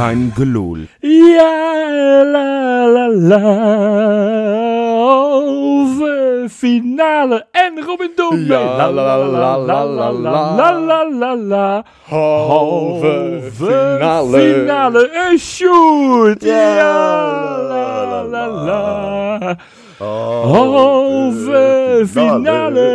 kein. 0.00 0.32
Ja, 1.02 1.56
la 2.34 2.86
la 2.94 3.06
la. 3.30 3.40
Halve 5.00 6.48
finale. 6.48 7.38
En 7.52 7.74
Robin. 7.86 8.12
Ja, 8.48 8.60
la 8.78 8.86
la 8.90 9.16
la 9.16 9.56
la 9.68 9.84
la 9.98 10.10
la 10.24 10.40
la 10.58 10.70
la 10.88 11.00
la 11.20 11.32
la. 11.52 11.84
Halve 12.08 13.16
finale. 13.58 15.02
Een 15.22 15.38
shoot. 15.38 16.40
Ja, 16.42 16.96
la 17.70 18.22
la 18.34 18.44
la. 18.68 18.82
Halve 20.52 22.06
finale. 22.06 22.90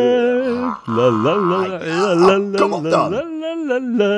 La 0.97 1.07
la 1.23 1.33
la 1.49 1.59
la 1.65 2.13
la 2.23 2.35
la 2.35 3.51
la 3.67 3.77
la. 3.97 4.13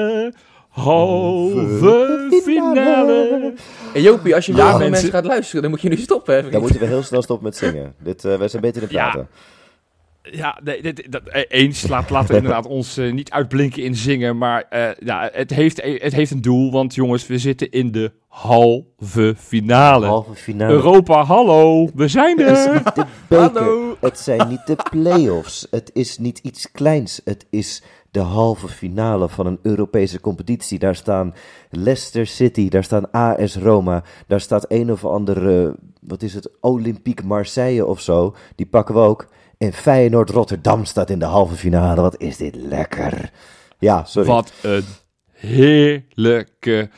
Halve 0.78 2.42
finale. 2.44 3.54
En 3.94 4.02
Jopie, 4.02 4.36
als 4.36 4.46
je 4.46 4.56
Ja, 4.56 4.70
ja, 4.70 4.78
mensen... 4.78 5.10
gaat 5.10 5.26
luisteren, 5.26 5.62
dan 5.62 5.72
moet 5.72 5.82
je 5.82 5.90
nu 5.90 5.98
stoppen. 5.98 6.36
Hè. 6.36 6.50
Dan 6.50 6.62
moeten 6.62 6.80
we 6.80 6.86
heel 6.86 7.04
snel 7.04 7.22
stoppen 7.22 7.46
met 7.46 7.56
zingen. 7.58 7.94
Dit, 8.04 8.26
eh, 8.26 8.38
wij 8.38 8.48
zijn 8.48 8.62
beter 8.62 8.82
in 8.82 8.88
Ja. 8.92 9.04
praten. 9.10 9.28
Ja, 10.32 10.60
nee, 10.64 10.82
dit, 10.82 11.12
dat, 11.12 11.22
eh, 11.28 11.44
eens. 11.48 11.88
Laat, 11.88 12.10
laten 12.10 12.30
we 12.30 12.36
inderdaad 12.36 12.66
ons 12.78 12.98
eh, 12.98 13.12
niet 13.14 13.32
uitblinken 13.32 13.84
in 13.84 13.96
zingen. 13.96 14.38
Maar 14.38 14.64
eh, 14.70 14.90
ja, 15.00 15.30
het, 15.34 15.50
heeft, 15.50 15.82
het 15.84 16.14
heeft 16.14 16.32
een 16.32 16.42
doel. 16.42 16.72
Want 16.72 16.96
jongens, 16.96 17.28
we 17.28 17.38
zitten 17.38 17.72
in 17.72 17.92
de 17.92 18.12
halve 18.28 19.34
finale. 19.38 20.06
Halve 20.06 20.34
finale. 20.36 20.74
Europa, 20.74 21.24
hallo. 21.24 21.90
We 21.96 22.08
zijn 22.08 22.40
Het 22.40 22.58
is 22.58 22.66
er. 22.66 22.74
niet 22.74 22.96
de 22.96 23.06
beker. 23.28 23.44
Hallo. 23.62 23.98
Het 24.00 24.20
zijn 24.20 24.48
niet 24.48 24.66
de 24.68 24.76
play-offs. 24.90 25.68
Het 25.72 25.90
is 25.94 26.18
niet 26.18 26.40
iets 26.40 26.72
kleins. 26.72 27.22
Het 27.24 27.46
is 27.50 27.84
de 28.12 28.20
halve 28.20 28.68
finale 28.68 29.30
van 29.30 29.46
een 29.46 29.60
Europese 29.62 30.20
competitie. 30.20 30.80
Daar 30.80 30.96
staan 30.96 31.34
Leicester 31.70 32.28
City, 32.28 32.70
daar 32.70 32.84
staan 32.84 33.12
AS 33.12 33.56
Roma, 33.56 34.04
daar 34.28 34.42
staat 34.42 34.66
een 34.68 34.92
of 34.92 35.06
andere, 35.06 35.76
wat 36.02 36.22
is 36.22 36.34
het, 36.34 36.50
Olympique 36.62 37.26
Marseille 37.26 37.86
of 37.86 38.02
zo. 38.02 38.36
Die 38.56 38.66
pakken 38.66 38.96
we 38.96 39.02
ook. 39.02 39.28
En 39.58 39.74
Feyenoord 39.74 40.30
Rotterdam 40.30 40.86
staat 40.86 41.10
in 41.10 41.20
de 41.20 41.26
halve 41.26 41.56
finale. 41.56 42.02
Wat 42.02 42.18
is 42.18 42.38
dit 42.38 42.56
lekker. 42.56 43.32
Ja, 43.80 44.04
sorry. 44.04 44.28
Wat 44.28 44.54
een 44.62 44.84
heerlijke 45.32 46.90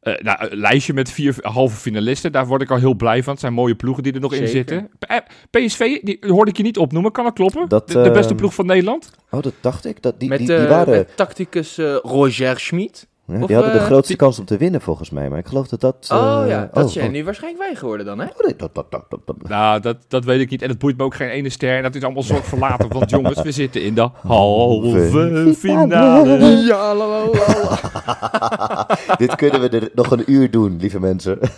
eh, 0.00 0.14
nou, 0.18 0.50
een 0.50 0.58
lijstje 0.58 0.92
met 0.92 1.10
vier 1.10 1.36
halve 1.40 1.76
finalisten. 1.76 2.32
Daar 2.32 2.46
word 2.46 2.62
ik 2.62 2.70
al 2.70 2.76
heel 2.76 2.94
blij 2.94 3.22
van. 3.22 3.32
Het 3.32 3.40
zijn 3.40 3.52
mooie 3.52 3.74
ploegen 3.74 4.02
die 4.02 4.12
er 4.12 4.20
nog 4.20 4.34
in 4.34 4.48
zitten. 4.48 4.90
P- 4.98 5.04
eh, 5.04 5.16
PSV, 5.50 6.00
die 6.02 6.18
hoorde 6.20 6.50
ik 6.50 6.56
je 6.56 6.62
niet 6.62 6.78
opnoemen. 6.78 7.12
Kan 7.12 7.24
dat 7.24 7.34
kloppen? 7.34 7.68
Dat, 7.68 7.88
de, 7.88 8.02
de 8.02 8.10
beste 8.10 8.28
ehm, 8.28 8.36
ploeg 8.36 8.54
van 8.54 8.66
Nederland? 8.66 9.10
Oh, 9.30 9.42
dat 9.42 9.54
dacht 9.60 9.84
ik. 9.84 10.02
Dat, 10.02 10.20
die, 10.20 10.28
met, 10.28 10.38
die, 10.38 10.46
die 10.46 10.56
eh, 10.56 10.68
waren... 10.68 10.94
met 10.96 11.16
tacticus 11.16 11.78
eh, 11.78 11.96
Roger 12.02 12.60
Schmid. 12.60 13.08
Ja, 13.30 13.40
Of, 13.40 13.46
die 13.46 13.56
hadden 13.56 13.74
de 13.74 13.78
eh, 13.78 13.84
grootste 13.84 14.16
kans 14.16 14.38
om 14.38 14.44
te 14.44 14.56
winnen, 14.56 14.80
volgens 14.80 15.10
mij. 15.10 15.28
Maar 15.28 15.38
ik 15.38 15.46
geloof 15.46 15.68
dat 15.68 15.80
dat... 15.80 16.08
oh 16.12 16.42
eh, 16.42 16.48
ja, 16.48 16.70
dat 16.72 16.84
oh, 16.84 16.90
zijn 16.90 17.06
oh. 17.06 17.12
nu 17.12 17.24
waarschijnlijk 17.24 17.62
wij 17.64 17.74
geworden 17.74 18.06
dan, 18.06 18.18
hè? 18.18 18.24
Oh, 18.24 18.46
nee, 18.46 18.56
dat, 18.56 18.74
dat, 18.74 18.90
dat, 18.90 19.04
dat, 19.08 19.20
dat. 19.24 19.48
Nou, 19.48 19.80
dat, 19.80 19.96
dat 20.08 20.24
weet 20.24 20.40
ik 20.40 20.50
niet. 20.50 20.62
En 20.62 20.68
het 20.68 20.78
boeit 20.78 20.96
me 20.96 21.04
ook 21.04 21.14
geen 21.14 21.28
ene 21.28 21.48
ster. 21.48 21.76
En 21.76 21.82
dat 21.82 21.94
is 21.94 22.02
allemaal 22.02 22.22
zorg 22.22 22.44
verlaten. 22.44 22.88
Want 22.88 23.10
jongens, 23.20 23.42
we 23.42 23.52
zitten 23.52 23.82
in 23.82 23.94
de 23.94 24.08
halve 24.22 25.54
finale. 25.56 26.46
Ja, 26.46 26.94
la, 26.94 27.06
la, 27.06 27.26
la. 27.32 28.88
Dit 29.16 29.34
kunnen 29.34 29.60
we 29.60 29.68
er 29.68 29.90
nog 29.94 30.10
een 30.10 30.22
uur 30.26 30.50
doen, 30.50 30.76
lieve 30.80 31.00
mensen. 31.00 31.38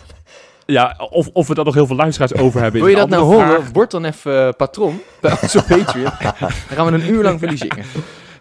Ja, 0.67 0.97
of, 1.11 1.31
of 1.33 1.49
we 1.49 1.55
daar 1.55 1.65
nog 1.65 1.75
heel 1.75 1.87
veel 1.87 1.97
luisteraars 1.97 2.35
over 2.35 2.61
hebben. 2.61 2.81
Wil 2.81 2.91
je 2.91 2.97
dat 2.97 3.09
nou 3.09 3.23
andere 3.23 3.43
horen? 3.43 3.61
vraag. 3.61 3.73
Word 3.73 3.91
dan 3.91 4.05
even 4.05 4.47
eh, 4.47 4.53
patron 4.57 5.01
bij 5.21 5.37
onze 5.43 5.65
Patreon. 5.69 6.11
Dan 6.39 6.51
gaan 6.69 6.87
we 6.87 6.93
een 6.93 7.11
uur 7.11 7.23
lang 7.23 7.41
zingen. 7.55 7.85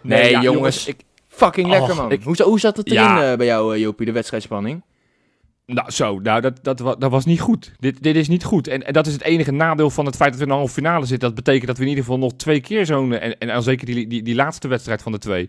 Nee, 0.02 0.30
ja, 0.30 0.40
jongens. 0.40 0.86
ik, 0.86 0.96
Fucking 1.32 1.68
lekker, 1.68 1.94
man. 1.96 2.10
ik- 2.12 2.22
hoe, 2.22 2.42
hoe 2.42 2.60
zat 2.60 2.76
het 2.76 2.86
erin 2.86 3.00
Ja. 3.02 3.30
eh, 3.32 3.36
bij 3.36 3.46
jou, 3.46 3.74
eh, 3.74 3.80
Jopie, 3.80 4.06
de 4.06 4.12
wedstrijdspanning? 4.12 4.82
nou, 5.66 5.90
zo. 5.90 6.18
Nou, 6.20 6.40
dat, 6.40 6.58
dat, 6.64 6.78
wa- 6.80 6.94
dat 6.94 7.10
was 7.10 7.24
niet 7.24 7.40
goed. 7.40 7.72
Dit, 7.78 8.02
dit 8.02 8.16
is 8.16 8.28
niet 8.28 8.44
goed. 8.44 8.68
En, 8.68 8.86
en 8.86 8.92
dat 8.92 9.06
is 9.06 9.12
het 9.12 9.22
enige 9.22 9.52
nadeel 9.52 9.90
van 9.90 10.06
het 10.06 10.16
feit 10.16 10.30
dat 10.30 10.38
we 10.38 10.44
in 10.44 10.50
de 10.52 10.56
halve 10.58 10.72
finale 10.74 11.06
zitten. 11.06 11.26
Dat 11.28 11.36
betekent 11.44 11.66
dat 11.66 11.76
we 11.76 11.82
in 11.82 11.88
ieder 11.88 12.04
geval 12.04 12.18
nog 12.18 12.32
twee 12.36 12.60
keer 12.60 12.86
zo'n... 12.86 13.12
En, 13.12 13.38
en 13.38 13.48
dan 13.48 13.62
zeker 13.62 13.86
die, 13.86 14.06
die, 14.06 14.22
die 14.22 14.34
laatste 14.34 14.68
wedstrijd 14.68 15.02
van 15.02 15.12
de 15.12 15.18
twee. 15.18 15.48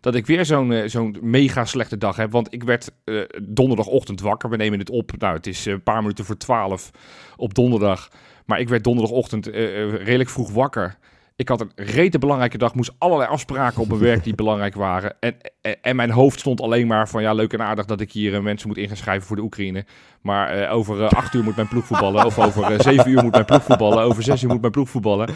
Dat 0.00 0.14
ik 0.14 0.26
weer 0.26 0.44
zo'n 0.44 0.72
eh, 0.72 0.88
zo'n 0.88 1.16
mega 1.20 1.64
slechte 1.64 1.98
dag 1.98 2.16
heb. 2.16 2.32
Want 2.32 2.52
ik 2.54 2.62
werd 2.62 2.90
eh, 3.04 3.20
donderdagochtend 3.42 4.20
wakker. 4.20 4.50
We 4.50 4.56
nemen 4.56 4.78
het 4.78 4.90
op. 4.90 5.12
Nou, 5.18 5.36
het 5.36 5.46
is 5.46 5.66
eh, 5.66 5.72
een 5.72 5.82
paar 5.82 6.00
minuten 6.02 6.24
voor 6.24 6.36
twaalf 6.36 6.90
op 7.36 7.54
donderdag. 7.54 8.08
Maar 8.46 8.60
ik 8.60 8.68
werd 8.68 8.84
donderdagochtend 8.84 9.46
eh, 9.50 9.82
eh, 9.82 9.92
redelijk 9.92 10.30
vroeg 10.30 10.50
wakker. 10.52 10.98
Ik 11.40 11.48
had 11.48 11.60
een 11.60 11.72
rete 11.74 12.18
belangrijke 12.18 12.58
dag. 12.58 12.74
Moest 12.74 12.92
allerlei 12.98 13.30
afspraken 13.30 13.80
op 13.80 13.88
mijn 13.88 14.00
werk 14.00 14.24
die 14.24 14.34
belangrijk 14.34 14.74
waren. 14.74 15.16
En, 15.20 15.36
en, 15.80 15.96
mijn 15.96 16.10
hoofd 16.10 16.40
stond 16.40 16.60
alleen 16.60 16.86
maar 16.86 17.08
van... 17.08 17.22
Ja, 17.22 17.32
leuk 17.32 17.52
en 17.52 17.62
aardig 17.62 17.84
dat 17.84 18.00
ik 18.00 18.12
hier 18.12 18.34
eh, 18.34 18.40
mensen 18.40 18.68
moet 18.68 18.76
ingeschrijven 18.76 19.26
voor 19.26 19.36
de 19.36 19.42
Oekraïne. 19.42 19.84
Maar 20.20 20.48
eh, 20.48 20.74
over 20.74 21.02
eh, 21.02 21.10
acht 21.10 21.34
uur 21.34 21.42
moet 21.42 21.56
mijn 21.56 21.68
ploeg 21.68 21.84
voetballen. 21.86 22.24
Of 22.26 22.38
over 22.38 22.82
zeven 22.82 23.10
uur 23.10 23.22
moet 23.22 23.32
mijn 23.32 23.44
ploeg 23.44 23.62
voetballen. 23.62 24.02
Over 24.02 24.22
zes 24.22 24.42
uur 24.42 24.48
moet 24.48 24.60
mijn 24.60 24.72
ploeg 24.72 24.88
voetballen. 24.88 25.28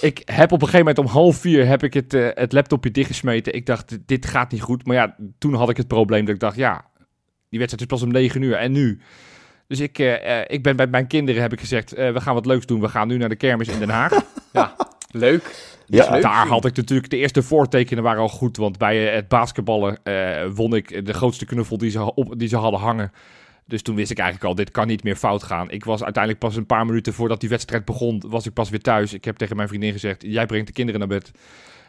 Ik 0.00 0.22
heb 0.24 0.52
op 0.52 0.62
een 0.62 0.68
gegeven 0.68 0.86
moment 0.86 0.98
om 0.98 1.06
half 1.06 1.36
vier 1.36 1.66
heb 1.66 1.82
ik 1.82 1.94
het, 1.94 2.12
het 2.12 2.52
laptopje 2.52 2.90
dichtgesmeten. 2.90 3.54
Ik 3.54 3.66
dacht, 3.66 3.98
dit- 4.06 4.26
gaat 4.26 4.52
niet 4.52 4.62
goed. 4.62 4.86
Maar 4.86 4.96
ja, 4.96 5.16
toen 5.38 5.54
had 5.54 5.70
ik 5.70 5.76
het 5.76 5.88
probleem 5.88 6.24
dat 6.24 6.34
ik 6.34 6.40
dacht... 6.40 6.56
Ja, 6.56 6.84
die 7.48 7.58
wedstrijd 7.58 7.80
is 7.80 7.98
pas 7.98 8.02
om 8.02 8.12
negen 8.12 8.42
uur. 8.42 8.54
En 8.54 8.72
nu? 8.72 9.00
Dus 9.66 9.80
ik, 9.80 9.98
ik 10.46 10.62
ben 10.62 10.76
bij 10.76 10.86
mijn 10.86 11.06
kinderen 11.06 11.42
heb 11.42 11.52
ik 11.52 11.60
gezegd... 11.60 11.90
we 11.90 12.20
gaan 12.20 12.34
wat 12.34 12.46
leuks 12.46 12.66
doen. 12.66 12.80
We 12.80 12.88
gaan 12.88 13.08
nu 13.08 13.16
naar 13.16 13.28
de 13.28 13.36
kermis 13.36 13.68
in 13.68 13.78
Den 13.78 13.90
Haag. 13.90 14.24
Leuk. 15.12 15.74
Ja, 15.86 16.10
leuk. 16.10 16.22
Daar 16.22 16.46
had 16.46 16.64
ik 16.64 16.76
natuurlijk 16.76 17.10
de 17.10 17.16
eerste 17.16 17.42
voortekenen 17.42 18.02
waren 18.02 18.22
al 18.22 18.28
goed. 18.28 18.56
Want 18.56 18.78
bij 18.78 19.08
eh, 19.08 19.14
het 19.14 19.28
basketballen 19.28 19.98
eh, 20.02 20.46
won 20.54 20.74
ik 20.74 21.06
de 21.06 21.12
grootste 21.12 21.44
knuffel 21.44 21.78
die 21.78 21.90
ze, 21.90 22.14
op, 22.14 22.38
die 22.38 22.48
ze 22.48 22.56
hadden 22.56 22.80
hangen. 22.80 23.12
Dus 23.66 23.82
toen 23.82 23.94
wist 23.94 24.10
ik 24.10 24.18
eigenlijk 24.18 24.48
al, 24.48 24.54
dit 24.54 24.70
kan 24.70 24.86
niet 24.86 25.04
meer 25.04 25.16
fout 25.16 25.42
gaan. 25.42 25.70
Ik 25.70 25.84
was 25.84 26.02
uiteindelijk 26.02 26.44
pas 26.44 26.56
een 26.56 26.66
paar 26.66 26.86
minuten 26.86 27.12
voordat 27.12 27.40
die 27.40 27.48
wedstrijd 27.48 27.84
begon, 27.84 28.22
was 28.26 28.46
ik 28.46 28.52
pas 28.52 28.70
weer 28.70 28.80
thuis. 28.80 29.12
Ik 29.12 29.24
heb 29.24 29.36
tegen 29.36 29.56
mijn 29.56 29.68
vriendin 29.68 29.92
gezegd, 29.92 30.22
jij 30.26 30.46
brengt 30.46 30.66
de 30.66 30.72
kinderen 30.72 31.00
naar 31.00 31.08
bed. 31.08 31.30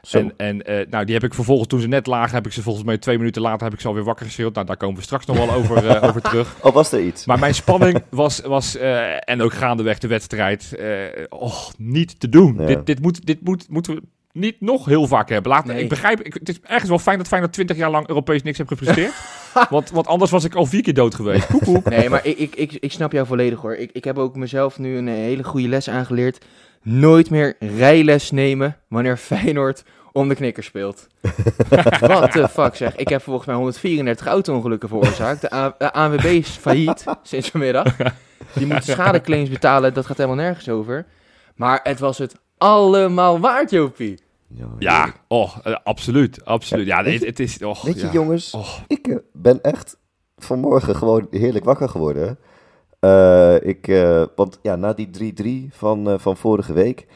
Zo. 0.07 0.17
En, 0.17 0.33
en 0.37 0.65
eh, 0.65 0.87
nou, 0.89 1.05
die 1.05 1.13
heb 1.13 1.23
ik 1.23 1.33
vervolgens, 1.33 1.67
toen 1.67 1.79
ze 1.79 1.87
net 1.87 2.07
lagen, 2.07 2.35
heb 2.35 2.45
ik 2.45 2.51
ze 2.51 2.61
volgens 2.61 2.85
mij 2.85 2.97
twee 2.97 3.17
minuten 3.17 3.41
later 3.41 3.63
heb 3.63 3.73
ik 3.73 3.79
ze 3.79 3.87
alweer 3.87 4.03
wakker 4.03 4.25
geschreeuwd. 4.25 4.53
Nou, 4.53 4.65
daar 4.65 4.77
komen 4.77 4.95
we 4.95 5.01
straks 5.01 5.25
nog 5.25 5.37
wel 5.37 5.51
over, 5.51 5.87
eh, 5.87 6.03
over 6.09 6.21
terug. 6.21 6.55
Oh, 6.61 6.73
was 6.73 6.91
er 6.91 7.01
iets? 7.01 7.25
Maar 7.25 7.39
mijn 7.39 7.55
spanning 7.55 8.03
was, 8.09 8.39
was 8.39 8.77
eh, 8.77 9.29
en 9.29 9.41
ook 9.41 9.53
gaandeweg 9.53 9.97
de 9.97 10.07
wedstrijd, 10.07 10.75
eh, 10.75 11.23
oh, 11.29 11.69
niet 11.77 12.19
te 12.19 12.29
doen. 12.29 12.55
Ja. 12.59 12.65
Dit, 12.65 12.85
dit, 12.85 13.01
moet, 13.01 13.25
dit 13.25 13.41
moet, 13.41 13.69
moeten 13.69 13.95
we 13.95 14.01
niet 14.31 14.61
nog 14.61 14.85
heel 14.85 15.07
vaak 15.07 15.29
hebben. 15.29 15.51
Laat, 15.51 15.65
Nee. 15.65 15.83
Ik 15.83 15.89
begrijp, 15.89 16.21
ik, 16.21 16.33
het 16.33 16.49
is 16.49 16.59
ergens 16.63 16.89
wel 16.89 16.99
fijn 16.99 17.17
dat 17.17 17.27
Feyenoord 17.27 17.53
20 17.53 17.77
jaar 17.77 17.91
lang 17.91 18.07
Europees 18.07 18.43
niks 18.43 18.57
heeft 18.57 18.69
gepresteerd. 18.69 19.13
want, 19.69 19.89
want 19.89 20.07
anders 20.07 20.31
was 20.31 20.43
ik 20.43 20.55
al 20.55 20.65
vier 20.65 20.81
keer 20.81 20.93
dood 20.93 21.15
geweest. 21.15 21.45
Koek, 21.45 21.63
koek. 21.63 21.89
Nee, 21.89 22.09
maar 22.09 22.25
ik, 22.25 22.37
ik, 22.37 22.55
ik, 22.55 22.71
ik 22.71 22.91
snap 22.91 23.11
jou 23.11 23.27
volledig 23.27 23.59
hoor. 23.59 23.75
Ik, 23.75 23.89
ik 23.91 24.03
heb 24.03 24.17
ook 24.17 24.35
mezelf 24.35 24.79
nu 24.79 24.97
een 24.97 25.07
hele 25.07 25.43
goede 25.43 25.67
les 25.67 25.89
aangeleerd. 25.89 26.45
Nooit 26.83 27.29
meer 27.29 27.55
rijles 27.59 28.31
nemen 28.31 28.77
wanneer 28.87 29.17
Feyenoord 29.17 29.83
om 30.11 30.27
de 30.29 30.35
knikker 30.35 30.63
speelt. 30.63 31.07
Wat 31.99 32.31
de 32.31 32.47
fuck 32.49 32.75
zeg. 32.75 32.95
Ik 32.95 33.07
heb 33.09 33.21
volgens 33.21 33.45
mij 33.47 33.55
134 33.55 34.27
auto-ongelukken 34.27 34.89
veroorzaakt. 34.89 35.41
De, 35.41 35.53
A- 35.53 35.75
de 35.77 35.93
ANWB 35.93 36.23
is 36.25 36.49
failliet 36.49 37.03
sinds 37.23 37.49
vanmiddag. 37.49 37.95
Die 38.53 38.65
moet 38.67 38.83
schadeclaims 38.83 39.49
betalen. 39.49 39.93
Dat 39.93 40.05
gaat 40.05 40.17
helemaal 40.17 40.37
nergens 40.45 40.69
over. 40.69 41.05
Maar 41.55 41.79
het 41.83 41.99
was 41.99 42.17
het 42.17 42.35
allemaal 42.57 43.39
waard, 43.39 43.69
Jopie. 43.71 44.21
Ja, 44.79 45.13
oh, 45.27 45.55
eh, 45.63 45.75
absoluut, 45.83 46.45
absoluut. 46.45 46.85
Ja, 46.87 47.03
het, 47.03 47.25
het 47.25 47.39
is... 47.39 47.57
Oh, 47.63 47.83
Weet 47.83 47.99
je, 47.99 48.05
ja. 48.05 48.11
jongens, 48.11 48.51
Oh. 48.53 48.69
ik 48.87 49.07
eh, 49.07 49.15
ben 49.33 49.61
echt 49.61 49.97
vanmorgen 50.37 50.95
gewoon 50.95 51.27
heerlijk 51.31 51.65
wakker 51.65 51.89
geworden. 51.89 52.37
Eh, 53.03 53.55
ik, 53.61 53.87
eh, 53.87 54.23
want 54.35 54.59
ja, 54.61 54.75
na 54.75 54.93
die 54.93 55.09
3-3 55.09 55.73
van, 55.75 56.09
eh, 56.09 56.19
van 56.19 56.37
vorige 56.37 56.73
week, 56.73 57.07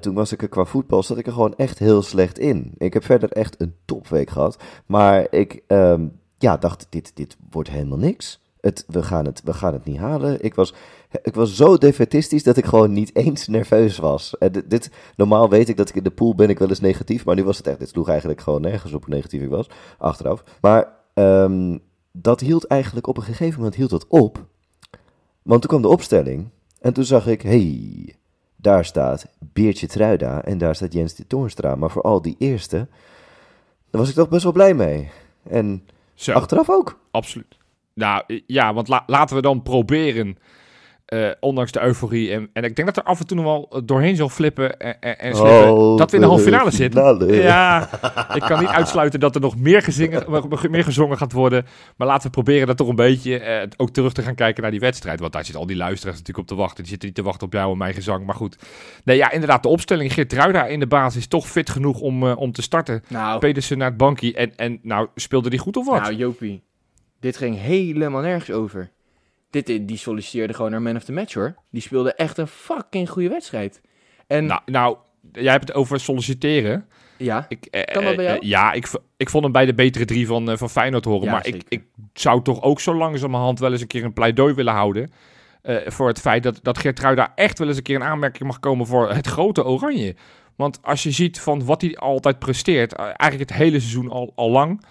toen 0.00 0.14
was 0.14 0.32
ik 0.32 0.42
er 0.42 0.48
qua 0.48 0.64
voetbal, 0.64 1.02
zat 1.02 1.18
ik 1.18 1.26
er 1.26 1.32
gewoon 1.32 1.54
echt 1.56 1.78
heel 1.78 2.02
slecht 2.02 2.38
in. 2.38 2.72
Ik 2.78 2.92
heb 2.92 3.04
verder 3.04 3.32
echt 3.32 3.60
een 3.60 3.74
topweek 3.84 4.30
gehad. 4.30 4.62
Maar 4.86 5.26
ik 5.30 5.62
ehm, 5.66 6.06
ja, 6.38 6.56
dacht, 6.56 6.86
dit, 6.90 7.16
dit 7.16 7.36
wordt 7.50 7.70
helemaal 7.70 7.98
niks. 7.98 8.40
Het, 8.60 8.84
we, 8.88 9.02
gaan 9.02 9.24
het, 9.24 9.42
we 9.44 9.52
gaan 9.52 9.72
het 9.72 9.84
niet 9.84 9.96
halen. 9.96 10.44
Ik 10.44 10.54
was, 10.54 10.74
ik 11.22 11.34
was 11.34 11.56
zo 11.56 11.76
defetistisch 11.78 12.42
dat 12.42 12.56
ik 12.56 12.64
gewoon 12.64 12.92
niet 12.92 13.16
eens 13.16 13.46
nerveus 13.48 13.98
was. 13.98 14.38
En 14.38 14.52
dit, 14.52 14.70
dit- 14.70 14.90
normaal 15.16 15.48
weet 15.48 15.68
ik 15.68 15.76
dat 15.76 15.88
ik 15.88 15.94
in 15.94 16.02
de 16.02 16.10
pool 16.10 16.34
ben 16.34 16.48
ik 16.48 16.58
wel 16.58 16.68
eens 16.68 16.80
negatief. 16.80 17.24
Maar 17.24 17.34
nu 17.34 17.44
was 17.44 17.56
het 17.56 17.66
echt, 17.66 17.78
dit 17.78 17.88
sloeg 17.88 18.08
eigenlijk 18.08 18.40
gewoon 18.40 18.60
nergens 18.60 18.92
op 18.92 19.04
hoe 19.04 19.14
negatief 19.14 19.42
ik 19.42 19.50
was. 19.50 19.70
Achteraf. 19.98 20.44
Maar 20.60 20.88
ehm, 21.14 21.78
dat 22.12 22.40
hield 22.40 22.66
eigenlijk 22.66 23.06
op 23.06 23.16
een 23.16 23.22
gegeven 23.22 23.56
moment 23.58 23.74
hield 23.76 23.90
dat 23.90 24.06
op. 24.08 24.46
Want 25.48 25.60
toen 25.60 25.70
kwam 25.70 25.82
de 25.82 25.88
opstelling. 25.88 26.48
En 26.80 26.92
toen 26.92 27.04
zag 27.04 27.26
ik, 27.26 27.42
hey, 27.42 28.14
daar 28.56 28.84
staat 28.84 29.26
Beertje 29.38 29.86
Truida 29.86 30.42
en 30.44 30.58
daar 30.58 30.74
staat 30.74 30.92
Jens 30.92 31.14
de 31.14 31.26
Toornstra. 31.26 31.74
Maar 31.74 31.90
vooral 31.90 32.22
die 32.22 32.36
eerste, 32.38 32.76
daar 33.90 34.00
was 34.00 34.08
ik 34.08 34.14
toch 34.14 34.28
best 34.28 34.42
wel 34.42 34.52
blij 34.52 34.74
mee. 34.74 35.10
En 35.42 35.88
Zo. 36.14 36.32
achteraf 36.32 36.70
ook. 36.70 36.98
Absoluut. 37.10 37.56
Nou, 37.94 38.42
ja, 38.46 38.74
want 38.74 38.88
la- 38.88 39.04
laten 39.06 39.36
we 39.36 39.42
dan 39.42 39.62
proberen 39.62 40.38
Eh, 41.08 41.30
ondanks 41.40 41.72
de 41.72 41.82
euforie. 41.82 42.32
En, 42.32 42.50
en 42.52 42.64
ik 42.64 42.76
denk 42.76 42.88
dat 42.88 42.96
er 42.96 43.02
af 43.02 43.20
en 43.20 43.26
toe 43.26 43.36
nog 43.36 43.46
wel 43.46 43.82
doorheen 43.84 44.16
zal 44.16 44.28
flippen 44.28 44.78
en, 44.78 45.00
en, 45.00 45.18
en 45.18 45.34
slippen. 45.34 45.72
Oh, 45.72 45.98
dat 45.98 46.10
we 46.10 46.16
in 46.16 46.22
de 46.22 46.28
halve 46.28 46.44
finale 46.44 46.70
de 46.70 46.76
zitten. 46.76 47.00
finale. 47.00 47.42
Ja, 47.42 47.90
ik 48.34 48.40
kan 48.40 48.60
niet 48.60 48.68
uitsluiten 48.68 49.20
dat 49.20 49.34
er 49.34 49.40
nog 49.40 49.58
meer, 49.58 49.82
gezingen, 49.82 50.24
meer 50.70 50.84
gezongen 50.84 51.16
gaat 51.16 51.32
worden. 51.32 51.66
Maar 51.96 52.06
laten 52.06 52.26
we 52.26 52.30
proberen 52.30 52.66
dat 52.66 52.76
toch 52.76 52.88
een 52.88 52.94
beetje 52.94 53.38
eh, 53.38 53.68
ook 53.76 53.90
terug 53.90 54.12
te 54.12 54.22
gaan 54.22 54.34
kijken 54.34 54.62
naar 54.62 54.70
die 54.70 54.80
wedstrijd. 54.80 55.20
Want 55.20 55.32
daar 55.32 55.42
zitten 55.44 55.60
al 55.60 55.66
die 55.66 55.76
luisteraars 55.76 56.18
natuurlijk 56.18 56.50
op 56.50 56.56
te 56.56 56.62
wachten. 56.62 56.82
Die 56.82 56.90
zitten 56.90 57.08
niet 57.08 57.16
te 57.16 57.22
wachten 57.22 57.46
op 57.46 57.52
jou 57.52 57.72
en 57.72 57.78
mijn 57.78 57.94
gezang. 57.94 58.26
Maar 58.26 58.34
goed. 58.34 58.56
Nee, 59.04 59.16
ja, 59.16 59.30
inderdaad, 59.30 59.62
de 59.62 59.68
opstelling. 59.68 60.12
Geert 60.12 60.32
Ruida 60.32 60.66
in 60.66 60.80
de 60.80 60.86
basis 60.86 61.20
is 61.20 61.28
toch 61.28 61.48
fit 61.48 61.70
genoeg 61.70 62.00
om, 62.00 62.26
eh, 62.28 62.36
om 62.36 62.52
te 62.52 62.62
starten. 62.62 63.02
Nou, 63.08 63.38
Pedersen 63.38 63.78
naar 63.78 63.88
het 63.88 63.96
bankje. 63.96 64.34
En, 64.34 64.56
en 64.56 64.78
nou, 64.82 65.08
speelde 65.14 65.50
die 65.50 65.58
goed 65.58 65.76
of 65.76 65.86
wat? 65.86 66.00
nou, 66.00 66.14
Jopie. 66.14 66.62
Dit 67.20 67.36
ging 67.36 67.60
helemaal 67.60 68.22
nergens 68.22 68.50
over. 68.50 68.90
Dit, 69.50 69.66
die 69.66 69.96
solliciteerde 69.96 70.54
gewoon 70.54 70.70
naar 70.70 70.82
man 70.82 70.96
of 70.96 71.04
the 71.04 71.12
match, 71.12 71.34
hoor. 71.34 71.54
Die 71.70 71.82
speelde 71.82 72.14
echt 72.14 72.38
een 72.38 72.46
fucking 72.46 73.10
goede 73.10 73.28
wedstrijd. 73.28 73.80
En 74.26 74.46
nou, 74.46 74.60
nou, 74.66 74.96
jij 75.32 75.52
hebt 75.52 75.68
het 75.68 75.76
over 75.76 76.00
solliciteren. 76.00 76.86
ja, 77.16 77.46
Ik, 77.48 77.66
eh, 77.66 77.82
Kan 77.94 78.04
dat 78.04 78.16
bij 78.16 78.24
eh, 78.26 78.32
jou? 78.32 78.46
ja, 78.46 78.72
ik, 78.72 78.88
ik 79.16 79.30
vond 79.30 79.42
hem 79.44 79.52
bij 79.52 79.66
de 79.66 79.74
betere 79.74 80.04
drie 80.04 80.26
van, 80.26 80.50
eh, 80.50 80.56
van 80.56 80.70
Feyenoord 80.70 81.04
horen. 81.04 81.24
Ja, 81.24 81.32
maar 81.32 81.46
ik, 81.46 81.52
zeker. 81.52 81.68
ik 81.68 81.82
zou 82.12 82.42
toch 82.42 82.62
ook 82.62 82.80
zo 82.80 82.94
langzamerhand 82.94 83.58
wel 83.58 83.72
eens 83.72 83.80
een 83.80 83.86
keer 83.86 84.04
een 84.04 84.12
pleidooi 84.12 84.54
willen 84.54 84.72
houden. 84.74 85.10
eh, 85.62 85.76
voor 85.86 86.08
het 86.08 86.20
feit 86.20 86.42
dat, 86.42 86.58
dat 86.62 86.78
Geertruida 86.78 87.32
echt 87.34 87.58
wel 87.58 87.68
eens 87.68 87.76
een 87.76 87.82
keer 87.82 87.96
een 87.96 88.02
aanmerking 88.04 88.44
mag 88.48 88.58
komen 88.60 88.86
voor 88.86 89.12
het 89.12 89.26
grote 89.26 89.64
oranje. 89.64 90.16
Want 90.56 90.78
als 90.82 91.02
je 91.02 91.10
ziet 91.10 91.40
van 91.40 91.64
wat 91.64 91.80
hij 91.80 91.96
altijd 91.96 92.38
presteert, 92.38 92.94
eh, 92.94 93.04
eigenlijk 93.04 93.50
het 93.50 93.58
hele 93.58 93.80
seizoen 93.80 94.10
al, 94.10 94.32
al 94.34 94.50
lang. 94.50 94.82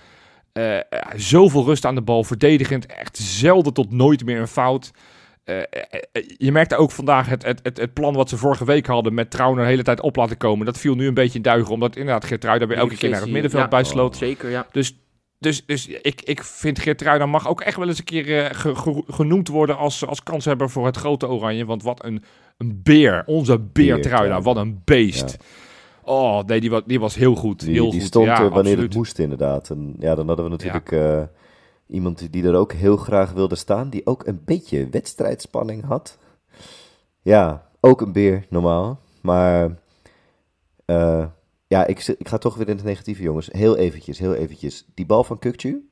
Eh, 0.57 0.77
eh, 0.77 0.83
zoveel 1.15 1.65
rust 1.65 1.85
aan 1.85 1.95
de 1.95 2.01
bal, 2.01 2.23
verdedigend, 2.23 2.85
echt 2.85 3.17
zelden 3.17 3.73
tot 3.73 3.91
nooit 3.91 4.25
meer 4.25 4.39
een 4.39 4.47
fout. 4.47 4.91
Eh, 5.43 5.55
je 6.37 6.51
merkte 6.51 6.75
ook 6.75 6.91
vandaag 6.91 7.27
het, 7.29 7.43
het, 7.43 7.59
het, 7.63 7.77
het 7.77 7.93
plan 7.93 8.13
wat 8.13 8.29
ze 8.29 8.37
vorige 8.37 8.65
week 8.65 8.85
hadden 8.85 9.13
met 9.13 9.31
Trauner 9.31 9.63
de 9.63 9.69
hele 9.69 9.83
tijd 9.83 10.01
op 10.01 10.15
laten 10.15 10.37
komen. 10.37 10.65
Dat 10.65 10.77
viel 10.77 10.95
nu 10.95 11.07
een 11.07 11.13
beetje 11.13 11.37
in 11.37 11.41
duigen, 11.43 11.73
omdat 11.73 11.95
inderdaad 11.95 12.25
Geertruida 12.25 12.67
weer 12.67 12.77
elke 12.77 12.95
keer 12.97 13.09
naar 13.09 13.21
het 13.21 13.31
middenveld 13.31 13.63
Ja. 13.63 13.69
bijsloot. 13.69 14.17
zeker, 14.17 14.49
ja. 14.49 14.67
Dus, 14.71 14.97
dus, 15.39 15.65
dus 15.65 15.87
ik, 15.87 16.21
ik 16.21 16.43
vind 16.43 16.79
Geertruida 16.79 17.25
mag 17.25 17.47
ook 17.47 17.61
echt 17.61 17.77
wel 17.77 17.87
eens 17.87 17.97
een 17.97 18.03
keer 18.03 18.55
ge- 18.55 18.75
ge- 18.75 19.03
genoemd 19.07 19.47
worden 19.47 19.77
als, 19.77 20.05
als 20.05 20.23
kanshebber 20.23 20.69
voor 20.69 20.85
het 20.85 20.97
grote 20.97 21.27
oranje. 21.27 21.65
Want 21.65 21.83
wat 21.83 22.05
een, 22.05 22.23
een 22.57 22.79
beer, 22.83 23.23
onze 23.25 23.59
beer 23.59 23.93
Beer, 23.93 24.01
Truida, 24.01 24.35
ja. 24.35 24.41
wat 24.41 24.55
een 24.57 24.81
beest. 24.85 25.37
Oh 26.07 26.43
nee, 26.45 26.59
die 26.59 26.69
was, 26.69 26.81
die 26.85 26.99
was 26.99 27.15
heel 27.15 27.35
goed. 27.35 27.59
Die, 27.59 27.73
heel 27.73 27.89
die 27.91 27.99
goed. 27.99 28.07
stond 28.09 28.25
ja, 28.25 28.33
er 28.33 28.41
wanneer 28.41 28.59
absoluut. 28.59 28.83
het 28.83 28.93
moest, 28.95 29.19
inderdaad. 29.19 29.69
En 29.69 29.95
ja, 29.99 30.15
dan 30.15 30.27
hadden 30.27 30.45
we 30.45 30.51
natuurlijk 30.51 30.91
eh, 30.91 31.21
iemand 31.87 32.31
die 32.31 32.43
er 32.47 32.55
ook 32.55 32.73
heel 32.73 32.97
graag 32.97 33.31
wilde 33.31 33.55
staan, 33.55 33.89
die 33.89 34.05
ook 34.05 34.27
een 34.27 34.41
beetje 34.45 34.87
wedstrijdspanning 34.89 35.83
had. 35.85 36.17
Ja, 37.21 37.69
ook 37.79 38.01
een 38.01 38.11
beer, 38.11 38.45
normaal. 38.49 38.99
Maar 39.21 39.77
eh, 40.85 41.25
ja, 41.67 41.85
ik, 41.85 42.07
ik 42.17 42.27
ga 42.27 42.37
toch 42.37 42.55
weer 42.55 42.69
in 42.69 42.75
het 42.75 42.85
negatieve, 42.85 43.21
jongens. 43.21 43.49
Heel 43.51 43.77
eventjes, 43.77 44.19
heel 44.19 44.33
eventjes. 44.33 44.85
Die 44.93 45.05
bal 45.05 45.23
van 45.23 45.39
Kukcu, 45.39 45.89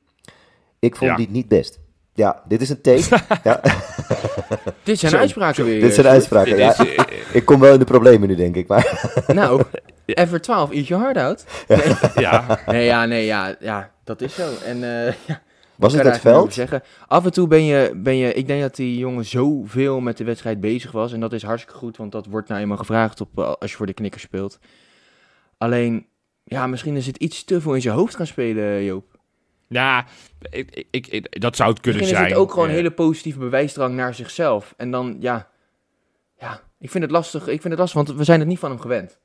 ik 0.78 0.96
vond 0.96 1.10
Ja. 1.10 1.16
die 1.16 1.30
niet 1.30 1.48
best. 1.48 1.78
Ja, 2.14 2.42
dit 2.48 2.60
is 2.60 2.68
een 2.70 2.80
take. 2.80 3.22
ja, 3.44 3.60
Dit 4.84 4.98
zijn 4.98 5.10
Zo, 5.12 5.16
uitspraken 5.18 5.64
weer. 5.64 5.80
dit 5.80 5.94
zijn 5.94 6.06
Sjoerd. 6.06 6.06
uitspraken. 6.06 6.56
Ja, 6.56 6.76
eh, 6.76 7.34
ik 7.34 7.44
kom 7.44 7.60
wel 7.60 7.72
in 7.72 7.78
de 7.78 7.84
problemen 7.84 8.28
nu, 8.28 8.34
denk 8.34 8.56
ik. 8.56 8.66
Maar 8.68 9.24
Nou, 9.34 9.62
Ever 10.06 10.40
12, 10.40 10.70
eat 10.72 10.86
your 10.86 11.02
heart 11.04 11.16
out. 11.16 11.44
ja, 12.24 12.60
Nee, 12.66 12.84
ja, 12.84 13.04
nee, 13.06 13.24
ja, 13.24 13.56
ja, 13.60 13.90
dat 14.04 14.20
is 14.20 14.34
zo. 14.34 14.52
En 14.64 14.82
eh 15.06 15.12
ja, 15.26 15.42
was 15.76 15.92
ik 15.94 16.02
het 16.02 16.12
het 16.12 16.20
veld? 16.20 16.52
zeggen. 16.54 16.82
Af 17.06 17.24
en 17.24 17.32
toe 17.32 17.48
ben 17.48 17.64
je, 17.64 17.92
ben 17.96 18.16
je, 18.16 18.32
ik 18.32 18.46
denk 18.46 18.60
dat 18.62 18.76
die 18.76 18.98
jongen 18.98 19.24
zoveel 19.24 20.00
met 20.00 20.16
de 20.16 20.24
wedstrijd 20.24 20.60
bezig 20.60 20.92
was. 20.92 21.12
En 21.12 21.20
dat 21.20 21.32
is 21.32 21.42
hartstikke 21.42 21.78
goed, 21.78 21.96
want 21.96 22.12
dat 22.12 22.26
wordt 22.26 22.48
nou 22.48 22.60
eenmaal 22.60 22.76
gevraagd 22.76 23.20
op, 23.20 23.38
eh, 23.38 23.52
als 23.52 23.70
je 23.70 23.76
voor 23.76 23.86
de 23.86 23.92
knikker 23.92 24.20
speelt. 24.20 24.58
Alleen, 25.58 26.06
ja, 26.44 26.66
misschien 26.66 26.96
is 26.96 27.06
het 27.06 27.16
iets 27.16 27.44
te 27.44 27.60
veel 27.60 27.74
in 27.74 27.80
zijn 27.82 27.94
hoofd 27.94 28.16
gaan 28.16 28.26
spelen, 28.26 28.84
Joop. 28.84 29.18
ja 29.68 30.04
ik, 30.50 30.86
ik, 30.90 31.40
dat 31.40 31.56
zou 31.56 31.70
het 31.70 31.80
kunnen 31.80 32.00
Misschien 32.00 32.20
is 32.22 32.26
zijn. 32.28 32.38
het 32.40 32.48
ook 32.48 32.52
gewoon 32.52 32.68
een 32.68 32.74
hele 32.74 32.90
positieve 32.90 33.38
bewijsdrang 33.38 33.94
naar 33.94 34.14
zichzelf. 34.14 34.74
En 34.76 34.90
dan, 34.90 35.16
ja, 35.20 35.48
ja, 36.38 36.60
ik 36.78 36.90
vind 36.90 37.04
het 37.04 37.12
lastig, 37.12 37.42
ik 37.42 37.60
vind 37.60 37.64
het 37.72 37.78
lastig, 37.78 38.04
want 38.04 38.18
we 38.18 38.24
zijn 38.24 38.38
het 38.38 38.48
niet 38.48 38.58
van 38.58 38.70
hem 38.70 38.80
gewend. 38.80 39.18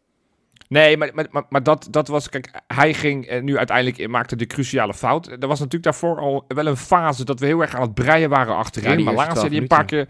Nee, 0.71 0.97
maar, 0.97 1.11
maar, 1.13 1.43
maar, 1.49 1.63
dat, 1.63 1.87
dat 1.89 2.07
was... 2.07 2.29
Kijk, 2.29 2.51
hij 2.67 2.93
ging 2.93 3.25
eh, 3.25 3.41
nu 3.41 3.57
uiteindelijk... 3.57 4.07
maakte 4.07 4.35
de 4.35 4.45
cruciale 4.45 4.93
fout. 4.93 5.27
Er 5.27 5.47
was 5.47 5.59
natuurlijk 5.59 5.83
daarvoor 5.83 6.19
al 6.19 6.45
wel 6.47 6.65
een 6.65 6.77
fase... 6.77 7.25
dat 7.25 7.39
we 7.39 7.45
heel 7.45 7.61
erg 7.61 7.75
aan 7.75 7.81
het 7.81 7.93
breien 7.93 8.29
waren 8.29 8.55
achterin. 8.55 9.03
maar 9.03 9.13
laatst 9.13 9.31
12 9.31 9.49
die 9.49 9.61
een 9.61 9.67
paar 9.67 9.85
keer... 9.85 10.07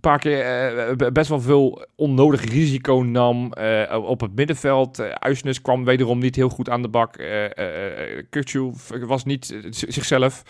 paar 0.00 0.18
keer 0.18 0.40
eh, 0.40 0.96
be- 0.96 1.12
best 1.12 1.28
wel 1.28 1.40
veel 1.40 1.86
onnodig 1.96 2.44
risico 2.44 3.02
nam 3.02 3.52
eh, 3.52 4.04
op 4.04 4.20
het 4.20 4.34
middenveld. 4.34 5.00
Uh, 5.00 5.08
Uisnes 5.08 5.60
kwam 5.60 5.84
wederom 5.84 6.18
niet 6.18 6.36
heel 6.36 6.48
goed 6.48 6.70
aan 6.70 6.82
de 6.82 6.88
bak. 6.88 7.18
uh, 7.18 9.06
was 9.06 9.24
niet 9.24 9.56
zichzelf. 9.70 10.42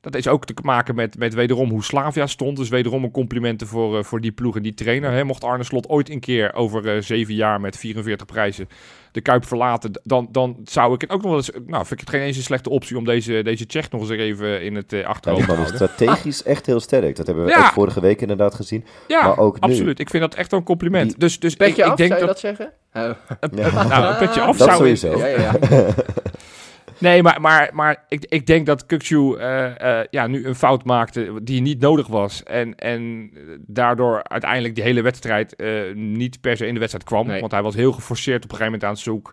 Dat 0.00 0.14
is 0.14 0.28
ook 0.28 0.44
te 0.44 0.54
maken 0.62 0.94
met, 0.94 1.18
met 1.18 1.34
wederom 1.34 1.70
hoe 1.70 1.84
Slavia 1.84 2.26
stond. 2.26 2.56
Dus 2.56 2.68
wederom 2.68 3.04
een 3.04 3.10
complimenten 3.10 3.66
voor, 3.66 3.98
eh, 3.98 4.04
voor 4.04 4.20
die 4.20 4.32
ploeg 4.32 4.56
en 4.56 4.62
die 4.62 4.74
trainer. 4.74 5.10
Hè. 5.12 5.24
Mocht 5.24 5.44
Arne 5.44 5.64
Slot 5.64 5.88
ooit 5.88 6.10
een 6.10 6.20
keer 6.20 6.54
over 6.54 6.94
eh, 6.96 7.02
zeven 7.02 7.34
jaar 7.34 7.60
met 7.60 7.76
44 7.76 8.26
prijzen 8.26 8.68
de 9.12 9.20
Kuip 9.20 9.46
verlaten, 9.46 10.00
dan, 10.02 10.28
dan 10.30 10.56
zou 10.64 10.94
ik 10.94 11.00
het 11.00 11.10
ook 11.10 11.22
nog 11.22 11.28
wel 11.30 11.36
eens... 11.36 11.50
Nou, 11.66 11.86
vind 11.86 12.00
ik 12.00 12.06
het 12.06 12.10
geen 12.16 12.20
eens 12.26 12.36
een 12.36 12.42
slechte 12.42 12.70
optie 12.70 12.96
om 12.96 13.04
deze, 13.04 13.42
deze 13.42 13.66
Tsjech 13.66 13.90
nog 13.90 14.00
eens 14.00 14.10
even 14.10 14.62
in 14.62 14.74
het 14.74 14.92
eh, 14.92 15.00
Ja, 15.00 15.06
achterhoofd 15.06 15.44
te 15.46 15.52
houden. 15.52 15.74
strategisch 15.74 16.42
echt 16.42 16.66
heel 16.66 16.80
sterk. 16.80 17.16
Dat 17.16 17.26
hebben 17.26 17.44
we 17.44 17.50
Ja. 17.50 17.58
ook 17.66 17.72
vorige 17.72 18.00
week 18.00 18.20
inderdaad 18.20 18.54
gezien. 18.54 18.84
Ja, 19.08 19.22
maar 19.26 19.38
ook 19.38 19.54
nu. 19.54 19.60
absoluut. 19.60 19.98
Ik 19.98 20.10
vind 20.10 20.22
dat 20.22 20.34
echt 20.34 20.50
wel 20.50 20.60
een 20.60 20.66
compliment. 20.66 21.08
Die- 21.10 21.18
dus 21.18 21.38
dus 21.40 21.52
ik, 21.52 21.58
Petje 21.58 21.82
ik 21.82 21.88
af, 21.90 21.96
denk 21.96 22.08
zou 22.10 22.20
je 22.20 22.26
dat... 22.26 22.40
dat, 22.40 22.56
zeggen? 22.58 22.72
Oh. 22.94 23.58
Ja. 23.58 23.84
Nou, 23.88 24.04
een 24.12 24.18
petje 24.18 24.40
af 24.40 24.56
Dat 24.56 24.66
zou 24.66 24.76
sowieso. 24.78 25.18
Ja, 25.18 25.26
ja, 25.26 25.38
ja. 25.40 25.54
Nee, 26.98 27.22
maar, 27.22 27.40
maar, 27.40 27.70
maar 27.72 28.04
ik, 28.08 28.24
ik 28.28 28.46
denk 28.46 28.66
dat 28.66 28.86
Kukcu 28.86 29.36
eh, 29.36 30.00
eh, 30.00 30.06
ja, 30.10 30.26
nu 30.26 30.46
een 30.46 30.54
fout 30.54 30.84
maakte 30.84 31.40
die 31.42 31.60
niet 31.60 31.80
nodig 31.80 32.06
was. 32.06 32.42
En, 32.42 32.74
en 32.74 33.30
daardoor 33.66 34.24
uiteindelijk 34.24 34.74
die 34.74 34.84
hele 34.84 35.02
wedstrijd 35.02 35.56
eh, 35.56 35.94
niet 35.94 36.40
per 36.40 36.56
se 36.56 36.66
in 36.66 36.74
de 36.74 36.80
wedstrijd 36.80 37.06
kwam. 37.06 37.26
Nee. 37.26 37.40
Want 37.40 37.52
hij 37.52 37.62
was 37.62 37.74
heel 37.74 37.92
geforceerd 37.92 38.44
op 38.44 38.50
een 38.50 38.56
gegeven 38.56 38.72
moment 38.72 38.84
aan 38.84 38.94
het 38.94 39.00
zoek. 39.00 39.32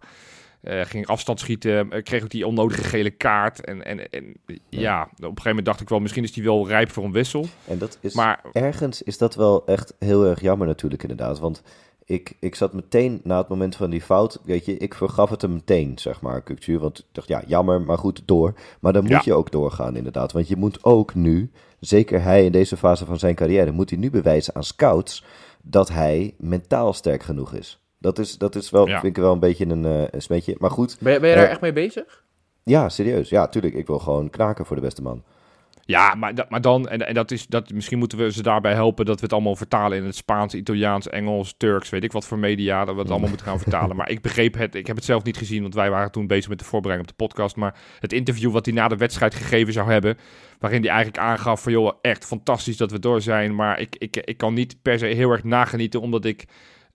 Ging 0.68 1.08
afstand 1.08 1.40
schieten, 1.40 2.04
kreeg 2.04 2.24
ook 2.24 2.30
die 2.30 2.48
onnodige 2.48 2.84
gele 2.84 3.10
kaart. 3.10 3.66
En, 3.66 3.86
en, 3.86 4.10
en 4.10 4.34
ja. 4.70 5.02
op 5.02 5.10
een 5.10 5.28
gegeven 5.28 5.42
moment 5.46 5.66
dacht 5.66 5.82
ik 5.82 5.90
wel, 5.90 6.00
misschien 6.00 6.24
is 6.24 6.36
hij 6.36 6.44
wel 6.44 6.68
rijp 6.68 6.92
voor 6.92 7.04
een 7.04 7.12
wissel. 7.12 7.46
En 7.68 7.78
dat 7.78 7.98
is 8.02 8.14
Maar 8.14 8.42
ergens 8.52 9.02
is 9.02 9.18
dat 9.18 9.36
wel 9.36 9.66
echt 9.66 9.94
heel 10.00 10.26
erg 10.26 10.42
jammer 10.42 10.68
natuurlijk 10.68 11.02
inderdaad. 11.02 11.40
Want 11.40 11.62
ik, 12.06 12.33
ik 12.40 12.56
zat 12.56 12.74
meteen 12.74 13.19
na 13.24 13.38
het 13.38 13.47
moment 13.47 13.76
van 13.76 13.90
die 13.90 14.02
fout, 14.02 14.40
weet 14.44 14.66
je, 14.66 14.78
ik 14.78 14.94
vergaf 14.94 15.30
het 15.30 15.42
hem 15.42 15.54
meteen, 15.54 15.97
zeg 16.00 16.21
maar, 16.21 16.42
Kukcu. 16.42 16.80
Want 16.80 17.00
ik 17.00 17.06
dacht, 17.12 17.28
ja, 17.28 17.44
jammer, 17.47 17.81
maar 17.81 17.97
goed, 17.97 18.21
door. 18.26 18.54
Maar 18.80 18.94
dan 18.94 19.02
moet 19.02 19.12
Ja. 19.12 19.21
je 19.24 19.33
ook 19.33 19.52
doorgaan 19.52 19.95
inderdaad. 19.95 20.31
Want 20.31 20.47
je 20.47 20.56
moet 20.56 20.83
ook 20.83 21.16
nu, 21.16 21.52
zeker 21.80 22.21
hij 22.21 22.45
in 22.45 22.52
deze 22.52 22.78
fase 22.78 23.06
van 23.06 23.19
zijn 23.19 23.35
carrière, 23.35 23.71
moet 23.71 23.90
hij 23.90 24.00
nu 24.00 24.09
bewijzen 24.09 24.56
aan 24.56 24.64
scouts 24.64 25.24
dat 25.62 25.90
hij 25.90 26.33
mentaal 26.38 26.94
sterk 26.94 27.24
genoeg 27.24 27.54
is. 27.54 27.80
Dat 28.00 28.19
is, 28.19 28.38
dat 28.38 28.56
is 28.56 28.69
wel, 28.69 28.88
Ja. 28.88 29.00
vind 29.00 29.18
ik 29.18 29.24
wel 29.24 29.31
een 29.33 29.40
beetje 29.40 29.66
een, 29.66 29.85
eh, 29.85 30.04
een 30.12 30.21
smetje. 30.21 30.56
Maar 30.59 30.71
goed, 30.71 30.97
Ben, 31.00 31.14
je- 31.14 31.19
ben 31.19 31.30
je 31.30 31.35
daar 31.35 31.44
Ja. 31.45 31.50
echt 31.52 31.62
mee 31.62 31.74
bezig? 31.74 32.24
ja, 32.64 32.90
serieus. 32.90 33.30
Ja, 33.30 33.47
tuurlijk, 33.47 33.74
ik 33.74 33.88
wil 33.88 34.00
gewoon 34.00 34.30
knaken 34.30 34.66
voor 34.66 34.76
de 34.76 34.81
beste 34.81 35.02
man. 35.02 35.24
Ja, 35.87 36.15
maar, 36.15 36.35
dat, 36.35 36.49
maar 36.49 36.61
dan, 36.61 36.87
en, 36.87 37.07
en 37.07 37.13
dat 37.13 37.31
is, 37.31 37.47
dat, 37.47 37.73
misschien 37.73 37.97
moeten 37.97 38.18
we 38.18 38.31
ze 38.31 38.42
daarbij 38.42 38.73
helpen 38.73 39.06
dat 39.06 39.15
we 39.15 39.23
het 39.23 39.33
allemaal 39.33 39.56
vertalen 39.56 39.97
in 39.97 40.06
het 40.06 40.15
Spaans, 40.15 40.54
Italiaans, 40.54 41.09
Engels, 41.09 41.54
Turks, 41.57 41.89
weet 41.89 42.04
ik 42.04 42.11
wat 42.11 42.25
voor 42.25 42.39
media, 42.39 42.85
dat 42.85 42.95
we 42.95 43.01
het 43.01 43.09
allemaal 43.09 43.30
moeten 43.30 43.47
gaan 43.47 43.59
vertalen. 43.59 43.95
Maar 43.95 44.09
ik 44.09 44.21
begreep 44.21 44.54
het, 44.54 44.75
ik 44.75 44.87
heb 44.87 44.95
het 44.95 45.06
zelf 45.06 45.23
niet 45.23 45.37
gezien, 45.37 45.61
want 45.61 45.73
wij 45.73 45.89
waren 45.89 46.11
toen 46.11 46.27
bezig 46.27 46.49
met 46.49 46.59
de 46.59 46.65
voorbereiding 46.65 47.11
op 47.11 47.18
de 47.18 47.25
podcast. 47.25 47.56
Maar 47.56 47.75
het 47.99 48.13
interview 48.13 48.51
wat 48.51 48.65
hij 48.65 48.73
na 48.73 48.87
de 48.87 48.97
wedstrijd 48.97 49.35
gegeven 49.35 49.73
zou 49.73 49.92
hebben, 49.92 50.18
waarin 50.59 50.81
hij 50.81 50.89
eigenlijk 50.89 51.23
aangaf 51.23 51.61
van, 51.61 51.71
joh, 51.71 51.97
echt 52.01 52.25
fantastisch 52.25 52.77
dat 52.77 52.92
we 52.92 52.99
door 52.99 53.21
zijn, 53.21 53.56
maar 53.56 53.80
ik, 53.80 53.95
ik, 53.95 54.18
ik 54.18 54.37
kan 54.37 54.54
niet 54.54 54.81
per 54.81 54.99
se 54.99 55.06
heel 55.06 55.31
erg 55.31 55.44
nagenieten, 55.44 56.01
omdat 56.01 56.25
ik 56.25 56.45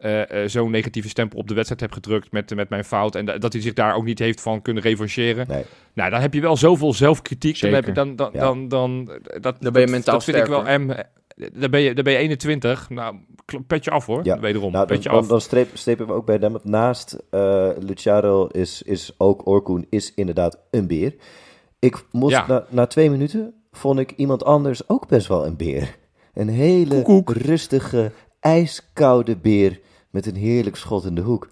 eh, 0.01 0.43
eh, 0.43 0.49
zo'n 0.49 0.71
negatieve 0.71 1.09
stempel 1.09 1.39
op 1.39 1.49
de 1.49 1.55
wedstrijd 1.55 1.81
heb 1.81 1.93
gedrukt 1.93 2.33
met, 2.33 2.55
met 2.55 2.69
mijn 2.69 2.85
fout. 2.85 3.15
En 3.15 3.25
da- 3.25 3.39
dat 3.39 3.53
hij 3.53 3.63
zich 3.63 3.73
daar 3.73 3.95
ook 3.95 4.05
niet 4.05 4.19
heeft 4.19 4.41
van 4.41 4.63
kunnen 4.63 4.83
revancheren. 4.83 5.47
Nee. 5.49 5.65
Nou, 5.95 6.11
dan 6.11 6.21
heb 6.21 6.35
je 6.35 6.41
wel 6.41 6.57
zoveel 6.57 6.93
zelfkritiek. 6.95 7.61
Dan, 7.61 7.73
heb 7.73 7.87
je, 7.87 7.93
dan, 7.93 8.17
dan, 8.17 8.31
Ja. 8.33 8.41
dan, 8.41 8.69
dan, 8.69 9.05
dat, 9.05 9.43
Dan 9.43 9.53
ben 9.61 9.61
je 9.61 9.71
dat- 9.73 9.89
mentaal 9.91 10.15
dat 10.15 10.25
vind 10.25 10.37
ik 10.37 10.47
wel. 10.47 10.67
eh, 10.67 10.79
dan, 11.61 11.71
ben 11.71 11.81
je, 11.81 11.95
dan 11.95 12.05
ben 12.05 12.13
je 12.13 12.19
21. 12.19 12.89
Nou, 12.91 13.17
petje 13.67 13.91
af 13.91 14.07
hoor. 14.07 14.21
Ja. 14.25 14.39
Wederom. 14.41 14.73
Nou, 14.73 14.87
dan, 14.87 14.97
petje 14.97 15.11
dan, 15.11 15.19
af. 15.19 15.27
dan 15.27 15.41
streep, 15.41 15.69
strepen 15.75 16.07
we 16.07 16.13
ook 16.13 16.27
bij 16.27 16.37
hem. 16.41 16.57
Naast 16.63 17.19
eh 17.31 17.69
Luciano 17.79 18.47
is, 18.47 18.83
is 18.83 19.15
ook 19.19 19.47
Orkoen 19.47 19.87
is 19.91 20.15
inderdaad 20.15 20.59
een 20.71 20.87
beer. 20.87 21.15
Ik 21.79 22.05
moest 22.11 22.35
Ja. 22.35 22.45
na, 22.49 22.65
na 22.69 22.87
twee 22.87 23.11
minuten 23.11 23.55
vond 23.73 23.99
ik 23.99 24.13
iemand 24.17 24.45
anders 24.45 24.89
ook 24.89 25.09
best 25.09 25.27
wel 25.27 25.47
een 25.47 25.57
beer. 25.57 25.97
Een 26.35 26.49
hele 26.49 27.23
rustige, 27.27 28.13
ijskoude 28.41 29.37
beer 29.37 29.81
met 30.11 30.27
een 30.27 30.37
heerlijk 30.37 30.77
schot 30.77 31.05
in 31.05 31.15
de 31.15 31.21
hoek. 31.21 31.49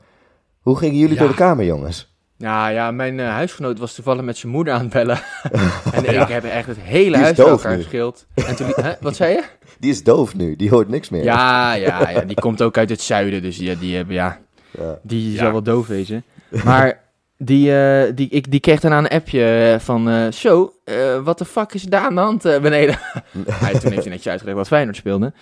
Hoe 0.61 0.79
gingen 0.79 0.97
jullie 0.97 1.15
Ja. 1.15 1.21
door 1.21 1.29
de 1.29 1.35
kamer, 1.35 1.65
jongens? 1.65 2.17
Nou 2.38 2.73
ja, 2.73 2.91
mijn 2.91 3.21
eh, 3.21 3.29
huisgenoot 3.29 3.79
was 3.79 3.95
toevallig 3.95 4.23
met 4.25 4.37
zijn 4.37 4.53
moeder 4.53 4.75
aan 4.75 4.81
het 4.81 4.91
bellen. 4.93 5.21
en 5.93 6.03
Ja. 6.12 6.23
ik 6.23 6.29
heb 6.29 6.45
echt 6.45 6.67
het 6.67 6.77
hele 6.81 7.17
is 7.17 7.23
huis 7.23 7.37
bij 7.37 7.47
elkaar 7.47 7.77
nu. 7.77 7.83
geschild. 7.83 8.27
En 8.35 8.57
toen, 8.57 8.67
hè, 8.85 8.93
wat 9.00 9.17
zei 9.17 9.33
je? 9.33 9.43
Die 9.79 9.91
is 9.91 10.03
doof 10.05 10.35
nu, 10.35 10.57
die 10.57 10.71
hoort 10.71 10.88
niks 10.88 11.09
meer. 11.09 11.23
Ja, 11.25 11.73
ja, 11.75 12.11
ja, 12.11 12.21
die 12.21 12.37
komt 12.41 12.62
ook 12.62 12.77
uit 12.77 12.91
het 12.91 13.00
zuiden, 13.00 13.43
dus 13.43 13.59
die, 13.59 13.79
die, 13.79 13.97
hebben, 13.97 14.15
ja, 14.15 14.38
Ja. 14.79 14.99
die 15.03 15.33
Ja. 15.33 15.38
zal 15.38 15.53
wel 15.53 15.62
doof 15.62 15.87
wezen. 15.87 16.25
Maar 16.65 17.00
die, 17.37 17.77
eh, 17.81 18.12
die, 18.15 18.29
ik, 18.29 18.50
die 18.50 18.61
kreeg 18.61 18.81
daarna 18.81 18.99
een 18.99 19.09
appje 19.09 19.77
van, 19.81 20.09
eh 20.09 20.31
zo, 20.33 20.73
eh, 20.85 21.19
wat 21.25 21.38
de 21.38 21.45
fuck 21.45 21.73
is 21.75 21.83
daar 21.83 22.03
aan 22.05 22.15
de 22.15 22.21
hand 22.21 22.45
eh, 22.45 22.61
beneden? 22.61 22.99
ja, 23.61 23.69
toen 23.71 23.71
heeft 23.71 23.85
hij 23.85 23.93
netjes 23.93 24.29
uitgelegd 24.29 24.57
wat 24.57 24.67
Feyenoord 24.69 24.97
speelde. 24.97 25.33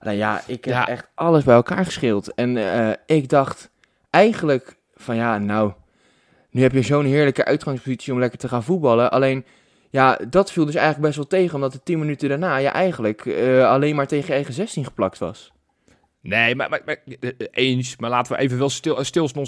Nou 0.00 0.16
ja, 0.16 0.40
ik 0.46 0.64
heb 0.64 0.74
Ja. 0.74 0.86
echt 0.88 1.06
alles 1.14 1.44
bij 1.44 1.54
elkaar 1.54 1.84
geschild. 1.84 2.34
En 2.34 2.56
eh, 2.56 2.92
ik 3.06 3.28
dacht 3.28 3.70
eigenlijk 4.10 4.76
van, 4.94 5.16
ja, 5.16 5.38
nou, 5.38 5.72
nu 6.50 6.62
heb 6.62 6.72
je 6.72 6.82
zo'n 6.82 7.04
heerlijke 7.04 7.44
uitgangspositie 7.44 8.12
om 8.12 8.18
lekker 8.18 8.38
te 8.38 8.48
gaan 8.48 8.62
voetballen. 8.62 9.10
Alleen, 9.10 9.44
ja, 9.90 10.18
dat 10.28 10.52
viel 10.52 10.64
dus 10.64 10.74
eigenlijk 10.74 11.06
best 11.06 11.16
wel 11.16 11.40
tegen, 11.40 11.54
omdat 11.54 11.72
de 11.72 11.82
tien 11.82 11.98
minuten 11.98 12.28
daarna 12.28 12.56
je 12.56 12.68
eigenlijk 12.68 13.26
eh, 13.26 13.68
alleen 13.70 13.94
maar 13.94 14.06
tegen 14.06 14.34
eigen 14.34 14.54
16 14.54 14.84
geplakt 14.84 15.18
was. 15.18 15.52
Nee, 16.28 16.54
maar, 16.54 16.68
maar, 16.70 16.82
maar, 16.84 16.96
eh, 17.20 17.30
eens. 17.50 17.96
Maar 17.96 18.10
laten 18.10 18.32
we 18.36 18.38
even 18.42 18.58
wel 18.58 18.68
stil. 18.68 18.94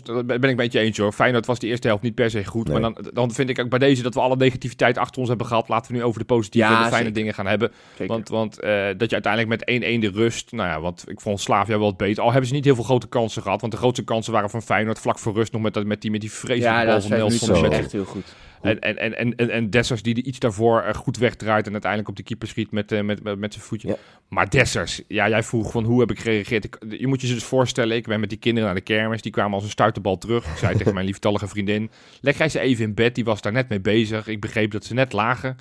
Daar 0.04 0.24
ben 0.24 0.36
ik 0.42 0.42
een 0.50 0.56
beetje 0.56 0.80
eens 0.80 0.98
hoor. 0.98 1.12
Feyenoord 1.12 1.46
was 1.46 1.58
de 1.58 1.66
eerste 1.66 1.86
helft 1.88 2.02
niet 2.02 2.14
per 2.14 2.30
se 2.30 2.44
goed. 2.44 2.68
Nee. 2.68 2.80
Maar 2.80 2.92
dan, 2.92 3.10
dan 3.12 3.30
vind 3.32 3.48
ik 3.48 3.58
ook 3.58 3.68
bij 3.68 3.78
deze 3.78 4.02
dat 4.02 4.14
we 4.14 4.20
alle 4.20 4.36
negativiteit 4.36 4.98
achter 4.98 5.18
ons 5.20 5.28
hebben 5.28 5.46
gehad. 5.46 5.68
Laten 5.68 5.92
we 5.92 5.98
nu 5.98 6.04
over 6.04 6.20
de 6.20 6.26
positieve 6.26 6.66
Ja, 6.68 6.76
en 6.76 6.82
de 6.82 6.88
fijne 6.88 6.98
zeker. 6.98 7.12
dingen 7.18 7.34
gaan 7.34 7.46
hebben. 7.46 7.72
Zeker. 7.90 8.06
Want, 8.14 8.28
want 8.28 8.60
eh, 8.60 8.86
dat 8.96 9.08
je 9.10 9.20
uiteindelijk 9.22 9.48
met 9.66 9.82
1-1 9.96 10.00
de 10.00 10.10
rust... 10.10 10.52
Nou 10.52 10.68
ja, 10.68 10.80
want 10.80 11.04
ik 11.10 11.20
vond 11.20 11.40
Slavia 11.40 11.78
wel 11.78 11.86
het 11.86 11.96
beter. 11.96 12.22
Al 12.22 12.30
hebben 12.30 12.48
ze 12.48 12.54
niet 12.54 12.64
heel 12.64 12.74
veel 12.74 12.84
grote 12.84 13.08
kansen 13.08 13.42
gehad. 13.42 13.60
Want 13.60 13.72
de 13.72 13.78
grootste 13.78 14.04
kansen 14.04 14.32
waren 14.32 14.50
van 14.50 14.62
Feyenoord 14.62 14.98
vlak 14.98 15.18
voor 15.18 15.34
rust 15.34 15.52
nog 15.52 15.62
met, 15.62 15.74
dat- 15.74 15.84
met, 15.86 16.00
die, 16.00 16.10
met 16.10 16.20
die 16.20 16.32
vreselijke 16.32 16.78
ja, 16.78 16.84
bal 16.84 16.92
dat 16.94 17.02
van 17.06 17.10
Nelson. 17.18 17.38
zo. 17.46 17.52
was 17.52 17.60
Met- 17.60 17.72
echt 17.72 17.92
heel 17.92 18.04
goed. 18.04 18.34
En, 18.62 18.80
en, 18.80 19.16
en, 19.16 19.36
en, 19.36 19.50
en, 19.50 19.70
Dessers 19.70 20.02
die 20.02 20.14
er 20.14 20.24
iets 20.24 20.38
daarvoor 20.38 20.80
eh, 20.80 20.94
goed 20.94 21.16
wegdraait 21.16 21.66
en 21.66 21.72
uiteindelijk 21.72 22.10
op 22.10 22.16
de 22.16 22.22
keeper 22.22 22.48
schiet 22.48 22.70
met, 22.70 22.92
eh, 22.92 23.02
met, 23.02 23.22
met, 23.22 23.38
met 23.38 23.52
zijn 23.52 23.64
voetje. 23.64 23.88
Ja. 23.88 23.96
Maar 24.28 24.50
Dessers, 24.50 25.02
ja, 25.08 25.28
jij 25.28 25.42
vroeg 25.42 25.70
van 25.70 25.84
hoe 25.84 26.00
heb 26.00 26.10
ik 26.10 26.20
gereageerd. 26.20 26.64
Ik, 26.64 26.78
je 26.88 27.06
moet 27.06 27.20
je 27.20 27.26
dus 27.26 27.44
voorstellen, 27.44 27.96
ik 27.96 28.06
ben 28.06 28.20
met 28.20 28.28
die 28.28 28.38
kinderen 28.38 28.68
naar 28.68 28.78
de 28.78 28.84
kermis. 28.84 29.22
Die 29.22 29.32
kwamen 29.32 29.54
als 29.54 29.64
een 29.64 29.70
stuiterbal 29.70 30.18
terug. 30.18 30.46
Ik 30.46 30.56
zei 30.56 30.76
tegen 30.76 30.94
mijn 30.94 31.06
lieftallige 31.06 31.48
vriendin, 31.48 31.90
leg 32.20 32.38
jij 32.38 32.48
ze 32.48 32.58
even 32.60 32.84
in 32.84 32.94
bed. 32.94 33.14
Die 33.14 33.24
was 33.24 33.40
daar 33.40 33.52
net 33.52 33.68
mee 33.68 33.80
bezig. 33.80 34.26
Ik 34.26 34.40
begreep 34.40 34.70
dat 34.70 34.84
ze 34.84 34.94
net 34.94 35.12
lagen. 35.12 35.56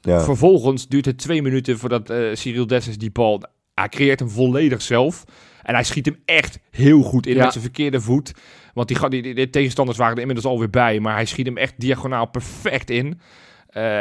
Ja. 0.00 0.20
Vervolgens 0.20 0.88
duurt 0.88 1.04
het 1.04 1.18
twee 1.18 1.42
minuten 1.42 1.78
voordat 1.78 2.10
eh 2.10 2.18
Cyril 2.32 2.66
Dessers 2.66 2.98
die 2.98 3.10
bal... 3.10 3.42
Hij 3.74 3.88
creëert 3.88 4.18
hem 4.18 4.28
volledig 4.30 4.82
zelf. 4.82 5.24
En 5.62 5.74
hij 5.74 5.84
schiet 5.84 6.06
hem 6.06 6.18
echt 6.24 6.58
heel 6.70 7.02
goed 7.02 7.26
in 7.26 7.34
Ja. 7.34 7.42
met 7.42 7.52
zijn 7.52 7.64
verkeerde 7.64 8.00
voet. 8.00 8.32
Want 8.76 8.88
die, 8.88 8.96
ga- 8.96 9.08
die, 9.08 9.22
die, 9.22 9.34
die 9.34 9.50
tegenstanders 9.50 9.98
waren 9.98 10.14
er 10.14 10.20
inmiddels 10.20 10.46
alweer 10.46 10.70
bij. 10.70 11.00
Maar 11.00 11.14
hij 11.14 11.24
schiet 11.24 11.46
hem 11.46 11.56
echt 11.56 11.74
diagonaal 11.76 12.26
perfect 12.26 12.90
in. 12.90 13.20
Eh, 13.68 14.00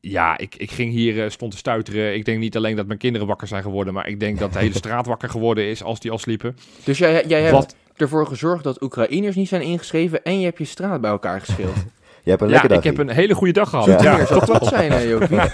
ja, 0.00 0.38
ik, 0.38 0.54
ik 0.56 0.70
ging 0.70 0.92
hier, 0.92 1.24
eh, 1.24 1.30
stond 1.30 1.50
te 1.52 1.56
stuiteren. 1.56 2.14
Ik 2.14 2.24
denk 2.24 2.38
niet 2.38 2.56
alleen 2.56 2.76
dat 2.76 2.86
mijn 2.86 2.98
kinderen 2.98 3.26
wakker 3.26 3.46
zijn 3.48 3.62
geworden. 3.62 3.94
Maar 3.94 4.08
ik 4.08 4.20
denk 4.20 4.38
dat 4.38 4.52
de 4.52 4.58
hele 4.58 4.74
straat 4.76 5.06
wakker 5.06 5.28
geworden 5.28 5.64
is 5.64 5.82
als 5.82 6.00
die 6.00 6.10
al 6.10 6.18
sliepen. 6.18 6.56
Dus 6.84 6.98
jij, 6.98 7.24
jij 7.26 7.40
hebt 7.40 7.52
Wat? 7.52 7.74
ervoor 7.96 8.26
gezorgd 8.26 8.64
dat 8.64 8.82
Oekraïners 8.82 9.36
niet 9.36 9.48
zijn 9.48 9.62
ingeschreven 9.62 10.22
en 10.22 10.38
je 10.38 10.44
hebt 10.44 10.58
je 10.58 10.64
straat 10.64 11.00
bij 11.00 11.10
elkaar 11.10 11.40
geschild. 11.40 11.74
Je 12.24 12.30
hebt 12.30 12.42
een 12.42 12.48
Ja, 12.48 12.54
lekker 12.54 12.76
ik 12.78 12.84
heb 12.84 12.98
een 12.98 13.08
hele 13.14 13.34
goede 13.34 13.52
dag 13.52 13.68
gehad. 13.68 13.86
Ja. 13.86 14.02
Ja. 14.02 14.26
Zou 14.26 14.46
dat 14.46 14.66
zijn, 14.66 14.92
hè, 14.92 14.98
Jopie? 14.98 15.38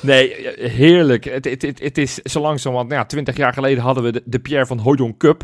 Nee, 0.00 0.34
heerlijk. 0.58 1.24
Het, 1.24 1.44
het, 1.44 1.62
het, 1.62 1.78
het 1.80 1.98
is 1.98 2.14
zo 2.14 2.40
langzamerhand... 2.40 2.88
Nou 2.90 3.00
ja, 3.00 3.06
twintig 3.06 3.36
jaar 3.36 3.52
geleden 3.52 3.82
hadden 3.82 4.02
we 4.04 4.12
de, 4.12 4.22
de 4.24 4.38
Pierre 4.38 4.66
van 4.66 4.78
Hooydonk 4.78 5.18
Cup. 5.18 5.42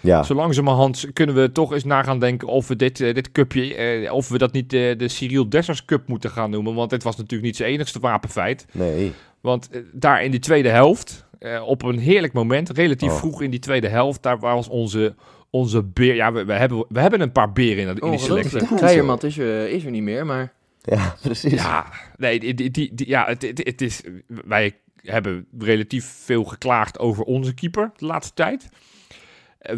Ja, 0.00 0.22
Zo 0.22 0.34
langzamerhand 0.34 1.06
kunnen 1.12 1.34
we 1.34 1.52
toch 1.52 1.72
eens 1.72 1.84
na 1.84 2.02
gaan 2.02 2.18
denken 2.18 2.48
of 2.48 2.68
we 2.68 2.76
dit, 2.76 3.00
eh, 3.00 3.14
dit 3.14 3.32
cupje, 3.32 3.74
eh, 3.74 4.12
of 4.12 4.28
we 4.28 4.38
dat 4.38 4.52
niet 4.52 4.72
eh, 4.72 4.98
de 4.98 5.08
Cyril 5.08 5.48
Dessers 5.48 5.84
Cup 5.84 6.08
moeten 6.08 6.30
gaan 6.30 6.50
noemen. 6.50 6.74
Want 6.74 6.90
dit 6.90 7.02
was 7.02 7.16
natuurlijk 7.16 7.42
niet 7.42 7.56
zijn 7.56 7.70
enigste 7.70 7.98
wapenfeit. 8.00 8.66
nee. 8.72 9.12
Want 9.40 9.70
daar 9.92 10.24
in 10.24 10.30
die 10.30 10.40
tweede 10.40 10.68
helft, 10.68 11.26
eh, 11.38 11.62
op 11.66 11.82
een 11.82 11.98
heerlijk 11.98 12.32
moment, 12.32 12.70
relatief 12.70 13.10
Oh. 13.10 13.16
vroeg 13.16 13.42
in 13.42 13.50
die 13.50 13.60
tweede 13.60 13.88
helft, 13.88 14.22
daar 14.22 14.38
was 14.38 14.68
onze, 14.68 15.14
onze 15.50 15.82
beer. 15.82 16.14
Ja, 16.14 16.32
we, 16.32 16.44
we, 16.44 16.52
hebben, 16.52 16.84
we 16.88 17.00
hebben 17.00 17.20
een 17.20 17.32
paar 17.32 17.52
beren 17.52 17.88
in, 17.88 17.96
in 17.98 18.10
die 18.10 18.18
selectie. 18.20 18.66
Kleijermat 18.76 19.22
is, 19.22 19.38
er- 19.38 19.68
is 19.68 19.84
er 19.84 19.90
niet 19.90 20.02
meer, 20.02 20.26
maar... 20.26 20.52
Ja, 20.82 21.14
precies. 21.22 21.52
Ja, 21.52 21.86
nee, 22.16 22.40
die, 22.40 22.54
die, 22.54 22.70
die, 22.70 22.94
die- 22.94 23.08
ja 23.08 23.24
het, 23.26 23.42
het, 23.42 23.58
het 23.64 23.80
is, 23.80 24.00
wij 24.46 24.72
hebben 25.02 25.46
relatief 25.58 26.04
veel 26.24 26.44
geklaagd 26.44 26.98
over 26.98 27.24
onze 27.24 27.54
keeper 27.54 27.90
de 27.96 28.06
laatste 28.06 28.34
tijd. 28.34 28.68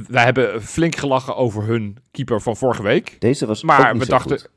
Wij 0.08 0.24
hebben 0.24 0.62
flink 0.62 0.96
gelachen 0.96 1.36
over 1.36 1.62
hun 1.64 1.96
keeper 2.10 2.40
van 2.40 2.56
vorige 2.56 2.82
week. 2.82 3.16
Deze 3.18 3.46
was 3.46 3.58
ook 3.58 3.64
Maar 3.64 3.92
niet 3.92 3.98
we 3.98 4.04
zo 4.04 4.10
dachten. 4.10 4.38
goed. 4.38 4.48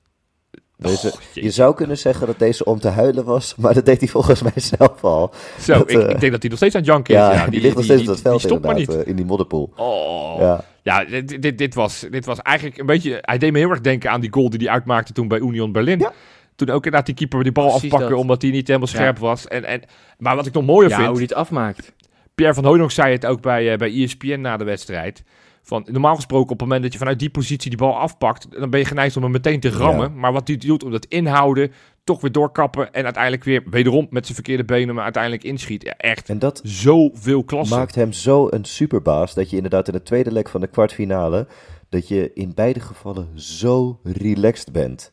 Deze, 0.77 1.07
Oh, 1.07 1.21
je 1.33 1.51
zou 1.51 1.75
kunnen 1.75 1.97
zeggen 1.97 2.27
dat 2.27 2.39
deze 2.39 2.65
om 2.65 2.79
te 2.79 2.87
huilen 2.87 3.25
was, 3.25 3.55
maar 3.57 3.73
dat 3.73 3.85
deed 3.85 3.99
hij 3.99 4.07
volgens 4.09 4.41
mij 4.41 4.51
zelf 4.55 5.03
al. 5.03 5.33
Zo, 5.59 5.73
dat, 5.73 5.89
ik, 5.91 5.97
eh, 5.97 6.09
ik 6.09 6.19
denk 6.19 6.31
dat 6.31 6.41
hij 6.41 6.49
nog 6.49 6.57
steeds 6.57 6.75
aan 6.75 6.81
het 6.81 6.89
janken 6.89 7.13
is. 7.13 7.19
Ja, 7.19 7.47
die, 7.47 7.61
ligt 7.61 7.75
nog 7.75 7.83
steeds 7.83 8.01
op 8.01 8.07
dat 8.07 8.21
veld 8.21 8.39
die 8.39 8.47
stopt 8.49 8.65
maar 8.65 8.75
niet. 8.75 8.95
eh, 8.95 9.07
in 9.07 9.15
die 9.15 9.25
modderpoel. 9.25 9.73
Oh. 9.75 10.39
Ja, 10.39 10.63
Ja, 10.81 11.05
dit, 11.05 11.41
dit, 11.41 11.57
dit, 11.57 11.73
was, 11.73 12.05
dit 12.09 12.25
was 12.25 12.39
eigenlijk 12.41 12.77
een 12.77 12.85
beetje... 12.85 13.17
Hij 13.21 13.37
deed 13.37 13.51
me 13.51 13.57
heel 13.59 13.69
erg 13.69 13.81
denken 13.81 14.11
aan 14.11 14.21
die 14.21 14.33
goal 14.33 14.49
die 14.49 14.59
hij 14.59 14.69
uitmaakte 14.69 15.13
toen 15.13 15.27
bij 15.27 15.39
Union 15.39 15.71
Berlin. 15.71 15.99
Ja. 15.99 16.11
Toen 16.55 16.67
ook 16.69 16.75
inderdaad 16.75 17.05
die 17.05 17.15
keeper 17.15 17.43
die 17.43 17.51
bal 17.51 17.63
Precies 17.65 17.83
afpakken 17.83 18.09
dat. 18.09 18.19
omdat 18.19 18.41
hij 18.41 18.51
niet 18.51 18.67
helemaal 18.67 18.87
Ja. 18.91 18.93
scherp 18.95 19.17
was. 19.19 19.47
En, 19.47 19.63
en, 19.65 19.81
maar 20.17 20.35
wat 20.35 20.45
ik 20.45 20.53
nog 20.53 20.65
mooier 20.65 20.89
Ja, 20.89 20.95
vind... 20.95 21.07
hoe 21.07 21.15
hij 21.17 21.25
het 21.25 21.33
afmaakt. 21.33 21.93
Pierre 22.35 22.53
van 22.53 22.65
Hooydonk 22.65 22.91
zei 22.91 23.11
het 23.11 23.25
ook 23.25 23.41
bij, 23.41 23.71
eh, 23.71 23.77
bij 23.77 24.01
ESPN 24.03 24.41
na 24.41 24.57
de 24.57 24.63
wedstrijd. 24.63 25.23
Van, 25.65 25.87
normaal 25.91 26.15
gesproken 26.15 26.51
op 26.51 26.59
het 26.59 26.61
moment 26.61 26.83
dat 26.83 26.91
je 26.91 26.97
vanuit 26.97 27.19
die 27.19 27.29
positie 27.29 27.69
die 27.69 27.79
bal 27.79 27.97
afpakt, 27.97 28.47
dan 28.51 28.69
ben 28.69 28.79
je 28.79 28.85
geneigd 28.85 29.17
om 29.17 29.23
hem 29.23 29.31
meteen 29.31 29.59
te 29.59 29.69
rammen. 29.69 30.19
Maar 30.19 30.33
wat 30.33 30.47
hij 30.47 30.57
doet, 30.57 30.83
om 30.83 30.91
dat 30.91 31.05
inhouden, 31.05 31.71
toch 32.03 32.21
weer 32.21 32.31
doorkappen 32.31 32.93
en 32.93 33.03
uiteindelijk 33.03 33.43
weer 33.43 33.63
wederom 33.69 34.07
met 34.09 34.23
zijn 34.23 34.35
verkeerde 34.35 34.65
benen, 34.65 34.95
maar 34.95 35.03
uiteindelijk 35.03 35.43
inschiet. 35.43 35.83
Ja, 35.83 35.97
echt 35.97 36.29
en 36.29 36.39
dat 36.39 36.61
zoveel 36.63 37.43
klasse. 37.43 37.75
maakt 37.75 37.95
hem 37.95 38.13
zo 38.13 38.47
een 38.49 38.65
superbaas 38.65 39.33
dat 39.33 39.49
je 39.49 39.55
inderdaad 39.55 39.87
in 39.87 39.93
het 39.93 40.05
tweede 40.05 40.31
leg 40.31 40.49
van 40.49 40.61
de 40.61 40.67
kwartfinale, 40.67 41.47
dat 41.89 42.07
je 42.07 42.31
in 42.33 42.51
beide 42.55 42.79
gevallen 42.79 43.39
zo 43.39 43.99
relaxed 44.03 44.71
bent. 44.71 45.12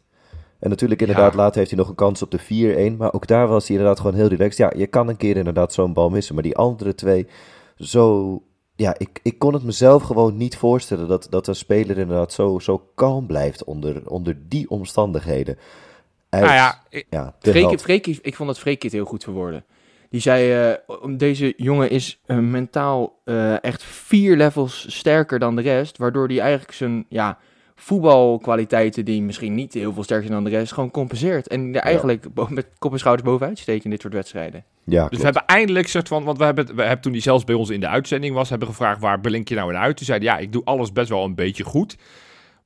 En 0.61 0.69
natuurlijk 0.71 1.01
inderdaad, 1.01 1.33
Ja. 1.33 1.39
later 1.39 1.57
heeft 1.59 1.71
hij 1.71 1.79
nog 1.79 1.89
een 1.89 1.95
kans 1.95 2.23
op 2.23 2.31
de 2.31 2.39
4-1, 2.93 2.97
maar 2.97 3.13
ook 3.13 3.27
daar 3.27 3.49
was 3.49 3.67
hij 3.69 3.77
inderdaad 3.77 4.01
gewoon 4.01 4.17
heel 4.17 4.29
relaxed. 4.29 4.57
Ja, 4.57 4.73
je 4.81 4.87
kan 4.87 5.09
een 5.09 5.17
keer 5.17 5.37
inderdaad 5.37 5.73
zo'n 5.73 5.93
bal 5.93 6.11
missen, 6.11 6.35
maar 6.35 6.43
die 6.45 6.57
andere 6.57 6.95
twee, 6.95 7.27
zo... 7.77 8.43
Ja, 8.77 8.95
ik, 8.99 9.21
ik 9.23 9.39
kon 9.39 9.55
het 9.55 9.63
mezelf 9.63 10.03
gewoon 10.03 10.37
niet 10.37 10.57
voorstellen 10.57 11.09
dat, 11.09 11.27
dat 11.31 11.47
een 11.47 11.55
speler 11.55 11.99
inderdaad 11.99 12.33
zo, 12.33 12.59
zo 12.59 12.89
kalm 12.95 13.27
blijft 13.27 13.65
onder, 13.65 14.09
onder 14.11 14.37
die 14.49 14.71
omstandigheden. 14.71 15.59
Nou 16.31 16.45
ja, 16.45 16.83
ik- 16.89 17.07
ja, 17.11 17.35
ik 18.23 18.35
vond 18.35 18.49
dat 18.49 18.59
Freek 18.59 18.83
het 18.83 18.93
heel 18.93 19.05
goed 19.05 19.25
verwoorden. 19.25 19.65
Die 20.11 20.21
zei, 20.21 20.53
eh, 20.53 20.95
deze 21.17 21.55
jongen 21.57 21.91
is 21.91 22.21
eh, 22.27 22.39
mentaal 22.39 23.21
eh, 23.25 23.65
echt 23.65 23.83
vier 23.83 24.37
levels 24.37 24.97
sterker 24.97 25.39
dan 25.39 25.57
de 25.57 25.63
rest. 25.63 25.99
Waardoor 25.99 26.27
hij 26.29 26.41
eigenlijk 26.41 26.73
zijn 26.73 27.07
ja, 27.09 27.39
voetbalkwaliteiten, 27.81 29.05
die 29.05 29.23
misschien 29.23 29.55
niet 29.55 29.75
heel 29.75 29.93
veel 29.93 30.03
sterker 30.03 30.27
zijn 30.27 30.43
dan 30.43 30.51
de 30.51 30.59
rest, 30.59 30.73
gewoon 30.73 30.91
compenseert. 30.91 31.49
En 31.49 31.75
er 31.75 31.81
eigenlijk 31.81 32.27
met 32.49 32.67
kop 32.79 32.93
en 32.93 32.99
schouders 32.99 33.29
bovenuit 33.29 33.59
steken 33.59 33.85
in 33.85 33.91
dit 33.91 34.01
soort 34.01 34.13
wedstrijden. 34.13 34.65
Ja, 34.85 35.01
dus 35.01 35.09
klopt. 35.09 35.17
we 35.17 35.25
hebben 35.25 35.47
eindelijk 35.47 35.89
soort 35.89 36.09
van, 36.09 36.25
want 36.25 36.39
we 36.39 36.45
hebben, 36.45 36.77
we 36.77 36.83
hebben 36.83 37.01
toen 37.01 37.13
hij 37.13 37.21
zelfs 37.21 37.45
bij 37.45 37.55
ons 37.55 37.71
in 37.71 37.81
de 37.81 37.89
uitzending 37.89 38.35
was, 38.35 38.51
hebben 38.51 38.69
gevraagd 38.69 39.01
waar 39.01 39.21
blink 39.21 39.49
je 39.49 39.55
nou 39.55 39.73
in 39.73 39.79
uit. 39.79 39.97
Toen 39.97 40.07
zei 40.07 40.19
hij, 40.19 40.27
ja, 40.27 40.39
ik 40.39 40.53
doe 40.53 40.65
alles 40.65 40.93
best 40.93 41.09
wel 41.09 41.25
een 41.25 41.35
beetje 41.35 41.65
goed. 41.65 41.97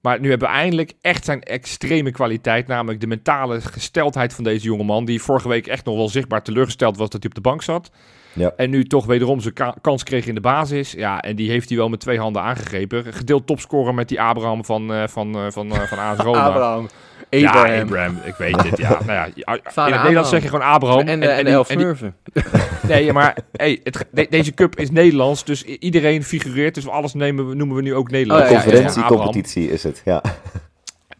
Maar 0.00 0.20
nu 0.20 0.28
hebben 0.30 0.48
we 0.48 0.54
eindelijk 0.54 0.92
echt 1.00 1.24
zijn 1.24 1.42
extreme 1.42 2.10
kwaliteit, 2.10 2.66
namelijk 2.66 3.00
de 3.00 3.06
mentale 3.06 3.60
gesteldheid 3.60 4.34
van 4.34 4.44
deze 4.44 4.64
jongeman, 4.66 5.04
die 5.04 5.22
vorige 5.22 5.48
week 5.48 5.66
echt 5.66 5.84
nog 5.84 5.96
wel 5.96 6.08
zichtbaar 6.08 6.42
teleurgesteld 6.42 6.96
was 6.96 7.10
dat 7.10 7.22
hij 7.22 7.30
op 7.30 7.34
de 7.34 7.48
bank 7.48 7.62
zat. 7.62 7.90
Ja. 8.34 8.52
En 8.56 8.70
nu 8.70 8.84
toch 8.84 9.06
wederom 9.06 9.40
zijn 9.40 9.54
ka- 9.54 9.74
kans 9.80 10.02
kreeg 10.02 10.26
in 10.26 10.34
de 10.34 10.40
basis. 10.40 10.92
Ja, 10.92 11.20
en 11.20 11.36
die 11.36 11.50
heeft 11.50 11.68
hij 11.68 11.78
wel 11.78 11.88
met 11.88 12.00
twee 12.00 12.18
handen 12.18 12.42
aangegrepen. 12.42 13.04
Gedeeld 13.12 13.46
topscorer 13.46 13.94
met 13.94 14.08
die 14.08 14.20
Abraham 14.20 14.64
van, 14.64 14.92
eh 14.92 15.02
van, 15.08 15.34
eh, 15.34 15.46
van, 15.48 15.72
eh, 15.72 15.80
van 15.80 15.98
AS 15.98 16.18
Roma. 16.18 16.46
Abraham. 16.46 16.88
Ja, 17.30 17.52
Abraham. 17.80 18.18
Ik 18.24 18.34
weet 18.34 18.62
het. 18.62 18.78
Ja, 18.78 18.88
nou 19.06 19.12
ja, 19.12 19.24
in 19.26 19.32
het. 19.44 19.74
Nederlands 20.02 20.28
zeg 20.30 20.42
je 20.42 20.48
gewoon 20.48 20.66
Abraham. 20.66 20.98
En, 20.98 21.06
en, 21.08 21.20
die- 21.20 21.28
en 21.38 21.44
die-. 21.44 21.52
Nee, 22.88 23.12
maar 23.12 23.36
hey, 23.52 23.80
het, 23.82 24.06
de- 24.10 24.26
deze 24.30 24.54
cup 24.54 24.78
is 24.78 24.90
Nederlands, 24.90 25.44
dus 25.44 25.64
iedereen 25.64 26.24
figureert. 26.24 26.74
Dus 26.74 26.88
alles 26.88 27.14
nemen 27.14 27.56
noemen 27.56 27.76
we 27.76 27.82
nu 27.82 27.94
ook 27.94 28.10
Nederlands. 28.10 28.44
Oh, 28.44 28.50
ja, 28.50 28.56
ja, 28.58 28.64
ja. 28.64 28.70
Conferentiecompetitie 28.82 29.70
is 29.70 29.82
het, 29.82 30.02
ja. 30.04 30.22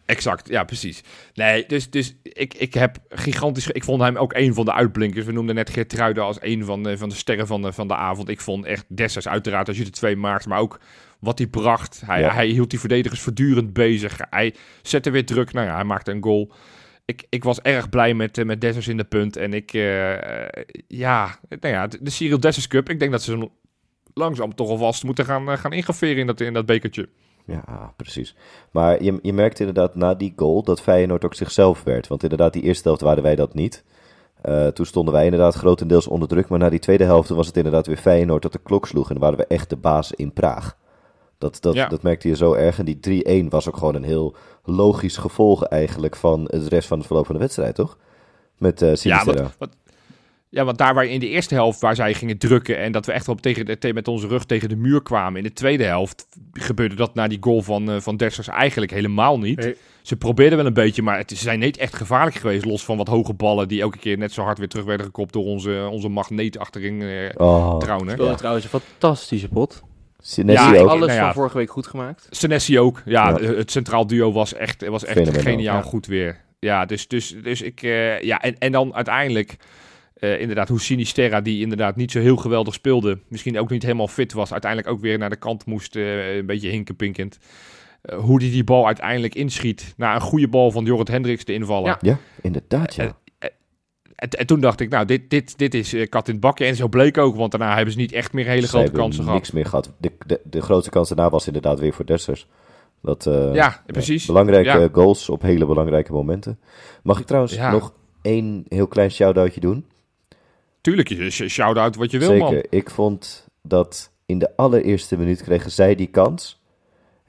Exact, 0.05 0.49
ja, 0.49 0.63
precies. 0.63 1.03
Nee, 1.33 1.65
dus, 1.65 1.89
dus 1.89 2.15
ik, 2.23 2.53
ik 2.53 2.73
heb 2.73 2.97
gigantisch... 3.09 3.67
Ik 3.67 3.83
vond 3.83 4.01
hem 4.01 4.17
ook 4.17 4.33
een 4.33 4.53
van 4.53 4.65
de 4.65 4.73
uitblinkers. 4.73 5.25
We 5.25 5.31
noemden 5.31 5.55
net 5.55 5.69
Geertruiden 5.69 6.23
als 6.23 6.37
een 6.39 6.65
van 6.65 6.83
de, 6.83 6.97
van 6.97 7.09
de 7.09 7.15
sterren 7.15 7.47
van 7.47 7.61
de, 7.61 7.73
van 7.73 7.87
de 7.87 7.95
avond. 7.95 8.29
Ik 8.29 8.41
vond 8.41 8.65
echt 8.65 8.85
Dessers 8.87 9.27
uiteraard 9.27 9.67
als 9.67 9.77
je 9.77 9.83
de 9.83 9.89
twee 9.89 10.15
maakt, 10.15 10.47
maar 10.47 10.59
ook 10.59 10.79
wat 11.19 11.37
hij 11.37 11.47
bracht. 11.47 12.01
Hij, 12.05 12.19
Ja. 12.19 12.33
hij 12.33 12.47
hield 12.47 12.69
die 12.69 12.79
verdedigers 12.79 13.21
voortdurend 13.21 13.73
bezig. 13.73 14.19
Hij 14.29 14.55
zette 14.81 15.09
weer 15.09 15.25
druk. 15.25 15.53
Nou 15.53 15.67
ja, 15.67 15.75
hij 15.75 15.83
maakte 15.83 16.11
een 16.11 16.23
goal. 16.23 16.53
Ik, 17.05 17.25
ik 17.29 17.43
was 17.43 17.61
erg 17.61 17.89
blij 17.89 18.13
met, 18.13 18.37
eh, 18.37 18.45
met 18.45 18.61
Dessers 18.61 18.87
in 18.87 18.97
de 18.97 19.03
punt. 19.03 19.37
En 19.37 19.53
ik, 19.53 19.73
eh, 19.73 20.43
eh, 20.43 20.63
ja, 20.87 21.39
nou 21.49 21.73
ja, 21.73 21.87
de 21.87 22.09
Cyril 22.09 22.39
Dessers 22.39 22.67
Cup. 22.67 22.89
Ik 22.89 22.99
denk 22.99 23.11
dat 23.11 23.23
ze 23.23 23.31
hem 23.31 23.49
langzaam 24.13 24.55
toch 24.55 24.69
alvast 24.69 25.03
moeten 25.03 25.25
gaan, 25.25 25.57
gaan 25.57 25.73
ingraveren 25.73 26.17
in 26.17 26.27
dat, 26.27 26.41
in 26.41 26.53
dat 26.53 26.65
bekertje. 26.65 27.09
Ja, 27.45 27.93
precies. 27.95 28.35
Maar 28.71 29.03
je, 29.03 29.19
je 29.21 29.33
merkt 29.33 29.59
inderdaad 29.59 29.95
na 29.95 30.13
die 30.13 30.33
goal 30.35 30.63
dat 30.63 30.81
Feyenoord 30.81 31.25
ook 31.25 31.33
zichzelf 31.33 31.83
werd. 31.83 32.07
Want 32.07 32.23
inderdaad, 32.23 32.53
die 32.53 32.61
eerste 32.61 32.87
helft 32.87 33.03
waren 33.03 33.23
wij 33.23 33.35
dat 33.35 33.53
niet. 33.53 33.83
Uh, 34.45 34.67
toen 34.67 34.85
stonden 34.85 35.13
wij 35.13 35.23
inderdaad 35.25 35.55
grotendeels 35.55 36.07
onder 36.07 36.27
druk. 36.27 36.47
Maar 36.47 36.59
na 36.59 36.69
die 36.69 36.79
tweede 36.79 37.03
helft 37.03 37.29
was 37.29 37.47
het 37.47 37.57
inderdaad 37.57 37.87
weer 37.87 37.97
Feyenoord 37.97 38.41
dat 38.41 38.51
de 38.51 38.59
klok 38.63 38.87
sloeg. 38.87 39.09
En 39.09 39.19
waren 39.19 39.37
we 39.37 39.45
echt 39.47 39.69
de 39.69 39.75
baas 39.75 40.11
in 40.11 40.33
Praag. 40.33 40.77
Dat, 41.37 41.57
dat, 41.61 41.73
Ja. 41.73 41.87
dat 41.87 42.01
merkte 42.01 42.27
je 42.27 42.35
zo 42.35 42.53
erg. 42.53 42.79
En 42.79 42.85
die 42.85 43.43
3-1 43.45 43.47
was 43.49 43.67
ook 43.67 43.77
gewoon 43.77 43.95
een 43.95 44.03
heel 44.03 44.35
logisch 44.63 45.17
gevolg 45.17 45.63
eigenlijk 45.63 46.15
van 46.15 46.47
het 46.51 46.67
rest 46.67 46.87
van 46.87 46.97
het 46.97 47.07
verloop 47.07 47.25
van 47.25 47.35
de 47.35 47.41
wedstrijd, 47.41 47.75
toch? 47.75 47.97
Met 48.57 48.81
eh 48.81 48.95
Ja, 48.95 49.23
wat- 49.23 49.69
ja, 50.55 50.63
want 50.65 50.77
daar 50.77 50.93
waar 50.93 51.05
in 51.05 51.19
de 51.19 51.27
eerste 51.29 51.53
helft 51.53 51.79
waar 51.81 51.95
zij 51.95 52.13
gingen 52.13 52.37
drukken 52.37 52.77
en 52.79 52.91
dat 52.91 53.05
we 53.05 53.11
echt 53.11 53.25
wel 53.25 53.35
tegen 53.35 53.65
de, 53.65 53.93
met 53.93 54.07
onze 54.07 54.27
rug 54.27 54.45
tegen 54.45 54.69
de 54.69 54.75
muur 54.75 55.01
kwamen. 55.01 55.37
In 55.37 55.43
de 55.43 55.53
tweede 55.53 55.83
helft 55.83 56.27
gebeurde 56.53 56.95
dat 56.95 57.13
na 57.15 57.27
die 57.27 57.37
goal 57.41 57.61
van, 57.61 57.91
eh 57.91 57.99
van 57.99 58.17
Dessers 58.17 58.47
eigenlijk 58.47 58.91
helemaal 58.91 59.39
niet. 59.39 59.59
Nee. 59.59 59.75
Ze 60.01 60.15
probeerden 60.15 60.57
wel 60.57 60.67
een 60.67 60.73
beetje, 60.73 61.01
maar 61.01 61.17
het, 61.17 61.29
ze 61.29 61.35
zijn 61.35 61.59
niet 61.59 61.77
echt 61.77 61.95
gevaarlijk 61.95 62.35
geweest. 62.35 62.65
Los 62.65 62.85
van 62.85 62.97
wat 62.97 63.07
hoge 63.07 63.33
ballen 63.33 63.67
die 63.67 63.81
elke 63.81 63.97
keer 63.97 64.17
net 64.17 64.31
zo 64.33 64.41
hard 64.41 64.57
weer 64.57 64.67
terug 64.67 64.85
werden 64.85 65.05
gekopt 65.05 65.33
door 65.33 65.43
onze, 65.45 65.87
onze 65.91 66.07
magneet 66.09 66.57
achterin 66.57 67.01
eh 67.01 67.29
Oh, 67.35 67.75
Ja. 67.87 68.35
trouwens 68.35 68.63
een 68.63 68.81
fantastische 68.81 69.47
pot. 69.47 69.83
Senesi 70.19 70.73
Ja, 70.73 70.79
ook. 70.81 70.89
Alles 70.89 71.07
nou 71.07 71.19
ja. 71.19 71.25
van 71.25 71.33
vorige 71.33 71.57
week 71.57 71.69
goed 71.71 71.87
gemaakt. 71.87 72.27
Senesi 72.29 72.79
ook. 72.79 73.01
Ja, 73.05 73.29
Ja. 73.29 73.53
het 73.55 73.71
centraal 73.71 74.07
duo 74.07 74.31
was 74.31 74.53
echt, 74.53 74.87
was 74.87 75.05
echt 75.05 75.37
geniaal 75.41 75.75
Ja. 75.75 75.81
goed 75.81 76.05
weer. 76.05 76.43
Ja, 76.59 76.85
dus, 76.85 77.07
dus, 77.07 77.35
dus 77.43 77.61
ik... 77.61 77.81
eh, 77.83 78.21
ja, 78.21 78.41
en, 78.41 78.57
en 78.57 78.71
dan 78.71 78.93
uiteindelijk... 78.95 79.55
eh, 80.33 80.41
inderdaad, 80.41 80.67
hoe 80.69 80.81
Sinisterra, 80.81 81.41
die 81.41 81.61
inderdaad 81.61 81.95
niet 81.95 82.11
zo 82.11 82.19
heel 82.19 82.35
geweldig 82.35 82.73
speelde, 82.73 83.19
misschien 83.27 83.59
ook 83.59 83.69
niet 83.69 83.83
helemaal 83.83 84.07
fit 84.07 84.33
was, 84.33 84.51
uiteindelijk 84.51 84.91
ook 84.91 85.01
weer 85.01 85.17
naar 85.17 85.29
de 85.29 85.35
kant 85.35 85.65
moest, 85.65 85.95
eh, 85.95 86.35
een 86.35 86.45
beetje 86.45 86.69
hinkenpinkend. 86.69 87.37
Eh, 88.01 88.17
hoe 88.17 88.39
die 88.39 88.51
die 88.51 88.63
bal 88.63 88.85
uiteindelijk 88.85 89.35
inschiet, 89.35 89.93
na 89.97 90.15
een 90.15 90.21
goede 90.21 90.47
bal 90.47 90.71
van 90.71 90.85
Jorrit 90.85 91.07
Hendricks, 91.07 91.45
de 91.45 91.53
invallen. 91.53 91.89
Ja. 91.89 91.97
Ja, 92.01 92.17
inderdaad, 92.41 92.95
ja. 92.95 93.17
En, 94.15 94.29
en 94.29 94.45
toen 94.45 94.59
dacht 94.59 94.79
ik, 94.79 94.89
nou, 94.89 95.05
dit, 95.05 95.29
dit, 95.29 95.57
dit 95.57 95.73
is 95.73 95.95
kat 96.09 96.27
in 96.27 96.33
het 96.33 96.41
bakje. 96.43 96.65
En 96.65 96.75
zo 96.75 96.87
bleek 96.87 97.17
ook, 97.17 97.35
want 97.35 97.51
daarna 97.51 97.75
hebben 97.75 97.93
ze 97.93 97.99
niet 97.99 98.11
echt 98.11 98.33
meer 98.33 98.45
hele 98.45 98.67
grote 98.67 98.91
kansen 98.91 99.23
gehad. 99.23 99.37
niks 99.37 99.51
meer 99.51 99.65
gehad. 99.65 99.93
De, 99.97 100.11
de, 100.25 100.41
de 100.43 100.61
grootste 100.61 100.89
kans 100.89 101.09
daarna 101.09 101.29
was 101.29 101.47
inderdaad 101.47 101.79
weer 101.79 101.93
voor 101.93 102.05
Dessers. 102.05 102.47
Dat, 103.01 103.25
eh, 103.25 103.53
Ja, 103.53 103.83
precies. 103.85 104.25
Belangrijke 104.25 104.79
Ja. 104.79 104.89
goals 104.91 105.29
op 105.29 105.41
hele 105.41 105.65
belangrijke 105.65 106.11
momenten. 106.11 106.59
Mag 107.03 107.19
ik 107.19 107.25
trouwens 107.25 107.53
Ja. 107.53 107.71
nog 107.71 107.93
één 108.21 108.65
heel 108.67 108.87
klein 108.87 109.11
shout-outje 109.11 109.59
doen? 109.59 109.85
Tuurlijk, 110.85 111.31
shout-out 111.31 111.95
wat 111.95 112.11
je 112.11 112.19
wil, 112.19 112.27
Zeker. 112.27 112.43
man. 112.43 112.63
Ik 112.69 112.89
vond 112.89 113.47
dat 113.61 114.11
in 114.25 114.39
de 114.39 114.55
allereerste 114.55 115.17
minuut 115.17 115.41
kregen 115.43 115.71
zij 115.71 115.95
die 115.95 116.07
kans. 116.07 116.61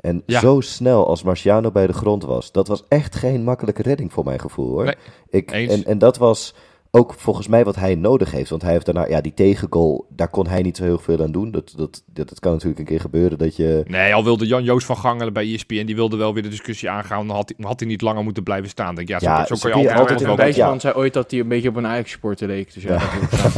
En 0.00 0.22
Ja. 0.26 0.40
zo 0.40 0.60
snel 0.60 1.06
als 1.06 1.22
Marciano 1.22 1.70
bij 1.70 1.86
de 1.86 1.92
grond 1.92 2.22
was. 2.24 2.52
Dat 2.52 2.68
was 2.68 2.84
echt 2.88 3.14
geen 3.16 3.44
makkelijke 3.44 3.82
redding 3.82 4.12
voor 4.12 4.24
mijn 4.24 4.40
gevoel 4.40 4.68
hoor. 4.68 4.84
Nee, 4.84 4.94
ik, 5.30 5.50
en, 5.50 5.84
en 5.84 5.98
dat 5.98 6.16
was 6.16 6.54
ook 6.96 7.14
volgens 7.16 7.48
mij 7.48 7.64
wat 7.64 7.76
hij 7.76 7.94
nodig 7.94 8.30
heeft. 8.30 8.50
Want 8.50 8.62
hij 8.62 8.72
heeft 8.72 8.86
daarna, 8.86 9.06
ja, 9.06 9.20
die 9.20 9.34
tegengoal, 9.34 10.06
daar 10.10 10.28
kon 10.28 10.46
hij 10.46 10.62
niet 10.62 10.76
zo 10.76 10.82
heel 10.82 10.98
veel 10.98 11.22
aan 11.22 11.32
doen. 11.32 11.50
Dat, 11.50 11.72
dat, 11.76 12.02
dat, 12.12 12.28
dat 12.28 12.40
kan 12.40 12.52
natuurlijk 12.52 12.78
een 12.78 12.84
keer 12.86 13.00
gebeuren 13.00 13.38
dat 13.38 13.56
je. 13.56 13.82
Nee, 13.86 14.14
al 14.14 14.24
wilde 14.24 14.46
Jan-Joos 14.46 14.84
van 14.84 14.96
Gangelen 14.96 15.32
bij 15.32 15.52
ESPN, 15.54 15.84
die 15.84 15.94
wilde 15.94 16.16
wel 16.16 16.34
weer 16.34 16.42
de 16.42 16.48
discussie 16.48 16.90
aangaan. 16.90 17.26
Dan 17.26 17.36
had 17.36 17.52
hij, 17.56 17.66
had 17.66 17.80
hij 17.80 17.88
niet 17.88 18.00
langer 18.00 18.24
moeten 18.24 18.42
blijven 18.42 18.68
staan. 18.68 18.94
Denk, 18.94 19.08
ik, 19.08 19.20
ja, 19.20 19.20
zo, 19.20 19.26
Ja, 19.26 19.46
zo 19.46 19.54
zo 19.54 19.68
kan 19.70 19.80
je 19.80 19.86
kun 19.86 19.94
je 19.94 20.00
altijd, 20.00 20.08
altijd 20.10 20.26
wel 20.26 20.36
bij- 20.36 20.44
Wijsman 20.44 20.80
zei 20.80 20.94
ooit 20.94 21.12
dat 21.12 21.30
hij 21.30 21.40
een 21.40 21.48
beetje 21.48 21.68
op 21.68 21.76
een 21.76 21.86
Ajax-sporter 21.86 22.46
leek. 22.46 22.74
Dus 22.74 22.82
ja, 22.82 22.92
Ja. 22.92 23.00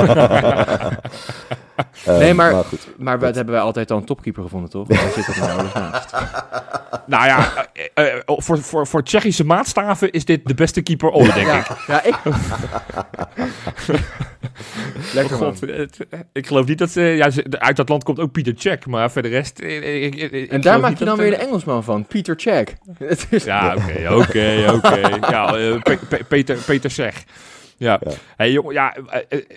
dat- 0.04 0.97
eh, 2.04 2.18
Nee, 2.18 2.35
maar- 2.35 2.64
goed. 2.64 2.88
maar 2.99 3.18
dat 3.18 3.35
hebben 3.35 3.54
wij 3.54 3.62
altijd 3.62 3.90
al 3.90 3.97
een 3.99 4.04
topkeeper 4.04 4.42
gevonden, 4.42 4.71
toch? 4.71 4.87
Daar 4.88 5.11
zit 5.14 5.26
dat 5.26 5.37
nou 5.37 5.62
naast. 5.75 6.11
Nou 7.07 7.26
ja, 7.26 7.66
eh, 7.95 8.07
eh, 8.16 8.23
voor, 8.26 8.59
voor, 8.59 8.87
voor 8.87 9.02
Tsjechische 9.04 9.45
maatstaven 9.45 10.11
is 10.11 10.25
dit 10.25 10.47
de 10.47 10.54
beste 10.54 10.80
keeper 10.83 11.11
ooit, 11.11 11.35
denk 11.35 11.47
ik. 11.47 11.66
Ja, 11.66 11.76
ja, 11.87 12.02
ik... 12.04 12.14
Lekker. 15.14 15.37
God, 15.37 15.61
het- 15.61 15.99
ik 16.32 16.47
geloof 16.47 16.66
niet 16.66 16.78
dat 16.78 16.90
ze... 16.90 17.00
Ja, 17.00 17.30
ze- 17.30 17.44
uit 17.50 17.76
dat 17.76 17.88
land 17.88 18.04
komt 18.04 18.18
ook 18.18 18.32
Pieter 18.32 18.54
Cech, 18.56 18.87
maar 18.87 19.11
voor 19.11 19.23
de 19.23 19.28
rest... 19.28 19.58
eh, 19.58 19.76
eh, 19.76 20.04
ik- 20.04 20.14
ik- 20.14 20.30
ik 20.32 20.50
En 20.50 20.61
daar 20.61 20.80
maak 20.80 20.99
je 20.99 21.04
dan 21.04 21.16
weer 21.16 21.30
de 21.30 21.37
Engelsman 21.37 21.84
van, 21.84 22.06
Peter 22.06 22.34
Check. 22.38 22.75
Ja, 23.45 23.75
oké, 23.75 24.14
oké, 24.14 24.73
oké. 24.75 24.97
Ja, 25.30 25.54
eh, 25.56 25.82
Pe- 25.82 25.99
Pe- 26.08 26.25
Peter, 26.28 26.56
Peter 26.56 26.91
Zeg. 26.91 27.25
Ja. 27.76 28.00
Ja. 28.04 28.10
Hey, 28.36 28.52
jongen, 28.52 28.73
ja... 28.73 28.97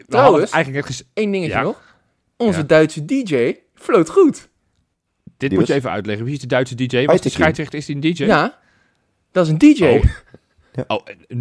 Trouwens- 0.07 0.51
eigenlijk 0.51 0.87
net 0.87 1.05
Eén 1.13 1.31
dingetje 1.31 1.53
Ja. 1.55 1.61
nog. 1.61 1.81
Onze 2.37 2.59
Ja. 2.59 2.65
Duitse 2.65 3.05
DJ 3.05 3.55
floot 3.75 4.09
goed. 4.09 4.49
Dit 5.37 5.49
Die 5.49 5.59
moet 5.59 5.67
je 5.67 5.73
even 5.73 5.91
uitleggen. 5.91 6.25
Wie 6.25 6.33
is 6.33 6.39
de 6.39 6.47
Duitse 6.47 6.75
DJ? 6.75 6.83
Was 6.85 6.91
die 6.99 7.07
Aitekin. 7.09 7.31
scheidsrechter? 7.31 7.79
Is 7.79 7.85
die 7.85 7.95
een 7.95 8.01
DJ? 8.01 8.23
Ja, 8.23 8.57
dat 9.31 9.45
is 9.45 9.51
een 9.51 9.57
DJ. 9.57 9.83
Oh. 9.85 10.03
Oh, 10.87 10.99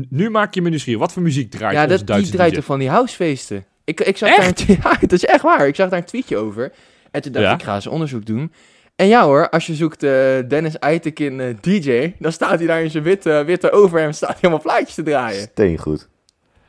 nu 0.08 0.30
maak 0.30 0.54
je 0.54 0.62
me 0.62 0.68
nieuwsgierig. 0.68 1.00
Wat 1.00 1.12
voor 1.12 1.22
muziek 1.22 1.50
draait 1.50 1.74
ja, 1.74 1.82
onze 1.82 1.88
dat, 1.96 1.98
die 2.06 2.14
Duitse 2.14 2.32
draait 2.32 2.50
DJ? 2.52 2.56
er 2.56 2.62
van 2.62 2.78
die 2.78 2.88
housefeesten. 2.88 3.64
Ik, 3.84 4.00
ik 4.00 4.16
zag 4.16 4.28
Echt? 4.28 4.38
daar 4.38 4.68
een 4.68 4.78
ja, 4.84 4.96
dat 5.00 5.12
is 5.12 5.24
echt 5.24 5.42
waar. 5.42 5.66
Ik 5.66 5.74
zag 5.74 5.88
daar 5.88 5.98
een 5.98 6.04
tweetje 6.04 6.36
over. 6.36 6.72
En 7.10 7.22
toen 7.22 7.32
dacht 7.32 7.44
Ja? 7.44 7.52
ik, 7.52 7.58
ik 7.58 7.64
ga 7.64 7.74
eens 7.74 7.86
onderzoek 7.86 8.26
doen. 8.26 8.52
En 8.96 9.06
ja 9.06 9.24
hoor, 9.24 9.48
als 9.50 9.66
je 9.66 9.74
zoekt 9.74 10.02
eh, 10.02 10.10
Dennis 10.48 10.78
Eitekin 10.78 11.40
eh, 11.40 11.54
DJ, 11.60 12.12
dan 12.18 12.32
staat 12.32 12.58
hij 12.58 12.66
daar 12.66 12.82
in 12.82 12.90
zijn 12.90 13.02
witte, 13.04 13.42
witte 13.46 13.70
overhemd, 13.70 14.16
staat 14.16 14.28
hij 14.28 14.38
helemaal 14.40 14.62
plaatjes 14.62 14.94
te 14.94 15.02
draaien. 15.02 15.40
Steengoed. 15.52 16.08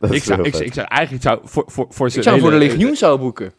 Ik 0.10 0.24
zou, 0.24 0.42
ik, 0.42 0.74
zou 0.74 0.88
eigenlijk 0.88 1.24
zou 1.24 1.40
voor, 1.44 1.64
voor, 1.68 1.86
voor 1.90 2.08
Ik 2.08 2.24
zou 2.24 2.40
voor 2.40 2.52
de 2.52 2.58
hele- 2.58 2.72
legioenzaal 2.72 3.18
boeken. 3.18 3.54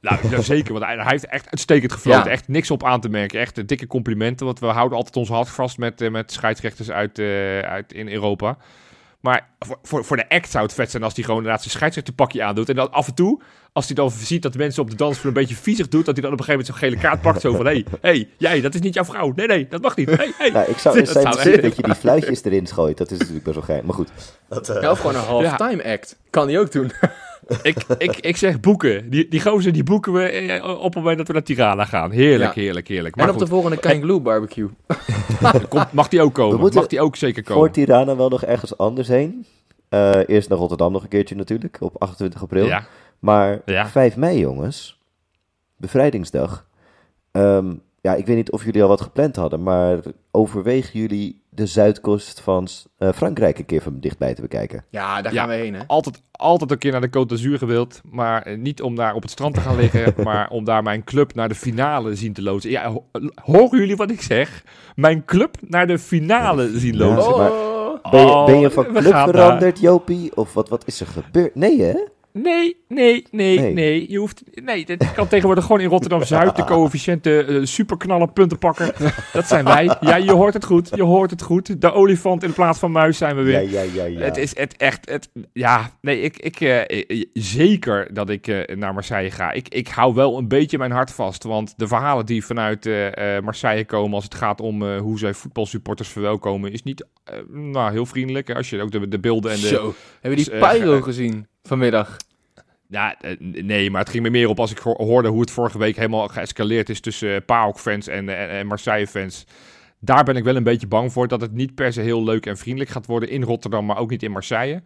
Nou, 0.00 0.16
ja, 0.30 0.40
zeker, 0.40 0.72
want 0.72 0.84
hij, 0.84 0.94
hij 0.96 1.04
heeft 1.08 1.26
echt 1.26 1.46
uitstekend 1.50 1.92
gefloten. 1.92 2.24
Ja. 2.24 2.30
Echt 2.30 2.48
niks 2.48 2.70
op 2.70 2.84
aan 2.84 3.00
te 3.00 3.08
merken. 3.08 3.40
Echt 3.40 3.58
eh, 3.58 3.66
dikke 3.66 3.86
complimenten, 3.86 4.46
want 4.46 4.58
we 4.58 4.66
houden 4.66 4.96
altijd 4.98 5.16
ons 5.16 5.28
hart 5.28 5.48
vast 5.48 5.78
met, 5.78 6.00
eh, 6.00 6.10
met 6.10 6.32
scheidsrechters 6.32 6.90
uit, 6.90 7.18
eh, 7.18 7.58
uit 7.60 7.92
in 7.92 8.08
Europa. 8.08 8.56
Maar 9.20 9.48
voor, 9.58 9.78
voor, 9.82 10.04
voor 10.04 10.16
de 10.16 10.28
act 10.28 10.50
zou 10.50 10.64
het 10.64 10.74
vet 10.74 10.90
zijn 10.90 11.02
als 11.02 11.14
hij 11.14 11.22
gewoon 11.24 11.38
inderdaad 11.38 11.62
zijn 11.62 11.74
scheidsrechterpakje 11.74 12.42
aandoet. 12.42 12.68
En 12.68 12.74
dan 12.74 12.92
af 12.92 13.06
en 13.08 13.14
toe, 13.14 13.40
als 13.72 13.86
hij 13.86 13.94
dan 13.94 14.10
ziet 14.10 14.42
dat 14.42 14.52
de 14.52 14.58
mensen 14.58 14.82
op 14.82 14.90
de 14.90 14.96
dansvloer 14.96 15.26
een 15.26 15.40
beetje 15.40 15.54
viezig 15.54 15.88
doet, 15.88 16.04
dat 16.04 16.14
hij 16.16 16.22
dan 16.24 16.32
op 16.32 16.38
een 16.38 16.44
gegeven 16.44 16.66
moment 16.66 16.80
zo'n 16.80 16.90
gele 17.00 17.08
kaart 17.08 17.22
pakt. 17.22 17.40
Zo 17.40 17.54
van, 17.54 17.66
hé, 17.66 17.72
hey, 17.72 17.84
hey, 18.00 18.28
jij, 18.36 18.60
dat 18.60 18.74
is 18.74 18.80
niet 18.80 18.94
jouw 18.94 19.04
vrouw. 19.04 19.32
Nee, 19.36 19.46
nee, 19.46 19.66
dat 19.68 19.82
mag 19.82 19.96
niet. 19.96 20.08
Hey, 20.16 20.32
hey. 20.38 20.50
Nou, 20.50 20.70
ik 20.70 20.78
zou 20.78 20.94
Dat 20.98 21.02
eens 21.04 21.12
zijn 21.40 21.52
echt- 21.54 21.62
dat 21.62 21.76
je 21.76 21.82
die 21.82 21.94
fluitjes 21.94 22.44
erin 22.44 22.66
gooit. 22.68 22.98
Dat 22.98 23.10
is 23.10 23.18
natuurlijk 23.18 23.44
best 23.44 23.56
wel 23.56 23.64
geil. 23.64 23.82
Maar 23.84 23.94
goed. 23.94 24.08
Dat, 24.48 24.68
eh, 24.68 24.82
Ja, 24.82 24.90
of 24.90 24.98
gewoon 25.00 25.14
een 25.14 25.20
halftime 25.20 25.84
act. 25.92 26.16
Kan 26.30 26.48
hij 26.48 26.58
ook 26.58 26.72
doen. 26.72 26.90
Ik, 27.62 27.76
ik, 27.98 28.16
ik 28.16 28.36
zeg 28.36 28.60
boeken. 28.60 29.10
Die, 29.10 29.28
die 29.28 29.40
gozer 29.40 29.72
die 29.72 29.82
boeken 29.82 30.12
we 30.12 30.22
eh, 30.22 30.64
op 30.78 30.82
het 30.84 30.94
moment 30.94 31.16
dat 31.18 31.26
we 31.26 31.32
naar 31.32 31.42
Tirana 31.42 31.84
gaan. 31.84 32.10
Heerlijk, 32.10 32.54
Ja. 32.54 32.60
heerlijk, 32.60 32.88
heerlijk. 32.88 33.16
Maar 33.16 33.28
en 33.28 33.32
op 33.32 33.38
de 33.38 33.46
volgende 33.46 33.76
Kangaloo 33.76 34.20
barbecue. 34.20 34.68
komt, 35.68 35.92
mag 35.92 36.08
die 36.08 36.22
ook 36.22 36.34
komen? 36.34 36.72
Mag 36.74 36.86
die 36.86 37.00
ook 37.00 37.16
zeker 37.16 37.44
voor 37.44 37.54
komen? 37.54 37.72
Tirana 37.72 38.16
wel 38.16 38.28
nog 38.28 38.44
ergens 38.44 38.76
anders 38.78 39.08
heen. 39.08 39.46
Eh, 39.88 40.20
eerst 40.26 40.48
naar 40.48 40.58
Rotterdam 40.58 40.92
nog 40.92 41.02
een 41.02 41.08
keertje 41.08 41.34
natuurlijk. 41.36 41.76
Op 41.80 41.96
28 42.02 42.42
april. 42.42 42.66
Ja. 42.66 42.86
Maar 43.18 43.60
Ja. 43.64 43.88
5 43.88 44.16
mei, 44.16 44.38
jongens. 44.38 44.98
Bevrijdingsdag. 45.76 46.66
Ehm, 47.32 47.74
ja, 48.00 48.14
ik 48.14 48.26
weet 48.26 48.36
niet 48.36 48.50
of 48.50 48.64
jullie 48.64 48.82
al 48.82 48.88
wat 48.88 49.00
gepland 49.00 49.36
hadden. 49.36 49.62
Maar 49.62 49.98
overwegen 50.30 51.00
jullie 51.00 51.42
de 51.58 51.66
zuidkust 51.66 52.40
van 52.40 52.68
eh, 52.98 53.08
Frankrijk 53.14 53.58
een 53.58 53.64
keer 53.66 53.82
van 53.82 54.00
dichtbij 54.00 54.34
te 54.34 54.40
bekijken? 54.40 54.84
Ja, 54.90 55.22
daar 55.22 55.32
Ja. 55.32 55.40
gaan 55.40 55.48
we 55.48 55.54
heen 55.54 55.74
hè. 55.74 55.80
altijd, 55.86 56.22
altijd 56.32 56.70
een 56.70 56.78
keer 56.78 56.92
naar 56.92 57.00
de 57.00 57.08
Côte 57.18 57.26
d'Azur 57.28 57.58
gewild. 57.58 58.00
Maar 58.04 58.42
eh, 58.42 58.58
niet 58.58 58.82
om 58.82 58.94
daar 58.96 59.14
op 59.14 59.22
het 59.22 59.30
strand 59.30 59.54
te 59.54 59.60
gaan 59.60 59.76
liggen. 59.76 60.14
maar 60.24 60.50
om 60.50 60.64
daar 60.64 60.82
mijn 60.82 61.04
club 61.04 61.34
naar 61.34 61.48
de 61.48 61.54
finale 61.54 62.14
zien 62.14 62.32
te 62.32 62.42
loodsen. 62.42 62.70
Ja, 62.70 62.90
ho- 62.90 63.04
horen 63.44 63.78
jullie 63.78 63.96
wat 63.96 64.10
ik 64.10 64.22
zeg? 64.22 64.64
Mijn 64.94 65.24
club 65.24 65.56
naar 65.60 65.86
de 65.86 65.98
finale 65.98 66.78
zien 66.78 66.96
loodsen. 66.96 67.36
maar- 67.36 67.50
Oh. 68.02 68.10
Ben 68.10 68.20
je, 68.20 68.26
Oh, 68.26 68.46
ben 68.46 68.58
je 68.60 68.70
van 68.70 68.84
we 68.84 69.00
club 69.00 69.12
veranderd, 69.14 69.80
Jopie? 69.80 70.36
Of 70.36 70.52
wat, 70.52 70.68
wat 70.68 70.82
is 70.86 71.00
er 71.00 71.06
gebeurd? 71.06 71.54
Nee, 71.54 71.82
hè? 71.82 71.94
Nee, 72.42 72.76
nee, 72.88 73.26
nee, 73.30 73.58
Nee. 73.60 73.72
nee. 73.72 74.10
Je 74.10 74.18
hoeft, 74.18 74.42
nee, 74.64 74.86
dat 74.86 75.12
kan 75.14 75.28
tegenwoordig 75.28 75.64
gewoon 75.64 75.80
in 75.80 75.88
Rotterdam-Zuid. 75.88 76.56
De 76.56 76.64
coëfficiënte 76.64 77.44
eh, 77.44 77.60
superknallen 77.62 78.32
puntenpakker. 78.32 78.94
Dat 79.32 79.46
zijn 79.46 79.64
wij. 79.64 79.96
Ja, 80.00 80.16
je 80.16 80.32
hoort 80.32 80.54
het 80.54 80.64
goed. 80.64 80.90
Je 80.94 81.02
hoort 81.02 81.30
het 81.30 81.42
goed. 81.42 81.80
De 81.80 81.92
olifant 81.92 82.42
in 82.42 82.52
plaats 82.52 82.78
van 82.78 82.90
muis 82.92 83.18
zijn 83.18 83.36
we 83.36 83.42
weer. 83.42 83.62
Ja, 83.62 83.80
ja, 83.82 83.92
ja, 83.94 84.04
ja. 84.04 84.20
Het 84.20 84.36
is 84.36 84.56
het 84.56 84.76
echt, 84.76 85.10
het, 85.10 85.28
ja, 85.52 85.90
nee, 86.00 86.20
ik, 86.20 86.36
ik, 86.38 86.60
eh, 86.60 86.80
eh, 86.80 87.24
zeker 87.32 88.14
dat 88.14 88.30
ik 88.30 88.46
eh, 88.46 88.76
naar 88.76 88.94
Marseille 88.94 89.30
ga. 89.30 89.52
Ik, 89.52 89.68
ik 89.68 89.88
hou 89.88 90.14
wel 90.14 90.38
een 90.38 90.48
beetje 90.48 90.78
mijn 90.78 90.90
hart 90.92 91.10
vast, 91.10 91.44
want 91.44 91.74
de 91.76 91.86
verhalen 91.88 92.26
die 92.26 92.44
vanuit 92.44 92.86
eh, 92.86 93.36
eh, 93.36 93.44
Marseille 93.44 93.84
komen 93.84 94.14
als 94.14 94.24
het 94.24 94.34
gaat 94.34 94.60
om 94.60 94.82
eh, 94.82 95.00
hoe 95.00 95.18
zij 95.18 95.34
voetbalsupporters 95.34 96.08
verwelkomen, 96.08 96.72
is 96.72 96.82
niet 96.82 97.04
nou, 97.52 97.92
heel 97.92 98.06
vriendelijk. 98.06 98.48
hè. 98.48 98.54
Als 98.54 98.70
je 98.70 98.82
ook 98.82 98.90
de, 98.90 99.08
de 99.08 99.18
beelden 99.18 99.52
en 99.52 99.60
de... 99.60 99.66
Zo. 99.66 99.94
Hebben 100.20 100.38
we 100.38 100.50
die 100.50 100.60
Dus, 100.60 100.70
pyro 100.70 101.00
gezien 101.00 101.46
vanmiddag? 101.62 102.16
Ja, 102.90 103.20
eh, 103.20 103.36
nee, 103.40 103.90
maar 103.90 104.00
het 104.00 104.10
ging 104.10 104.22
me 104.22 104.30
meer 104.30 104.48
op 104.48 104.60
als 104.60 104.70
ik 104.70 104.78
ho- 104.78 105.04
hoorde 105.04 105.28
hoe 105.28 105.40
het 105.40 105.50
vorige 105.50 105.78
week 105.78 105.96
helemaal 105.96 106.28
geëscaleerd 106.28 106.88
is 106.88 107.00
tussen 107.00 107.28
uh, 107.28 107.36
PAOK-fans 107.46 108.06
en, 108.06 108.28
en, 108.28 108.48
en 108.50 108.66
Marseille-fans. 108.66 109.44
Daar 110.00 110.24
ben 110.24 110.36
ik 110.36 110.44
wel 110.44 110.56
een 110.56 110.62
beetje 110.62 110.86
bang 110.86 111.12
voor 111.12 111.28
dat 111.28 111.40
het 111.40 111.52
niet 111.52 111.74
per 111.74 111.92
se 111.92 112.00
heel 112.00 112.24
leuk 112.24 112.46
en 112.46 112.56
vriendelijk 112.56 112.90
gaat 112.90 113.06
worden 113.06 113.28
in 113.28 113.42
Rotterdam, 113.42 113.86
maar 113.86 113.98
ook 113.98 114.10
niet 114.10 114.22
in 114.22 114.30
Marseille. 114.30 114.82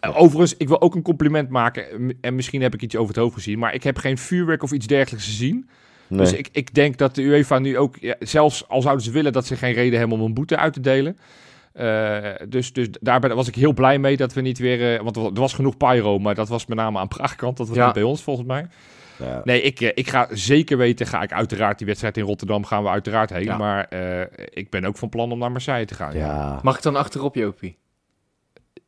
Eh, 0.00 0.20
overigens, 0.20 0.56
ik 0.56 0.68
wil 0.68 0.80
ook 0.80 0.94
een 0.94 1.02
compliment 1.02 1.48
maken. 1.48 2.14
En 2.20 2.34
misschien 2.34 2.62
heb 2.62 2.74
ik 2.74 2.82
iets 2.82 2.96
over 2.96 3.14
het 3.14 3.22
hoofd 3.22 3.34
gezien. 3.34 3.58
Maar 3.58 3.74
ik 3.74 3.82
heb 3.82 3.98
geen 3.98 4.18
vuurwerk 4.18 4.62
of 4.62 4.72
iets 4.72 4.86
dergelijks 4.86 5.26
gezien. 5.26 5.68
Nee. 6.08 6.18
Dus 6.20 6.32
ik, 6.32 6.48
ik 6.52 6.74
denk 6.74 6.96
dat 6.96 7.14
de 7.14 7.22
UEFA 7.22 7.58
nu 7.58 7.78
ook, 7.78 7.96
ja, 8.00 8.14
zelfs 8.20 8.68
al 8.68 8.82
zouden 8.82 9.04
ze 9.04 9.10
willen, 9.10 9.32
dat 9.32 9.46
ze 9.46 9.56
geen 9.56 9.72
reden 9.74 9.98
hebben 9.98 10.18
om 10.18 10.24
een 10.24 10.34
boete 10.34 10.56
uit 10.56 10.72
te 10.72 10.80
delen. 10.80 11.18
Eh, 11.72 12.18
dus, 12.48 12.72
dus 12.72 12.88
daar 13.00 13.20
ben- 13.20 13.36
was 13.36 13.48
ik 13.48 13.54
heel 13.54 13.72
blij 13.72 13.98
mee 13.98 14.16
dat 14.16 14.32
we 14.32 14.40
niet 14.40 14.58
weer... 14.58 14.94
eh, 14.96 15.02
want 15.02 15.16
er 15.16 15.32
was 15.32 15.52
genoeg 15.54 15.76
pyro, 15.76 16.18
maar 16.18 16.34
dat 16.34 16.48
was 16.48 16.66
met 16.66 16.78
name 16.78 16.98
aan 16.98 17.08
Praagkant. 17.08 17.56
Dat 17.56 17.68
was 17.68 17.76
Ja. 17.76 17.84
niet 17.84 17.94
bij 17.94 18.02
ons 18.02 18.22
volgens 18.22 18.46
mij. 18.46 18.66
Ja. 19.18 19.40
Nee, 19.44 19.62
ik, 19.62 19.80
eh, 19.80 19.90
ik 19.94 20.08
ga 20.08 20.26
zeker 20.30 20.76
weten, 20.76 21.06
ga 21.06 21.22
ik 21.22 21.32
uiteraard 21.32 21.78
die 21.78 21.86
wedstrijd 21.86 22.16
in 22.16 22.24
Rotterdam 22.24 22.64
gaan 22.64 22.82
we 22.82 22.88
uiteraard 22.88 23.30
heen. 23.30 23.44
Ja. 23.44 23.56
Maar 23.56 23.84
eh, 23.88 24.20
ik 24.50 24.70
ben 24.70 24.84
ook 24.84 24.96
van 24.96 25.08
plan 25.08 25.32
om 25.32 25.38
naar 25.38 25.50
Marseille 25.52 25.86
te 25.86 25.94
gaan. 25.94 26.14
Ja, 26.14 26.26
Ja. 26.26 26.58
Mag 26.62 26.76
ik 26.76 26.82
dan 26.82 26.96
achterop, 26.96 27.34
Jopie? 27.34 27.78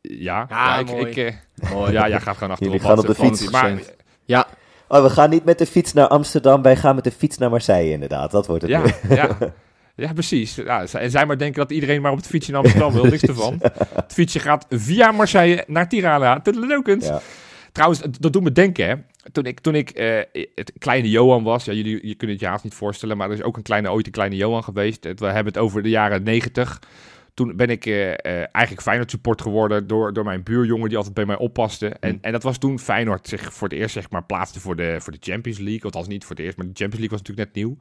ja, 0.00 0.46
Ja, 0.48 0.78
ik, 0.78 0.86
mooi. 0.86 1.06
ik, 1.06 1.46
Mooi. 1.72 1.92
ja, 1.92 2.08
jij 2.08 2.20
gaat 2.20 2.34
gewoon 2.36 2.50
achterop. 2.50 2.72
Jullie 2.74 2.88
gaan 2.88 2.98
op 2.98 3.06
de 3.06 3.14
fiets. 3.14 3.50
Maar, 3.50 3.78
Ja, 4.24 4.46
Oh, 4.88 5.02
we 5.02 5.10
gaan 5.10 5.30
niet 5.30 5.44
met 5.44 5.58
de 5.58 5.66
fiets 5.66 5.92
naar 5.92 6.08
Amsterdam, 6.08 6.62
wij 6.62 6.76
gaan 6.76 6.94
met 6.94 7.04
de 7.04 7.10
fiets 7.10 7.38
naar 7.38 7.50
Marseille 7.50 7.90
inderdaad. 7.92 8.30
Dat 8.30 8.46
wordt 8.46 8.62
het 8.62 8.70
ja, 8.70 8.82
nu. 8.82 9.14
ja, 9.14 9.28
ja, 9.96 10.12
precies. 10.12 10.54
Ja, 10.54 10.86
en 10.92 11.10
zij 11.10 11.26
maar 11.26 11.38
denken 11.38 11.60
dat 11.60 11.70
iedereen 11.72 12.02
maar 12.02 12.10
op 12.10 12.16
het 12.16 12.26
fietsje 12.26 12.50
in 12.52 12.58
Amsterdam 12.58 12.92
wil. 12.92 13.04
Niks 13.04 13.22
ervan. 13.22 13.58
Het 14.04 14.12
fietsje 14.12 14.38
gaat 14.38 14.66
via 14.68 15.10
Marseille 15.12 15.64
naar 15.66 15.88
Tirana. 15.88 16.40
Toedeledoekens. 16.40 17.06
Ja. 17.06 17.20
Trouwens, 17.72 18.00
dat 18.20 18.32
doet 18.32 18.42
me 18.42 18.52
denken, 18.52 18.88
hè. 18.88 18.94
Toen 19.32 19.44
ik, 19.46 19.60
toen 19.60 19.74
ik 19.74 19.90
eh, 19.90 20.20
het 20.54 20.72
kleine 20.78 21.10
Johan 21.10 21.42
was, 21.42 21.64
ja, 21.64 21.72
jullie 21.72 22.06
je 22.08 22.14
kunt 22.14 22.30
het 22.30 22.40
je 22.40 22.46
haast 22.46 22.64
niet 22.64 22.74
voorstellen, 22.74 23.16
maar 23.16 23.28
er 23.28 23.34
is 23.34 23.42
ook 23.42 23.56
een 23.56 23.62
kleine, 23.62 23.90
ooit 23.90 24.06
een 24.06 24.12
kleine 24.12 24.36
Johan 24.36 24.64
geweest. 24.64 25.04
Het- 25.04 25.20
We 25.20 25.26
hebben 25.26 25.52
het 25.52 25.58
over 25.58 25.82
de 25.82 25.88
jaren 25.88 26.22
negentig. 26.22 26.78
Toen 27.34 27.56
ben 27.56 27.68
ik 27.70 27.86
eh, 27.86 28.10
eh, 28.12 28.18
eigenlijk 28.52 28.80
Feyenoord 28.82 29.10
support 29.10 29.42
geworden 29.42 29.86
door, 29.86 30.12
door 30.12 30.24
mijn 30.24 30.42
buurjongen 30.42 30.88
die 30.88 30.96
altijd 30.96 31.14
bij 31.14 31.26
mij 31.26 31.36
oppaste. 31.36 31.88
En, 31.88 32.18
en 32.20 32.32
dat 32.32 32.42
was 32.42 32.58
toen 32.58 32.78
Feyenoord 32.78 33.28
zich 33.28 33.52
voor 33.54 33.68
het 33.68 33.78
eerst 33.78 33.94
zeg 33.94 34.10
maar 34.10 34.24
plaatste 34.24 34.60
voor 34.60 34.76
de, 34.76 34.96
voor 34.98 35.12
de 35.12 35.18
Champions 35.20 35.58
League. 35.58 35.82
Althans 35.82 36.08
niet 36.08 36.24
voor 36.24 36.36
het 36.36 36.44
eerst, 36.44 36.56
maar 36.56 36.66
de 36.66 36.72
Champions 36.74 37.00
League 37.00 37.18
was 37.18 37.26
natuurlijk 37.28 37.54
net 37.54 37.64
nieuw. 37.64 37.76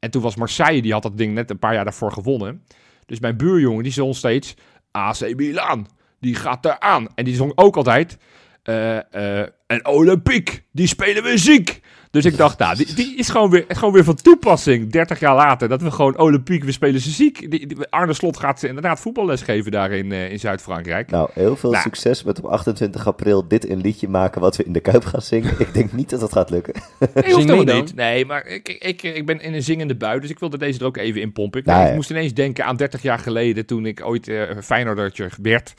En 0.00 0.10
toen 0.10 0.22
was 0.22 0.36
Marseille, 0.36 0.82
die 0.82 0.92
had 0.92 1.02
dat 1.02 1.18
ding 1.18 1.34
net 1.34 1.50
een 1.50 1.58
paar 1.58 1.74
jaar 1.74 1.84
daarvoor 1.84 2.12
gewonnen. 2.12 2.62
Dus 3.06 3.20
mijn 3.20 3.36
buurjongen, 3.36 3.82
die 3.82 3.92
zong 3.92 4.16
steeds 4.16 4.54
AC 4.90 5.34
Milan, 5.36 5.86
die 6.20 6.34
gaat 6.34 6.64
eraan. 6.64 7.06
En 7.14 7.24
die 7.24 7.34
zong 7.34 7.52
ook 7.54 7.76
altijd 7.76 8.18
eh, 8.62 8.96
eh, 9.14 9.48
en 9.66 9.86
Olympique, 9.86 10.62
die 10.72 10.86
spelen 10.86 11.22
we 11.22 11.38
ziek. 11.38 11.80
Dus 12.10 12.24
ik 12.24 12.36
dacht, 12.36 12.58
nou, 12.58 12.76
die, 12.76 12.94
die 12.94 13.16
is 13.16 13.28
gewoon 13.28 13.50
weer, 13.50 13.64
gewoon 13.68 13.92
weer 13.94 14.04
van 14.04 14.14
toepassing. 14.14 14.90
30 14.92 15.20
jaar 15.20 15.34
later, 15.34 15.68
dat 15.68 15.82
we 15.82 15.90
gewoon 15.90 16.18
Olympique, 16.18 16.66
we 16.66 16.72
spelen 16.72 17.00
ze 17.00 17.10
ziek. 17.10 17.50
Die, 17.50 17.66
die- 17.66 17.86
Arne 17.90 18.12
Slot 18.12 18.36
gaat 18.36 18.60
ze 18.60 18.68
inderdaad 18.68 19.00
voetballes 19.00 19.42
geven 19.42 19.70
daar 19.72 19.90
in, 19.90 20.12
eh, 20.12 20.30
in 20.30 20.38
Zuid-Frankrijk. 20.38 21.10
Nou, 21.10 21.30
heel 21.32 21.56
veel 21.56 21.70
Nou. 21.70 21.82
succes 21.82 22.22
met 22.22 22.38
op 22.38 22.44
28 22.50 23.06
april 23.06 23.48
dit 23.48 23.68
een 23.70 23.80
liedje 23.80 24.08
maken 24.08 24.40
wat 24.40 24.56
we 24.56 24.64
in 24.64 24.72
de 24.72 24.80
Kuip 24.80 25.04
gaan 25.04 25.22
zingen. 25.22 25.54
Ik 25.58 25.74
denk 25.74 25.92
niet 25.92 26.10
dat 26.10 26.20
dat 26.20 26.32
gaat 26.32 26.50
lukken. 26.50 26.74
Nee, 27.14 27.34
hoeft 27.34 27.48
helemaal 27.50 27.74
niet. 27.76 27.94
Nee, 27.94 28.26
maar 28.26 28.46
ik, 28.46 28.68
ik, 28.68 29.02
ik 29.02 29.26
ben 29.26 29.40
in 29.40 29.54
een 29.54 29.62
zingende 29.62 29.96
bui, 29.96 30.20
dus 30.20 30.30
ik 30.30 30.38
wilde 30.38 30.58
deze 30.58 30.78
er 30.80 30.86
ook 30.86 30.96
even 30.96 31.20
in 31.20 31.32
pompen. 31.32 31.60
Ik, 31.60 31.66
Nou 31.66 31.88
ik 31.88 31.94
moest 31.94 32.10
ineens 32.10 32.34
denken 32.34 32.64
aan 32.64 32.76
30 32.76 33.02
jaar 33.02 33.18
geleden, 33.18 33.66
toen 33.66 33.86
ik 33.86 34.04
ooit 34.06 34.28
eh 34.28 34.42
Feyenoordertje 34.62 35.28
werd. 35.42 35.74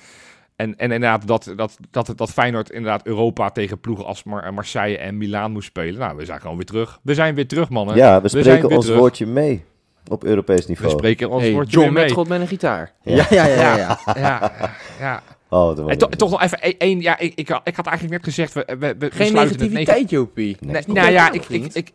En, 0.61 0.77
en 0.77 0.91
inderdaad, 0.91 1.27
dat, 1.27 1.53
dat, 1.55 1.77
dat, 1.89 2.13
dat 2.15 2.31
Feyenoord 2.31 2.69
inderdaad 2.69 3.05
Europa 3.05 3.49
tegen 3.49 3.79
ploegen 3.79 4.05
als 4.05 4.23
Mar- 4.23 4.53
Marseille 4.53 4.97
en 4.97 5.17
Milaan 5.17 5.51
moest 5.51 5.67
spelen. 5.67 5.99
Nou, 5.99 6.17
we 6.17 6.25
zijn 6.25 6.41
gewoon 6.41 6.55
weer 6.55 6.65
terug. 6.65 6.99
We 7.03 7.13
zijn 7.13 7.35
weer 7.35 7.47
terug, 7.47 7.69
mannen. 7.69 7.95
Ja, 7.95 8.21
we 8.21 8.29
zijn 8.29 8.43
spreken 8.43 8.67
weer 8.67 8.77
ons 8.77 8.85
terug. 8.85 8.99
woordje 8.99 9.25
mee 9.25 9.63
op 10.07 10.23
Europees 10.23 10.61
We 10.61 10.65
niveau. 10.67 10.89
spreken 10.91 11.29
ons 11.29 11.41
hey, 11.43 11.51
woordje 11.51 11.79
John 11.79 11.93
mee. 11.93 12.03
met 12.03 12.11
God 12.13 12.27
met 12.27 12.41
een 12.41 12.47
gitaar. 12.47 12.91
Ja. 13.03 13.25
Ja, 13.29 13.45
ja, 13.45 13.45
ja. 13.45 13.75
ja, 13.75 13.77
ja. 13.77 14.13
Ja, 14.15 14.51
ja. 14.99 15.21
Oh, 15.49 15.89
En 15.91 15.97
to- 15.97 16.07
toch 16.07 16.29
nog 16.31 16.41
even 16.41 16.61
één- 16.61 16.77
één. 16.77 17.01
Ja, 17.01 17.19
ik, 17.19 17.33
ik, 17.35 17.49
had- 17.49 17.61
ik 17.67 17.75
had 17.75 17.85
eigenlijk 17.87 18.15
net 18.15 18.33
gezegd, 18.33 18.53
we, 18.53 18.63
we, 18.67 18.77
we 18.77 18.95
we 18.99 19.11
Geen 19.11 19.27
sluiten 19.27 19.59
het 19.59 19.69
negativiteit, 19.71 20.09
Jopie. 20.09 20.57
Nee. 20.59 20.83
Nou 20.87 21.11
ja, 21.11 21.31
ik, 21.31 21.45
ik, 21.49 21.73
ik, 21.73 21.91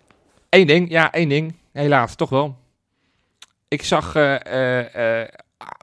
één 0.48 0.66
ding, 0.66 0.90
ja, 0.90 1.12
één 1.12 1.28
ding. 1.28 1.54
Helaas, 1.72 2.14
toch 2.14 2.30
wel. 2.30 2.56
Ik 3.68 3.82
zag 3.82 4.14
eh, 4.14 4.34
eh, 4.46 5.20
eh, 5.22 5.28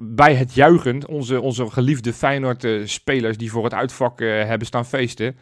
bij 0.04 0.36
het 0.36 0.54
juichen 0.54 1.08
onze, 1.08 1.42
onze 1.42 1.70
geliefde 1.70 2.14
Feyenoord-spelers 2.14 3.38
die 3.38 3.52
voor 3.52 3.64
het 3.64 3.74
uitvak 3.74 4.22
eh, 4.22 4.28
hebben 4.28 4.68
staan 4.68 4.86
feesten, 4.86 5.36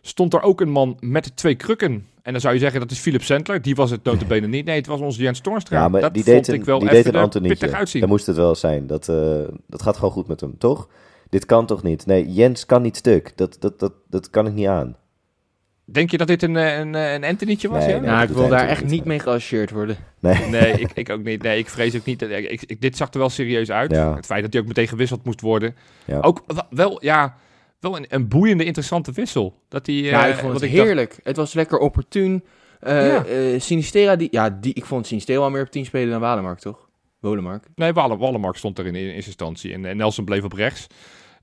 stond 0.00 0.34
er 0.34 0.42
ook 0.42 0.60
een 0.60 0.70
man 0.70 0.96
met 1.00 1.36
twee 1.36 1.54
krukken. 1.54 2.06
En 2.22 2.32
dan 2.32 2.40
zou 2.40 2.54
je 2.54 2.60
zeggen, 2.60 2.80
dat 2.80 2.90
is 2.90 2.98
Philip 2.98 3.22
Sendler. 3.22 3.62
Die 3.62 3.74
was 3.74 3.90
het 3.90 4.04
notabene 4.04 4.46
niet. 4.46 4.64
Nee, 4.64 4.76
het 4.76 4.86
was 4.86 5.00
onze 5.00 5.22
Jens 5.22 5.40
Toornstra. 5.40 5.78
Ja, 5.78 5.88
maar 5.88 6.00
dat 6.00 6.14
die 6.14 6.24
vond 6.24 6.48
een, 6.48 6.54
ik 6.54 6.64
wel 6.64 6.78
die 6.78 6.90
even 6.90 7.12
deed 7.12 7.34
een 7.34 7.42
pittig 7.42 7.72
uitzien. 7.72 8.00
Dat 8.00 8.10
moest 8.10 8.26
het 8.26 8.36
wel 8.36 8.54
zijn. 8.54 8.86
Dat, 8.86 9.08
eh, 9.08 9.42
dat 9.66 9.82
gaat 9.82 9.96
gewoon 9.96 10.10
goed 10.10 10.26
met 10.26 10.40
hem, 10.40 10.58
toch? 10.58 10.88
Dit 11.28 11.46
kan 11.46 11.66
toch 11.66 11.82
niet? 11.82 12.06
Nee, 12.06 12.32
Jens 12.32 12.66
kan 12.66 12.82
niet 12.82 12.96
stuk. 12.96 13.32
Dat, 13.36 13.56
dat, 13.60 13.78
dat, 13.78 13.92
dat 14.08 14.30
kan 14.30 14.46
ik 14.46 14.52
niet 14.52 14.66
aan. 14.66 14.96
Denk 15.92 16.10
je 16.10 16.16
dat 16.16 16.26
dit 16.26 16.42
een, 16.42 16.56
eh, 16.56 16.78
een, 16.78 16.94
eh, 16.94 17.12
een 17.12 17.24
Antonietje 17.24 17.68
was? 17.68 17.84
Nee, 17.84 17.94
ja? 17.94 18.00
nee. 18.00 18.10
Nou, 18.10 18.22
ik 18.22 18.28
wil 18.28 18.40
hij 18.40 18.50
daar 18.50 18.68
echt 18.68 18.84
niet 18.84 19.04
mee 19.04 19.18
geassocieerd 19.18 19.70
worden. 19.70 19.96
Nee. 20.20 20.46
Nee, 20.46 20.72
ik, 20.80 20.90
ik 20.94 21.10
ook 21.10 21.22
niet. 21.24 21.42
Nee, 21.42 21.58
ik 21.58 21.68
vrees 21.68 21.96
ook 21.96 22.04
niet. 22.04 22.18
Dat, 22.18 22.30
ik, 22.30 22.62
ik, 22.66 22.80
dit 22.80 22.96
zag 22.96 23.12
er 23.12 23.18
wel 23.18 23.28
serieus 23.28 23.70
uit. 23.70 23.90
Ja. 23.90 24.14
Het 24.14 24.26
feit 24.26 24.42
dat 24.42 24.52
hij 24.52 24.62
ook 24.62 24.68
meteen 24.68 24.88
gewisseld 24.88 25.24
moest 25.24 25.40
worden. 25.40 25.76
Ja. 26.04 26.18
Ook 26.20 26.44
wel, 26.70 27.04
ja, 27.04 27.36
wel 27.80 27.96
een, 27.96 28.06
een 28.08 28.28
boeiende, 28.28 28.64
interessante 28.64 29.12
wissel. 29.12 29.54
Dat 29.68 29.84
die, 29.84 30.02
ja, 30.04 30.24
eh, 30.24 30.30
ik 30.32 30.38
vond 30.38 30.60
het 30.60 30.70
heerlijk. 30.70 31.18
Het 31.22 31.36
was 31.36 31.54
lekker 31.54 31.78
opportun. 31.78 32.44
Eh 32.80 33.06
Ja. 33.06 33.24
eh, 33.24 33.60
Sinistera, 33.60 34.16
die, 34.16 34.28
ja, 34.30 34.50
die, 34.60 34.74
ik 34.74 34.84
vond 34.84 35.06
Sinistera 35.06 35.40
al 35.42 35.50
meer 35.50 35.62
op 35.62 35.70
10 35.70 35.84
spelen 35.84 36.10
dan 36.10 36.20
Walemark, 36.20 36.58
toch? 36.58 36.88
Wolemark. 37.20 37.64
nee, 37.74 37.92
Walle, 37.92 38.16
Wallenmark 38.16 38.56
stond 38.56 38.78
er 38.78 38.86
in, 38.86 38.94
in 38.94 39.06
eerste 39.08 39.26
instantie. 39.26 39.72
En, 39.72 39.84
en 39.84 39.96
Nelson 39.96 40.24
bleef 40.24 40.44
op 40.44 40.52
rechts. 40.52 40.86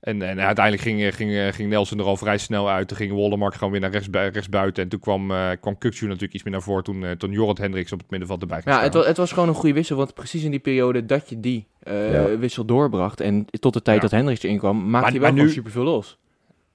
En, 0.00 0.22
en 0.22 0.40
uiteindelijk 0.40 0.84
ging, 0.86 1.02
eh, 1.02 1.12
ging, 1.12 1.30
eh, 1.32 1.52
ging 1.52 1.68
Nelson 1.70 1.98
er 1.98 2.04
al 2.04 2.16
vrij 2.16 2.38
snel 2.38 2.70
uit. 2.70 2.88
Toen 2.88 2.96
ging 2.96 3.12
Wallenmark 3.12 3.54
gewoon 3.54 3.70
weer 3.72 3.80
naar 3.80 3.90
rechts, 3.90 4.08
rechts 4.12 4.48
buiten. 4.48 4.82
En 4.82 4.88
toen 4.88 5.00
kwam, 5.00 5.30
eh 5.30 5.50
kwam 5.60 5.76
natuurlijk 5.80 6.32
iets 6.34 6.42
meer 6.42 6.52
naar 6.52 6.62
voren. 6.62 6.84
Toen, 6.84 7.04
eh, 7.04 7.10
toen 7.10 7.30
Jorrit 7.32 7.58
Hendricks 7.58 7.92
op 7.92 7.98
het 7.98 8.10
middenveld 8.10 8.40
erbij 8.40 8.62
ging 8.62 8.74
Ja, 8.76 8.82
het 8.82 8.94
was, 8.94 9.06
het 9.06 9.16
was 9.16 9.32
gewoon 9.32 9.48
een 9.48 9.54
goede 9.54 9.74
wissel, 9.74 9.96
want 9.96 10.14
precies 10.14 10.42
in 10.42 10.50
die 10.50 10.60
periode 10.60 11.06
dat 11.06 11.28
je 11.28 11.40
die 11.40 11.66
eh, 11.82 12.12
Ja. 12.12 12.38
wissel 12.38 12.64
doorbracht 12.64 13.20
en 13.20 13.44
tot 13.60 13.72
de 13.72 13.82
tijd 13.82 13.96
Ja. 13.96 14.02
dat 14.02 14.10
Hendricks 14.10 14.42
erin 14.42 14.58
kwam, 14.58 14.90
maakte 14.90 15.10
hij 15.10 15.20
wel 15.20 15.32
nu- 15.32 15.50
superveel 15.50 15.84
los. 15.84 16.18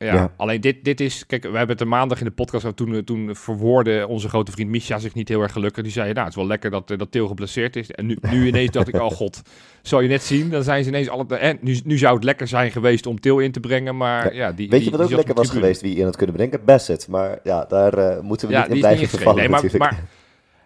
Ja, 0.03 0.13
Ja. 0.13 0.31
alleen 0.37 0.61
dit, 0.61 0.83
dit 0.83 0.99
is... 1.01 1.25
Kijk, 1.25 1.41
we 1.43 1.47
hebben 1.49 1.67
het 1.69 1.81
een 1.81 1.87
maandag 1.87 2.19
in 2.19 2.25
de 2.25 2.31
podcast. 2.31 2.75
Toen, 2.75 2.93
eh, 2.95 2.99
toen 2.99 3.35
verwoordde 3.35 4.07
onze 4.07 4.29
grote 4.29 4.51
vriend 4.51 4.69
Misha 4.69 4.97
zich 4.99 5.13
niet 5.13 5.27
heel 5.29 5.41
erg 5.41 5.51
gelukkig. 5.51 5.83
Die 5.83 5.91
zei, 5.91 6.05
nou, 6.07 6.19
het 6.19 6.29
is 6.29 6.35
wel 6.35 6.47
lekker 6.47 6.71
dat, 6.71 6.91
eh, 6.91 6.97
dat 6.97 7.11
Til 7.11 7.27
geblesseerd 7.27 7.75
is. 7.75 7.91
En 7.91 8.05
nu, 8.05 8.17
nu 8.29 8.47
ineens 8.47 8.71
dacht 8.71 8.87
ik, 8.87 8.95
oh 9.01 9.11
god, 9.21 9.41
zal 9.81 10.01
je 10.01 10.07
net 10.07 10.23
zien. 10.23 10.49
Dan 10.49 10.63
zijn 10.63 10.83
ze 10.83 10.89
ineens 10.89 11.09
alle... 11.09 11.35
En 11.37 11.57
nu, 11.61 11.79
nu 11.83 11.97
zou 11.97 12.15
het 12.15 12.23
lekker 12.23 12.47
zijn 12.47 12.71
geweest 12.71 13.05
om 13.05 13.19
Til 13.19 13.39
in 13.39 13.51
te 13.51 13.59
brengen, 13.59 13.97
maar 13.97 14.35
ja, 14.35 14.51
die... 14.51 14.69
Weet 14.69 14.79
die- 14.81 14.91
je 14.91 14.97
wat 14.97 15.05
ook 15.05 15.15
lekker 15.15 15.33
was 15.35 15.49
geweest 15.49 15.81
wie 15.81 15.95
in 15.95 16.03
had 16.03 16.15
kunnen 16.15 16.35
brengen? 16.35 16.59
Bassett. 16.65 17.07
Maar 17.07 17.39
ja, 17.43 17.65
daar 17.65 17.93
eh, 17.93 18.19
moeten 18.21 18.47
we 18.47 18.53
Ja, 18.53 18.61
niet 18.61 18.71
in 18.71 18.79
blijven 18.79 19.07
vervallen 19.07 19.39
Nee, 19.39 19.49
maar, 19.49 19.63
natuurlijk. 19.63 19.91
maar 19.91 20.03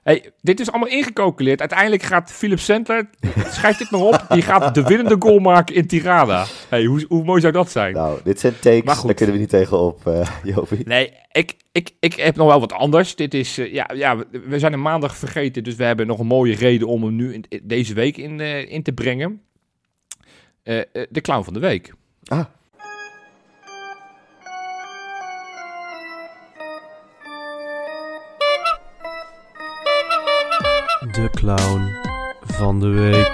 hey, 0.07 0.31
dit 0.41 0.59
is 0.59 0.69
allemaal 0.71 0.89
ingecalculeerd. 0.89 1.59
Uiteindelijk 1.59 2.03
gaat 2.03 2.31
Philip 2.31 2.59
Sendler, 2.59 3.09
schrijf 3.49 3.77
dit 3.77 3.91
maar 3.91 3.99
op, 4.01 4.25
die 4.29 4.41
gaat 4.41 4.75
de 4.75 4.83
winnende 4.83 5.15
goal 5.19 5.39
maken 5.39 5.75
in 5.75 5.87
Tirana. 5.87 6.45
Hey, 6.69 6.85
hoe, 6.85 7.05
hoe 7.07 7.23
mooi 7.23 7.41
zou 7.41 7.53
dat 7.53 7.71
zijn? 7.71 7.93
Nou, 7.93 8.19
dit 8.23 8.39
zijn 8.39 8.53
takes, 8.59 8.83
Maar 8.83 8.95
goed. 8.95 9.05
daar 9.05 9.13
kunnen 9.15 9.35
we 9.35 9.41
niet 9.41 9.49
tegenop, 9.49 10.07
eh 10.07 10.27
Jopie. 10.55 10.81
Nee, 10.87 11.13
ik, 11.31 11.55
ik, 11.71 11.89
ik 11.99 12.13
heb 12.13 12.35
nog 12.35 12.47
wel 12.47 12.59
wat 12.59 12.73
anders. 12.73 13.15
Dit 13.15 13.33
is, 13.33 13.57
eh, 13.57 13.73
ja, 13.73 13.89
ja, 13.93 14.17
we- 14.47 14.59
zijn 14.59 14.73
een 14.73 14.81
maandag 14.81 15.17
vergeten, 15.17 15.63
dus 15.63 15.75
we 15.75 15.83
hebben 15.83 16.07
nog 16.07 16.19
een 16.19 16.25
mooie 16.27 16.55
reden 16.55 16.87
om 16.87 17.03
hem 17.03 17.15
nu 17.15 17.33
in, 17.33 17.45
in- 17.49 17.61
deze 17.63 17.93
week 17.93 18.17
in, 18.17 18.39
eh, 18.39 18.71
in 18.71 18.83
te 18.83 18.91
brengen. 18.93 19.41
De 21.09 21.21
clown 21.21 21.43
van 21.43 21.53
de 21.53 21.59
week. 21.59 21.93
Ah, 22.25 22.45
De 31.17 31.29
clown 31.31 31.91
van 32.41 32.79
de 32.79 32.87
week. 32.87 33.33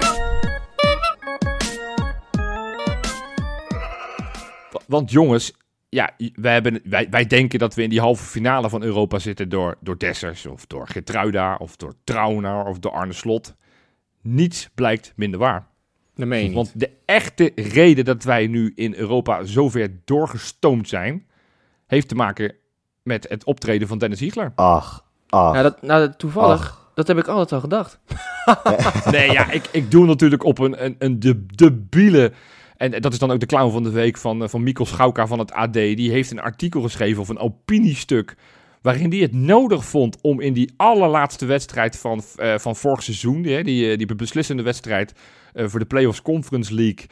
Wa- 4.71 4.81
Want 4.87 5.11
jongens, 5.11 5.53
ja, 5.89 6.09
wij, 6.35 6.53
hebben, 6.53 6.81
wij, 6.83 7.07
wij 7.09 7.25
denken 7.25 7.59
dat 7.59 7.73
we 7.75 7.83
in 7.83 7.89
die 7.89 7.99
halve 7.99 8.23
finale 8.23 8.69
van 8.69 8.83
Europa 8.83 9.19
zitten 9.19 9.49
door, 9.49 9.75
door 9.79 9.97
Dessers 9.97 10.45
of 10.45 10.65
door 10.65 10.87
Gertruida 10.87 11.55
of 11.55 11.75
door 11.75 11.93
Trauner 12.03 12.65
of 12.65 12.79
door 12.79 12.91
Arne 12.91 13.13
Slot. 13.13 13.55
Niets 14.21 14.69
blijkt 14.75 15.13
minder 15.15 15.39
waar. 15.39 15.67
Dat 16.15 16.27
meen 16.27 16.39
je 16.41 16.45
niet. 16.45 16.55
Want 16.55 16.79
de 16.79 16.91
echte 17.05 17.51
reden 17.55 18.05
dat 18.05 18.23
wij 18.23 18.47
nu 18.47 18.71
in 18.75 18.93
Europa 18.95 19.43
zover 19.43 19.91
doorgestoomd 20.05 20.89
zijn, 20.89 21.27
heeft 21.87 22.07
te 22.07 22.15
maken 22.15 22.55
met 23.01 23.29
het 23.29 23.43
optreden 23.43 23.87
van 23.87 23.97
Dennis 23.97 24.19
Hiegler. 24.19 24.51
ach, 24.55 25.05
ach. 25.29 25.51
nou, 25.51 25.63
dat, 25.63 25.81
nou, 25.81 26.13
toevallig, 26.17 26.61
ach. 26.61 26.81
Dat 26.93 27.07
heb 27.07 27.17
ik 27.17 27.27
altijd 27.27 27.51
al 27.51 27.59
gedacht. 27.59 27.99
Nee, 29.11 29.31
ja, 29.31 29.51
ik, 29.51 29.67
ik 29.71 29.91
doe 29.91 30.05
natuurlijk 30.05 30.43
op 30.43 30.59
een, 30.59 30.85
een, 30.85 30.95
een 30.99 31.19
de, 31.19 31.45
debiele... 31.45 32.31
En 32.77 33.01
dat 33.01 33.13
is 33.13 33.19
dan 33.19 33.31
ook 33.31 33.39
de 33.39 33.45
clown 33.45 33.71
van 33.71 33.83
de 33.83 33.89
week 33.89 34.17
van, 34.17 34.43
eh, 34.43 34.49
van 34.49 34.63
Mikkel 34.63 34.85
Schauka 34.85 35.27
van 35.27 35.39
het 35.39 35.51
AD. 35.51 35.73
Die 35.73 36.11
heeft 36.11 36.31
een 36.31 36.41
artikel 36.41 36.81
geschreven 36.81 37.21
of 37.21 37.29
een 37.29 37.37
opiniestuk... 37.37 38.35
waarin 38.81 39.09
hij 39.11 39.19
het 39.19 39.33
nodig 39.33 39.85
vond 39.85 40.17
om 40.21 40.41
in 40.41 40.53
die 40.53 40.73
allerlaatste 40.77 41.45
wedstrijd 41.45 41.97
van, 41.97 42.23
eh, 42.35 42.57
van 42.57 42.75
vorig 42.75 43.03
seizoen... 43.03 43.41
Die, 43.41 43.63
die, 43.63 43.91
eh, 43.91 43.97
die 43.97 44.15
beslissende 44.15 44.63
wedstrijd 44.63 45.13
voor 45.55 45.79
de 45.79 45.85
Playoffs 45.85 46.21
Conference 46.21 46.73
League... 46.73 47.05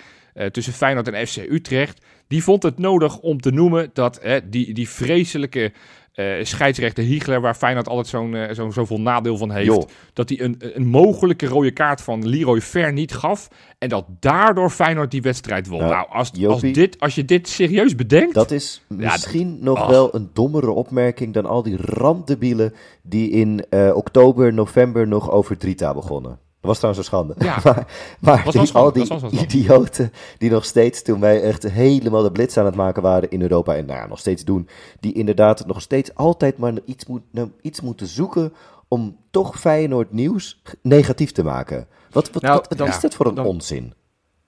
tussen 0.51 0.73
Feyenoord 0.73 1.07
en 1.07 1.27
FC 1.27 1.37
Utrecht... 1.37 2.05
die 2.27 2.43
vond 2.43 2.63
het 2.63 2.77
nodig 2.77 3.19
om 3.19 3.41
te 3.41 3.51
noemen 3.51 3.89
dat 3.93 4.21
die, 4.49 4.73
die 4.73 4.89
vreselijke 4.89 5.71
eh, 6.12 6.43
scheidsrechter 6.43 7.04
Hiegler, 7.04 7.41
waar 7.41 7.56
Feyenoord 7.56 7.88
altijd 7.88 8.08
zo'n 8.08 8.36
eh, 8.36 8.56
zo'n 8.56 8.71
zoveel 8.71 9.02
nadeel 9.02 9.38
van 9.38 9.52
heeft. 9.52 9.86
Dat 10.13 10.30
hij 10.30 10.41
een, 10.41 10.56
een 10.60 10.88
mogelijke 10.88 11.45
rode 11.45 11.71
kaart 11.71 12.02
van 12.02 12.28
Leroy 12.28 12.62
Ver 12.62 12.93
niet 12.93 13.13
gaf. 13.13 13.47
En 13.78 13.89
dat 13.89 14.06
daardoor 14.19 14.69
Feyenoord 14.69 15.12
die 15.12 15.21
wedstrijd 15.21 15.67
won. 15.67 15.80
Nou, 15.80 16.10
als, 16.10 16.45
als, 16.45 16.62
dit, 16.62 17.00
als 17.00 17.15
je 17.15 17.26
dit 17.26 17.47
serieus 17.47 17.95
bedenkt... 17.95 18.34
Dat 18.34 18.52
is 18.52 18.86
misschien 18.88 19.58
nog 19.62 19.78
ach. 19.78 19.89
wel 19.89 20.15
een 20.15 20.30
dommere 20.34 20.71
opmerking 20.71 21.34
dan 21.34 21.45
al 21.45 21.63
die 21.63 21.78
randdebielen 21.78 22.74
die 23.02 23.30
in 23.30 23.65
eh, 23.69 23.95
oktober, 23.95 24.54
november 24.54 25.08
nog 25.08 25.32
over 25.32 25.58
Drita 25.58 25.93
begonnen. 25.93 26.39
Dat 26.62 26.69
was 26.69 26.80
trouwens 26.80 27.06
een 27.06 27.12
schande. 27.12 27.36
Ja. 27.38 27.58
maar 27.63 27.88
maar 28.19 28.41
Was 28.43 28.43
die, 28.43 28.54
wel 28.54 28.65
schande, 28.65 28.88
al 28.88 28.93
die 28.93 29.08
dat 29.08 29.21
was 29.21 29.32
idioten 29.32 30.12
die 30.38 30.50
nog 30.50 30.65
steeds, 30.65 31.02
toen 31.02 31.19
wij 31.19 31.41
echt 31.41 31.63
helemaal 31.63 32.24
de 32.24 32.32
blitz 32.32 32.58
aan 32.58 32.65
het 32.65 32.76
maken 32.76 33.02
waren 33.02 33.30
in 33.32 33.41
Europa, 33.41 33.76
en 33.76 33.86
nou 33.86 34.10
nog 34.10 34.19
steeds 34.19 34.43
doen, 34.43 34.67
die 35.00 35.13
inderdaad 35.13 35.65
nog 35.67 35.82
steeds 35.82 36.15
altijd 36.15 36.58
maar 36.58 36.74
iets, 36.86 37.06
moet, 37.06 37.21
iets 37.62 37.82
moeten 37.82 38.08
zoeken 38.08 38.54
om 38.88 39.17
toch 39.32 39.60
Feyenoord 39.60 40.12
nieuws 40.12 40.62
negatief 40.82 41.32
te 41.32 41.43
maken. 41.43 41.88
Wat, 42.12 42.32
wat, 42.32 42.41
Nou, 42.41 42.56
wat, 42.56 42.67
wat 42.67 42.78
dan- 42.78 42.88
is 42.88 43.00
dit 43.00 43.15
voor 43.15 43.26
een 43.26 43.36
dan- 43.36 43.45
onzin? 43.45 43.93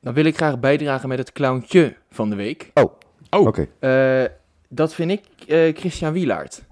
Dan 0.02 0.13
wil 0.13 0.26
ik 0.26 0.36
graag 0.36 0.60
bijdragen 0.60 1.10
met 1.10 1.17
het 1.17 1.32
clowntje 1.32 1.95
van 2.10 2.30
de 2.30 2.36
week. 2.36 2.71
Oh, 2.73 2.84
Oh. 3.30 3.47
oké. 3.47 3.67
Eh, 3.80 4.23
dat 4.69 4.93
vind 4.93 5.12
ik 5.12 5.23
eh, 5.47 5.76
Christian 5.76 6.13
Wielaert. 6.13 6.63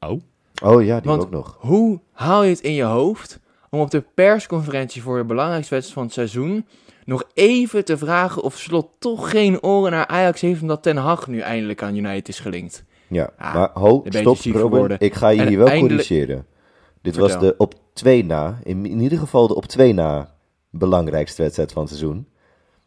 Oh, 0.00 0.20
Oh 0.62 0.84
ja, 0.84 1.00
die 1.00 1.10
Want- 1.10 1.22
ook 1.22 1.30
nog. 1.30 1.56
Hoe 1.60 2.00
haal 2.12 2.42
je 2.42 2.50
het 2.50 2.60
in 2.60 2.72
je 2.72 2.82
hoofd 2.82 3.38
om 3.74 3.80
op 3.80 3.90
de 3.90 4.04
persconferentie 4.14 5.02
voor 5.02 5.18
de 5.18 5.24
belangrijkste 5.24 5.74
wedstrijd 5.74 5.94
van 5.98 6.02
het 6.04 6.12
seizoen 6.32 6.66
nog 7.04 7.24
even 7.34 7.84
te 7.84 7.98
vragen 7.98 8.42
of 8.42 8.58
Slot 8.58 8.88
toch 8.98 9.30
geen 9.30 9.62
oren 9.62 9.90
naar 9.92 10.06
Ajax 10.06 10.40
heeft 10.40 10.60
omdat 10.62 10.82
Ten 10.82 10.96
Hag 10.96 11.26
nu 11.26 11.38
eindelijk 11.40 11.82
aan 11.82 11.96
United 11.96 12.28
is 12.28 12.38
gelinkt? 12.40 12.84
Ja, 13.06 13.30
Ah, 13.38 13.54
maar 13.54 13.70
ho, 13.74 14.04
stop 14.08 14.38
Robin. 14.44 14.96
Ik 14.98 15.14
ga 15.14 15.28
je 15.28 15.40
En 15.40 15.48
hier 15.48 15.58
wel 15.58 15.66
eindelijk- 15.68 16.08
corrigeren. 16.08 16.46
Dit 17.02 17.14
Vertel. 17.16 17.38
was 17.38 17.48
de 17.48 17.54
op 17.58 17.74
twee 17.92 18.24
na, 18.24 18.58
in, 18.62 18.86
in 18.86 19.00
ieder 19.00 19.18
geval 19.18 19.46
de 19.46 19.54
op 19.54 19.66
twee 19.66 19.92
na 19.92 20.34
belangrijkste 20.70 21.42
wedstrijd 21.42 21.72
van 21.72 21.82
het 21.82 21.90
seizoen. 21.90 22.26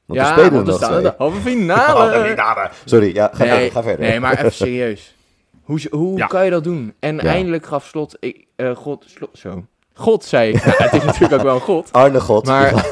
Want 0.06 0.20
ja, 0.20 0.32
spelen 0.32 0.54
want 0.54 0.66
nog 0.66 0.76
staan 0.76 0.94
in 0.94 1.00
twee. 1.00 1.12
de 1.12 1.18
halve 1.24 1.40
finale. 1.42 2.70
Sorry, 2.86 3.14
ja, 3.14 3.30
ga, 3.34 3.44
Nee, 3.44 3.72
ga 3.72 3.84
verder. 3.84 4.08
nee, 4.08 4.20
maar 4.20 4.38
even 4.38 4.52
serieus. 4.66 5.16
Hoe, 5.64 5.80
hoe 5.92 6.18
Ja. 6.18 6.28
kan 6.28 6.46
je 6.46 6.52
dat 6.52 6.64
doen? 6.64 6.94
En 7.00 7.16
Ja. 7.16 7.22
eindelijk 7.22 7.66
gaf 7.66 7.86
Slot, 7.86 8.18
ik, 8.20 8.46
eh, 8.56 8.76
God, 8.76 9.06
Slot, 9.08 9.38
zo. 9.38 9.66
God 9.98 10.24
zei 10.24 10.52
ik. 10.54 10.64
Ja, 10.66 10.74
het 10.78 10.94
is 10.94 11.04
natuurlijk 11.04 11.34
ook 11.34 11.42
wel 11.42 11.56
een 11.56 11.62
God. 11.62 11.94
Arne 11.94 12.20
God. 12.20 12.46
Maar 12.46 12.74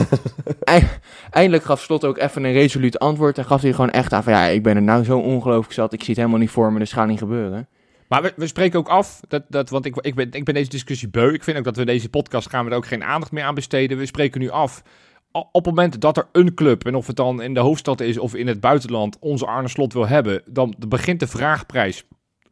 ei- 0.63 0.87
eindelijk 1.31 1.63
gaf 1.63 1.81
Slot 1.81 2.05
ook 2.05 2.17
even 2.17 2.43
een 2.43 2.53
resoluut 2.53 2.99
antwoord. 2.99 3.37
En 3.37 3.45
gaf 3.45 3.61
hij 3.61 3.71
gewoon 3.71 3.91
echt 3.91 4.13
aan 4.13 4.23
van 4.23 4.33
ja, 4.33 4.45
ik 4.45 4.63
ben 4.63 4.75
er 4.75 4.81
nou 4.81 5.03
zo 5.03 5.19
ongelooflijk 5.19 5.73
zat. 5.73 5.93
Ik 5.93 5.99
zie 5.99 6.09
het 6.09 6.17
helemaal 6.17 6.39
niet 6.39 6.49
voor 6.49 6.73
me, 6.73 6.79
dus 6.79 6.89
het 6.89 6.99
gaat 6.99 7.07
niet 7.07 7.19
gebeuren. 7.19 7.67
Maar 8.07 8.21
we, 8.21 8.33
we 8.35 8.47
spreken 8.47 8.79
ook 8.79 8.87
af, 8.87 9.19
dat, 9.27 9.43
dat, 9.47 9.69
want 9.69 9.85
ik, 9.85 9.95
ik, 9.95 10.15
ben, 10.15 10.31
ik 10.31 10.43
ben 10.43 10.53
deze 10.53 10.69
discussie 10.69 11.09
beu. 11.09 11.33
Ik 11.33 11.43
vind 11.43 11.57
ook 11.57 11.63
dat 11.63 11.75
we 11.77 11.85
deze 11.85 12.09
podcast 12.09 12.49
gaan 12.49 12.65
we 12.65 12.71
er 12.71 12.77
ook 12.77 12.87
geen 12.87 13.03
aandacht 13.03 13.31
meer 13.31 13.43
aan 13.43 13.55
besteden. 13.55 13.97
We 13.97 14.05
spreken 14.05 14.39
nu 14.41 14.49
af. 14.49 14.81
Op 15.31 15.53
het 15.53 15.65
moment 15.65 16.01
dat 16.01 16.17
er 16.17 16.27
een 16.31 16.53
club, 16.53 16.85
en 16.85 16.95
of 16.95 17.07
het 17.07 17.15
dan 17.15 17.41
in 17.41 17.53
de 17.53 17.59
hoofdstad 17.59 18.01
is 18.01 18.17
of 18.17 18.35
in 18.35 18.47
het 18.47 18.59
buitenland, 18.59 19.17
onze 19.19 19.45
Arne 19.45 19.67
Slot 19.67 19.93
wil 19.93 20.07
hebben, 20.07 20.41
dan 20.45 20.75
begint 20.87 21.19
de 21.19 21.27
vraagprijs 21.27 22.03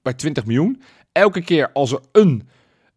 bij 0.02 0.14
20 0.14 0.46
miljoen. 0.46 0.82
Elke 1.12 1.42
keer 1.42 1.70
als 1.74 1.92
er 1.92 2.00
een 2.12 2.48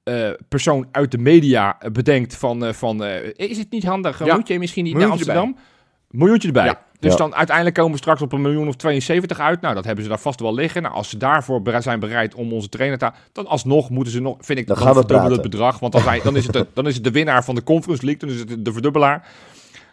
eh, 0.07 0.31
persoon 0.49 0.89
uit 0.93 1.11
de 1.11 1.19
media 1.19 1.77
eh, 1.81 1.91
bedenkt 1.91 2.37
van, 2.37 2.65
eh, 2.65 2.73
van 2.73 3.05
eh, 3.05 3.33
is 3.37 3.59
het 3.59 3.71
niet 3.71 3.85
handig, 3.85 4.25
Ja. 4.25 4.35
moet 4.35 4.49
je 4.49 4.59
misschien 4.59 4.85
niet 4.85 4.95
Miljoentje 4.95 5.27
naar 5.27 5.37
Amsterdam? 5.37 5.65
Miljoentje 6.11 6.49
erbij. 6.49 6.65
Ja. 6.65 6.81
Dus 7.01 7.13
Ja. 7.13 7.19
dan 7.19 7.35
uiteindelijk 7.35 7.77
komen 7.77 7.93
we 7.93 7.99
straks 7.99 8.23
op 8.23 8.33
een 8.33 8.41
miljoen 8.43 8.69
of 8.69 8.77
72 8.77 9.41
uit. 9.41 9.61
Nou, 9.61 9.75
dat 9.75 9.85
hebben 9.85 10.05
ze 10.05 10.11
daar 10.11 10.19
vast 10.19 10.41
wel 10.41 10.55
liggen. 10.55 10.83
Nou, 10.83 10.95
als 10.95 11.09
ze 11.09 11.17
daarvoor 11.17 11.63
zijn 11.81 12.01
bereid 12.01 12.35
om 12.35 12.53
onze 12.53 12.69
trainer 12.69 12.99
te 12.99 13.11
dan 13.33 13.47
alsnog 13.47 13.91
moeten 13.91 14.13
ze 14.13 14.21
nog, 14.21 14.37
vind 14.41 14.59
ik, 14.59 14.67
Dan 14.67 14.77
dan, 14.77 14.85
gaan 14.85 14.95
we 14.95 15.01
verdubbelen 15.01 15.33
het 15.33 15.51
bedrag. 15.51 15.79
Want 15.79 15.93
dan, 15.93 16.03
zijn, 16.03 16.21
dan, 16.23 16.37
is 16.37 16.45
het 16.45 16.53
de, 16.53 16.67
dan 16.75 16.87
is 16.87 16.95
het 16.95 17.05
de 17.05 17.11
winnaar 17.11 17.45
van 17.45 17.55
de 17.55 17.63
Conference 17.63 18.05
League. 18.05 18.29
Dan 18.29 18.39
is 18.39 18.51
het 18.51 18.65
de 18.65 18.73
verdubbelaar. 18.73 19.29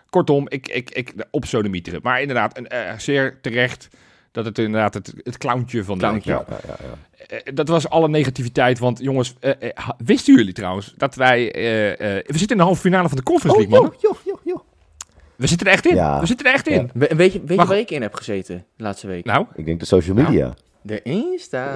Kortom, 0.10 0.46
ik, 0.50 0.68
ik, 0.68 0.90
ik 0.92 1.14
op 1.32 1.46
sodemieteren. 1.46 2.00
Maar 2.04 2.22
inderdaad, 2.22 2.58
een, 2.58 2.68
eh, 2.68 2.98
zeer 2.98 3.42
terecht 3.42 3.90
dat 4.34 4.46
het 4.46 4.58
inderdaad 4.60 4.94
het, 4.94 5.14
het 5.24 5.38
clowntje 5.38 5.84
van 5.84 5.98
de 5.98 6.06
Clowntje. 6.06 6.32
ja, 6.32 6.46
ja, 6.50 6.76
ja. 6.80 7.26
eh, 7.28 7.56
dat 7.56 7.68
was 7.68 7.90
alle 7.90 8.08
negativiteit. 8.10 8.80
Want 8.80 9.00
jongens, 9.00 9.34
eh, 9.40 9.52
eh, 9.60 9.90
wisten 9.98 10.36
jullie 10.36 10.54
trouwens 10.54 10.94
dat 10.98 11.16
wij... 11.16 11.52
eh, 11.54 11.92
eh, 11.92 11.98
we 12.28 12.38
zitten 12.38 12.50
in 12.50 12.58
de 12.58 12.64
halve 12.64 12.82
finale 12.82 13.08
van 13.08 13.18
de 13.18 13.24
Conference 13.24 13.60
Oh, 13.60 13.70
League, 13.70 13.82
man. 13.90 13.96
joh, 14.02 14.12
joh, 14.12 14.26
joh, 14.26 14.40
joh. 14.56 14.60
We 15.36 15.48
zitten 15.48 15.68
er 15.68 15.74
echt 15.74 15.86
in. 15.86 15.96
Ja. 15.96 16.20
We 16.20 16.26
zitten 16.26 16.46
er 16.46 16.54
echt 16.54 16.66
Ja. 16.70 16.74
in. 16.76 16.90
We- 16.94 17.12
weet 17.16 17.34
je, 17.34 17.42
weet 17.46 17.60
je 17.60 17.66
waar 17.66 17.78
ik 17.78 17.92
in 17.92 18.02
heb 18.02 18.14
gezeten 18.16 18.66
de 18.78 18.84
laatste 18.84 19.08
week? 19.08 19.26
Nou, 19.26 19.46
Ik 19.56 19.66
denk 19.66 19.80
de 19.80 19.86
social 19.86 20.16
media. 20.16 20.54
De 20.82 21.02
Insta. 21.02 21.76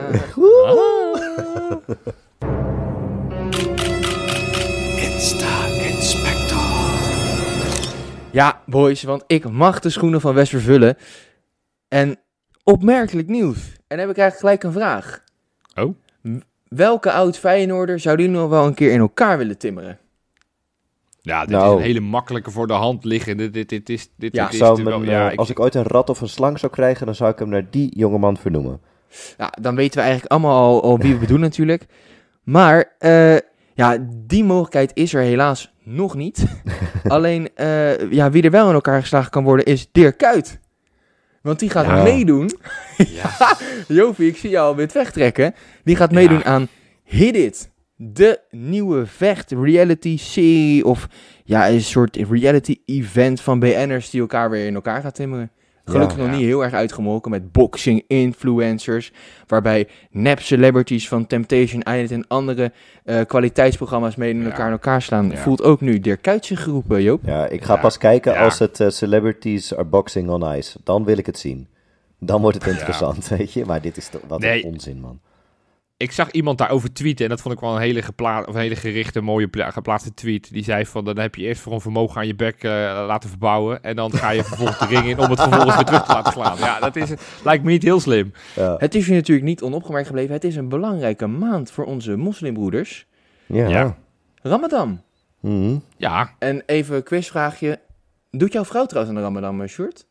Ja, 8.32 8.62
boys, 8.66 9.04
want 9.04 9.24
ik 9.28 9.50
mag 9.50 9.80
de 9.80 9.90
schoenen 9.90 10.22
van 10.22 10.34
West 10.34 10.50
vervullen. 10.52 10.98
En 11.88 12.20
opmerkelijk 12.72 13.28
nieuws. 13.28 13.58
En 13.88 13.98
dan 13.98 14.00
heb 14.00 14.10
ik 14.10 14.18
eigenlijk 14.18 14.40
gelijk 14.40 14.64
een 14.64 14.82
vraag. 14.82 15.24
Oh? 15.76 15.96
Welke 16.68 17.12
oud 17.12 17.38
Feyenoorder 17.38 18.00
zouden 18.00 18.26
jullie 18.26 18.42
nog 18.42 18.50
wel 18.50 18.66
een 18.66 18.74
keer 18.74 18.92
in 18.92 19.00
elkaar 19.00 19.38
willen 19.38 19.58
timmeren? 19.58 19.98
Ja, 21.22 21.42
dit 21.42 21.50
Nou. 21.50 21.70
is 21.72 21.78
een 21.80 21.86
hele 21.86 22.00
makkelijke 22.00 22.52
voor 22.52 22.68
de 22.68 22.74
hand 22.74 23.04
liggende. 23.06 23.50
Dit, 23.50 23.70
dit, 23.70 23.90
is, 23.90 24.10
dit, 24.16 24.36
Ja. 24.36 24.44
dit 24.44 24.54
is 24.54 24.60
Zou 24.60 24.76
men, 24.84 24.86
wel- 24.86 25.04
ja, 25.04 25.32
als 25.36 25.50
ik 25.50 25.60
ooit 25.60 25.76
een 25.76 25.84
rat 25.84 26.10
of 26.10 26.22
een 26.22 26.30
slang 26.30 26.60
zou 26.60 26.72
krijgen, 26.72 27.06
dan 27.06 27.16
zou 27.16 27.32
ik 27.32 27.40
hem 27.40 27.50
naar 27.50 27.66
die 27.70 27.98
jongeman 27.98 28.38
vernoemen. 28.38 28.80
Ja, 29.38 29.52
dan 29.62 29.76
weten 29.76 29.96
we 29.98 30.02
eigenlijk 30.02 30.32
allemaal 30.32 30.64
al, 30.64 30.84
al 30.84 30.98
wie 31.00 31.14
we 31.14 31.20
bedoelen 31.20 31.48
natuurlijk. 31.48 31.86
Maar 32.44 32.96
eh, 33.00 33.36
ja, 33.74 33.98
die 34.14 34.44
mogelijkheid 34.44 34.92
is 34.94 35.14
er 35.14 35.22
helaas 35.22 35.74
nog 35.84 36.16
niet. 36.16 36.46
Alleen, 37.08 37.50
eh, 37.56 38.12
ja, 38.12 38.30
wie 38.32 38.44
er 38.44 38.52
wel 38.52 38.68
in 38.68 38.74
elkaar 38.74 39.02
geslagen 39.02 39.32
kan 39.32 39.44
worden 39.44 39.66
is 39.66 39.90
Dirk 39.92 40.18
Kuyt. 40.18 40.60
Want 41.48 41.60
die 41.60 41.70
gaat 41.70 41.86
Ja. 41.86 42.04
meedoen. 42.04 42.52
Ja. 42.98 43.58
Jopie, 43.88 44.28
ik 44.28 44.38
zie 44.38 44.50
jou 44.50 44.68
alweer 44.68 44.86
het 44.86 44.94
wegtrekken. 44.94 45.54
Die 45.84 45.96
gaat 45.96 46.10
Ja. 46.12 46.16
meedoen 46.16 46.46
aan 46.46 46.68
Hit 47.04 47.36
It. 47.36 47.70
De 47.96 48.40
nieuwe 48.52 49.06
vecht 49.06 49.52
reality 49.52 50.18
serie 50.18 50.86
of 50.86 51.08
ja, 51.44 51.70
een 51.70 51.82
soort 51.82 52.16
reality 52.16 52.76
event 52.86 53.42
van 53.42 53.60
BN'ers 53.60 54.10
die 54.10 54.22
elkaar 54.22 54.50
weer 54.50 54.66
in 54.66 54.76
elkaar 54.76 55.02
gaat 55.02 55.16
timmeren. 55.16 55.52
Gelukkig 55.88 56.18
Ja. 56.18 56.24
nog 56.24 56.32
niet 56.32 56.46
heel 56.46 56.64
erg 56.64 56.74
uitgemolken 56.74 57.32
met 57.32 57.52
boxing 57.52 58.04
influencers, 58.08 59.12
waarbij 59.48 59.88
nep 60.12 60.40
celebrities 60.40 61.08
van 61.08 61.28
Temptation 61.28 61.82
Island 61.82 62.12
en 62.12 62.26
andere 62.28 62.72
eh, 63.04 63.22
kwaliteitsprogramma's 63.26 64.16
mee 64.16 64.30
in 64.30 64.40
Ja. 64.42 64.46
elkaar 64.46 64.66
in 64.66 64.72
elkaar 64.72 65.02
slaan. 65.02 65.30
Ja. 65.30 65.36
Voelt 65.38 65.62
ook 65.64 65.82
nu 65.82 66.00
Dirk 66.00 66.22
Kuyt 66.22 66.46
zich 66.46 66.64
geroepen, 66.64 67.02
Joop. 67.04 67.22
Ja, 67.26 67.48
ik 67.48 67.64
ga 67.64 67.74
Ja, 67.74 67.80
pas 67.80 67.98
kijken 67.98 68.34
ja. 68.34 68.44
als 68.44 68.60
het 68.60 68.80
eh, 68.80 68.90
Celebrities 68.90 69.74
are 69.76 69.84
Boxing 69.86 70.30
on 70.30 70.54
Ice. 70.56 70.78
Dan 70.84 71.04
wil 71.06 71.18
ik 71.18 71.26
het 71.26 71.38
zien. 71.40 71.68
Dan 72.20 72.42
wordt 72.42 72.58
het 72.64 72.68
interessant, 72.74 73.28
weet 73.38 73.54
je. 73.54 73.66
Maar 73.66 73.82
dit 73.82 73.98
is 73.98 74.08
toch 74.10 74.22
wat 74.28 74.40
Nee. 74.40 74.66
een 74.66 74.72
onzin, 74.72 75.00
man. 75.00 75.20
Ik 75.98 76.12
zag 76.12 76.32
iemand 76.32 76.58
daarover 76.58 76.94
tweeten 76.94 77.24
en 77.26 77.30
dat 77.32 77.42
vond 77.42 77.54
ik 77.54 77.60
wel 77.60 77.76
een 77.76 77.82
hele, 77.82 78.02
gepla 78.02 78.42
of 78.42 78.54
een 78.56 78.62
hele 78.62 78.76
gerichte, 78.76 79.22
mooie 79.22 79.48
pla- 79.48 79.72
geplaatste 79.72 80.14
tweet. 80.14 80.52
Die 80.54 80.64
zei 80.64 80.86
van, 80.86 81.06
dan 81.06 81.18
heb 81.20 81.36
je 81.36 81.42
eerst 81.42 81.62
voor 81.62 81.74
een 81.74 81.82
vermogen 81.82 82.18
aan 82.22 82.28
je 82.28 82.36
bek 82.36 82.64
eh, 82.64 82.72
laten 83.08 83.30
verbouwen 83.30 83.84
en 83.84 83.96
dan 83.96 84.12
ga 84.12 84.30
je 84.30 84.44
vervolgens 84.44 84.80
de 84.80 84.86
ring 84.86 85.06
in 85.06 85.20
om 85.20 85.30
het 85.30 85.42
vervolgens 85.42 85.76
weer 85.76 85.86
terug 85.86 86.04
te 86.06 86.12
laten 86.14 86.32
slaan. 86.32 86.58
Ja, 86.58 86.80
dat 86.80 86.96
is, 86.96 87.10
lijkt 87.44 87.64
me 87.64 87.72
niet 87.72 87.84
heel 87.84 88.00
slim. 88.00 88.34
Ja. 88.56 88.76
Het 88.78 88.96
is 88.96 89.08
je 89.08 89.14
natuurlijk 89.14 89.48
niet 89.48 89.62
onopgemerkt 89.62 90.08
gebleven. 90.08 90.34
Het 90.34 90.44
is 90.44 90.56
een 90.56 90.70
belangrijke 90.70 91.28
maand 91.28 91.72
voor 91.72 91.86
onze 91.86 92.16
moslimbroeders. 92.16 93.06
Ja. 93.46 93.68
Ja. 93.68 93.98
Ramadan. 94.42 95.02
Mhm. 95.40 95.78
Ja, 95.98 96.34
En 96.40 96.64
even 96.66 96.96
een 96.96 97.04
quizvraagje. 97.04 97.80
Doet 98.32 98.54
jouw 98.54 98.66
vrouw 98.66 98.86
trouwens 98.86 99.16
aan 99.16 99.22
de 99.22 99.28
Ramadan, 99.28 99.62
eh, 99.62 99.68
Sjoerd? 99.70 100.06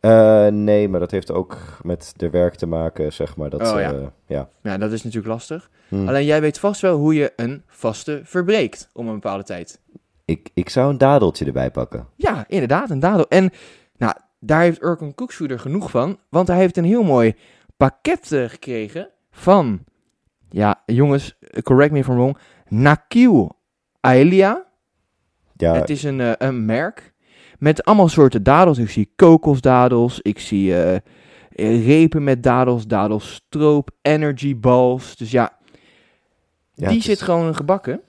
Eh, 0.00 0.46
nee, 0.46 0.88
maar 0.88 1.00
dat 1.00 1.10
heeft 1.10 1.30
ook 1.30 1.58
met 1.82 2.12
de 2.16 2.30
werk 2.30 2.54
te 2.54 2.66
maken, 2.66 3.12
zeg 3.12 3.36
maar. 3.36 3.50
Dat, 3.50 3.60
Oh, 3.60 3.72
oh, 3.72 3.80
ja. 3.80 3.90
ja. 3.90 4.12
ja. 4.26 4.48
Ja, 4.62 4.78
dat 4.78 4.92
is 4.92 5.02
natuurlijk 5.02 5.32
lastig. 5.32 5.70
Hm. 5.88 6.08
Alleen 6.08 6.24
jij 6.24 6.40
weet 6.40 6.58
vast 6.58 6.80
wel 6.80 6.96
hoe 6.96 7.14
je 7.14 7.32
een 7.36 7.62
vaste 7.66 8.20
verbreekt 8.24 8.90
om 8.92 9.08
een 9.08 9.14
bepaalde 9.14 9.44
tijd. 9.44 9.80
Ik, 10.24 10.50
ik 10.54 10.68
zou 10.68 10.90
een 10.90 10.98
dadeltje 10.98 11.44
erbij 11.44 11.70
pakken. 11.70 12.06
Ja, 12.16 12.44
inderdaad, 12.48 12.90
een 12.90 13.00
dadel. 13.00 13.28
En 13.28 13.50
nou, 13.96 14.14
daar 14.38 14.60
heeft 14.60 14.82
Urkan 14.82 15.14
er 15.48 15.58
genoeg 15.58 15.90
van. 15.90 16.18
Want 16.28 16.48
hij 16.48 16.56
heeft 16.56 16.76
een 16.76 16.84
heel 16.84 17.02
mooi 17.02 17.34
pakket 17.76 18.32
eh, 18.32 18.44
gekregen 18.44 19.08
van... 19.30 19.84
Ja, 20.48 20.82
jongens, 20.86 21.38
correct 21.62 21.92
me 21.92 21.98
if 21.98 22.08
I'm 22.08 22.14
wrong. 22.14 22.38
Nakil 22.68 23.56
Aelia. 24.00 24.66
Ja, 25.56 25.74
Het 25.74 25.90
is 25.90 26.02
een, 26.02 26.20
eh, 26.20 26.32
een 26.38 26.64
merk 26.64 27.09
met 27.60 27.84
allemaal 27.84 28.08
soorten 28.08 28.42
dadels. 28.42 28.78
Ik 28.78 28.90
zie 28.90 29.12
kokosdadels, 29.16 30.20
ik 30.20 30.38
zie 30.38 30.74
eh, 30.74 30.94
eh, 30.94 31.86
repen 31.86 32.24
met 32.24 32.42
dadels, 32.42 32.86
dadelstroop, 32.86 33.90
energy 34.02 34.56
balls. 34.56 35.16
Dus 35.16 35.30
ja, 35.30 35.52
ja, 36.74 36.88
die 36.88 37.02
zit 37.02 37.22
gewoon 37.22 37.54
gebakken, 37.54 38.00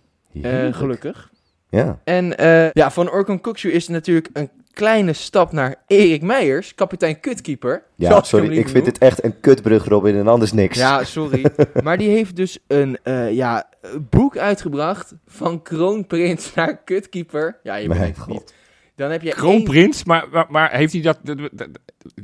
eh, 0.41 0.73
gelukkig. 0.73 1.29
Ja. 1.69 1.99
En 2.03 2.33
ja, 2.73 2.91
van 2.91 3.11
Orkan 3.11 3.41
Koeksu 3.41 3.71
is 3.71 3.87
natuurlijk 3.87 4.29
een 4.33 4.49
kleine 4.71 5.13
stap 5.13 5.51
naar 5.51 5.75
Erik 5.87 6.21
Meijers, 6.21 6.75
kapitein 6.75 7.19
kutkeeper. 7.19 7.83
Ja, 7.95 8.23
sorry, 8.23 8.57
ik 8.57 8.69
vind 8.69 8.85
dit 8.85 8.97
echt 8.97 9.23
een 9.23 9.39
kutbrug, 9.39 9.85
Robin, 9.85 10.15
en 10.15 10.27
anders 10.27 10.51
niks. 10.51 10.77
Ja, 10.77 11.03
sorry. 11.03 11.45
maar 11.83 11.97
die 11.97 12.09
heeft 12.09 12.35
dus 12.35 12.59
een 12.67 12.97
ja, 13.31 13.69
boek 14.09 14.37
uitgebracht 14.37 15.13
van 15.27 15.61
kroonprins 15.61 16.53
naar 16.53 16.77
kutkeeper. 16.77 17.59
Ja, 17.63 17.75
je 17.75 17.93
het 17.93 18.17
god. 18.17 18.27
niet. 18.27 18.53
Dan 19.01 19.11
heb 19.11 19.21
je 19.21 19.27
één- 19.27 19.37
Kroonprins, 19.37 20.03
maar, 20.03 20.25
maar, 20.31 20.45
maar 20.49 20.71
heeft 20.71 20.93
hij 20.93 21.01
dat... 21.01 21.19
dat- 21.23 21.37
dat- 21.51 21.69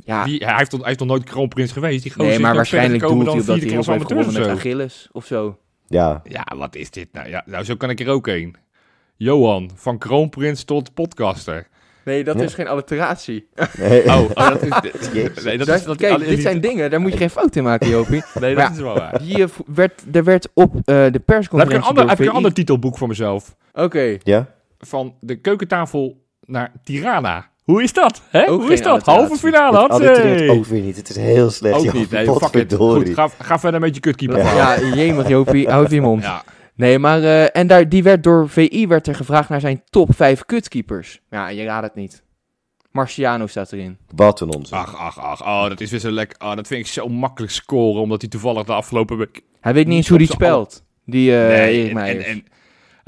Ja, 0.04 0.24
wie- 0.24 0.44
hij, 0.44 0.56
heeft 0.56 0.70
toch, 0.70 0.82
hij 0.82 0.90
is 0.90 0.96
toch 0.96 1.08
nooit 1.08 1.24
kroonprins 1.24 1.72
geweest? 1.72 2.02
Die 2.02 2.12
nee, 2.16 2.30
maar 2.38 2.40
nog 2.48 2.56
waarschijnlijk 2.56 3.00
doelt 3.02 3.26
hij 3.26 3.30
op 3.40 3.46
dat 3.46 3.46
hij 3.60 3.68
heel 3.68 3.82
veel 3.82 3.92
heeft 3.92 4.06
gewonnen 4.06 4.32
met 4.32 4.36
amateurs 4.36 4.56
of 4.56 4.60
zo. 4.62 4.68
Achilles 4.68 5.08
of 5.12 5.26
zo. 5.26 5.58
Ja, 5.86 6.20
Ja, 6.24 6.46
wat 6.56 6.74
is 6.76 6.90
dit 6.90 7.08
nou? 7.12 7.28
Ja, 7.28 7.42
nou, 7.46 7.64
zo 7.64 7.74
kan 7.76 7.90
ik 7.90 8.00
er 8.00 8.08
ook 8.08 8.26
een. 8.26 8.56
Johan, 9.16 9.70
van 9.74 9.98
kroonprins 9.98 10.64
tot 10.64 10.94
podcaster. 10.94 11.68
Nee, 12.04 12.24
dat 12.24 12.36
Ja. 12.38 12.42
is 12.42 12.54
geen 12.54 12.68
alliteratie. 12.68 13.48
nee. 13.78 14.04
Oh, 14.12 14.30
oh, 14.34 14.48
dat 14.48 14.62
is... 14.62 14.72
Nee, 15.44 15.58
dat 15.58 15.68
is... 15.68 15.84
Dat, 15.84 15.96
Kijk, 15.96 16.18
dit 16.26 16.40
zijn 16.42 16.60
dingen, 16.60 16.90
daar 16.90 17.00
moet 17.00 17.12
je 17.12 17.18
geen 17.18 17.30
fout 17.30 17.56
in 17.56 17.62
maken, 17.62 17.88
Jopie. 17.88 18.22
Nee, 18.40 18.54
Maar 18.54 18.64
dat 18.68 18.76
is 18.76 18.82
wel 18.82 18.94
waar. 18.94 19.20
Hier 19.20 19.50
werd, 19.66 20.02
er 20.12 20.24
werd 20.24 20.48
op 20.54 20.74
eh, 20.74 20.80
de 20.84 20.84
Dan 20.84 21.02
heb 21.02 21.14
ik 21.16 21.24
persconferentie 21.24 21.78
een 21.80 21.88
ander, 21.96 22.08
heb 22.08 22.20
ik 22.20 22.26
een 22.26 22.32
ander 22.32 22.52
titelboek 22.52 22.98
voor 22.98 23.08
mezelf. 23.08 23.56
Oké, 23.72 24.16
Ja? 24.22 24.56
Van 24.78 25.14
de 25.20 25.40
keukentafel 25.40 26.26
naar 26.48 26.72
Tirana. 26.84 27.48
Hoe 27.64 27.82
is 27.82 27.92
dat? 27.92 28.22
Hè? 28.30 28.48
Ook 28.48 28.60
Hoe 28.60 28.72
is 28.72 28.82
dat? 28.82 29.04
Halve 29.04 29.36
finale 29.36 29.82
Het 29.82 29.90
had 29.90 29.90
allitereert 29.90 30.50
ook 30.50 30.64
weer 30.64 30.82
niet. 30.82 30.96
Het 30.96 31.08
is 31.08 31.16
heel 31.16 31.50
slecht. 31.50 31.74
Ook 31.74 31.92
niet. 31.92 32.10
Nee, 32.10 32.24
fuck 32.24 32.34
it. 32.34 32.40
Potverdorie. 32.40 33.04
Goed, 33.06 33.14
ga, 33.14 33.28
ga 33.38 33.58
verder 33.58 33.80
met 33.80 33.94
je 33.94 34.00
kutkeeper. 34.00 34.38
ja, 34.38 34.80
jemig 34.80 35.28
Jopie, 35.28 35.68
houd 35.72 35.90
je 35.90 36.00
mond. 36.00 36.22
Ja. 36.22 36.42
Nee, 36.74 36.98
maar 36.98 37.22
eh, 37.22 37.56
en 37.56 37.66
daar, 37.66 37.88
die 37.88 38.02
werd 38.02 38.22
door 38.22 38.48
VI 38.48 38.86
werd 38.86 39.06
er 39.06 39.14
gevraagd 39.14 39.48
naar 39.48 39.60
zijn 39.60 39.82
top 39.90 40.14
5 40.14 40.44
kutkeepers. 40.44 41.20
Ja, 41.30 41.48
je 41.48 41.64
raadt 41.64 41.84
het 41.84 41.94
niet. 41.94 42.22
Marciano 42.90 43.46
staat 43.46 43.72
erin. 43.72 43.98
Wat 44.14 44.40
een 44.40 44.54
onzin. 44.54 44.76
Ach, 44.78 44.96
ach, 44.96 45.18
ach. 45.18 45.42
Oh, 45.42 45.68
dat 45.68 45.80
is 45.80 45.90
weer 45.90 46.00
zo 46.00 46.10
lekker. 46.10 46.48
Oh, 46.48 46.56
dat 46.56 46.66
vind 46.66 46.80
ik 46.80 46.86
zo 46.86 47.08
makkelijk 47.08 47.52
scoren, 47.52 48.02
omdat 48.02 48.20
hij 48.20 48.30
toevallig 48.30 48.64
de 48.64 48.72
afgelopen 48.72 49.16
week... 49.16 49.40
Hij 49.60 49.74
weet 49.74 49.86
niet 49.86 49.96
eens 49.96 50.08
hoe 50.08 50.24
z'n 50.24 50.32
spelt. 50.32 50.82
Die 51.04 51.36
eh 51.36 51.48
Nee, 51.48 51.82
Erik 51.82 51.96
en, 51.96 51.98
en, 51.98 52.24
en 52.24 52.44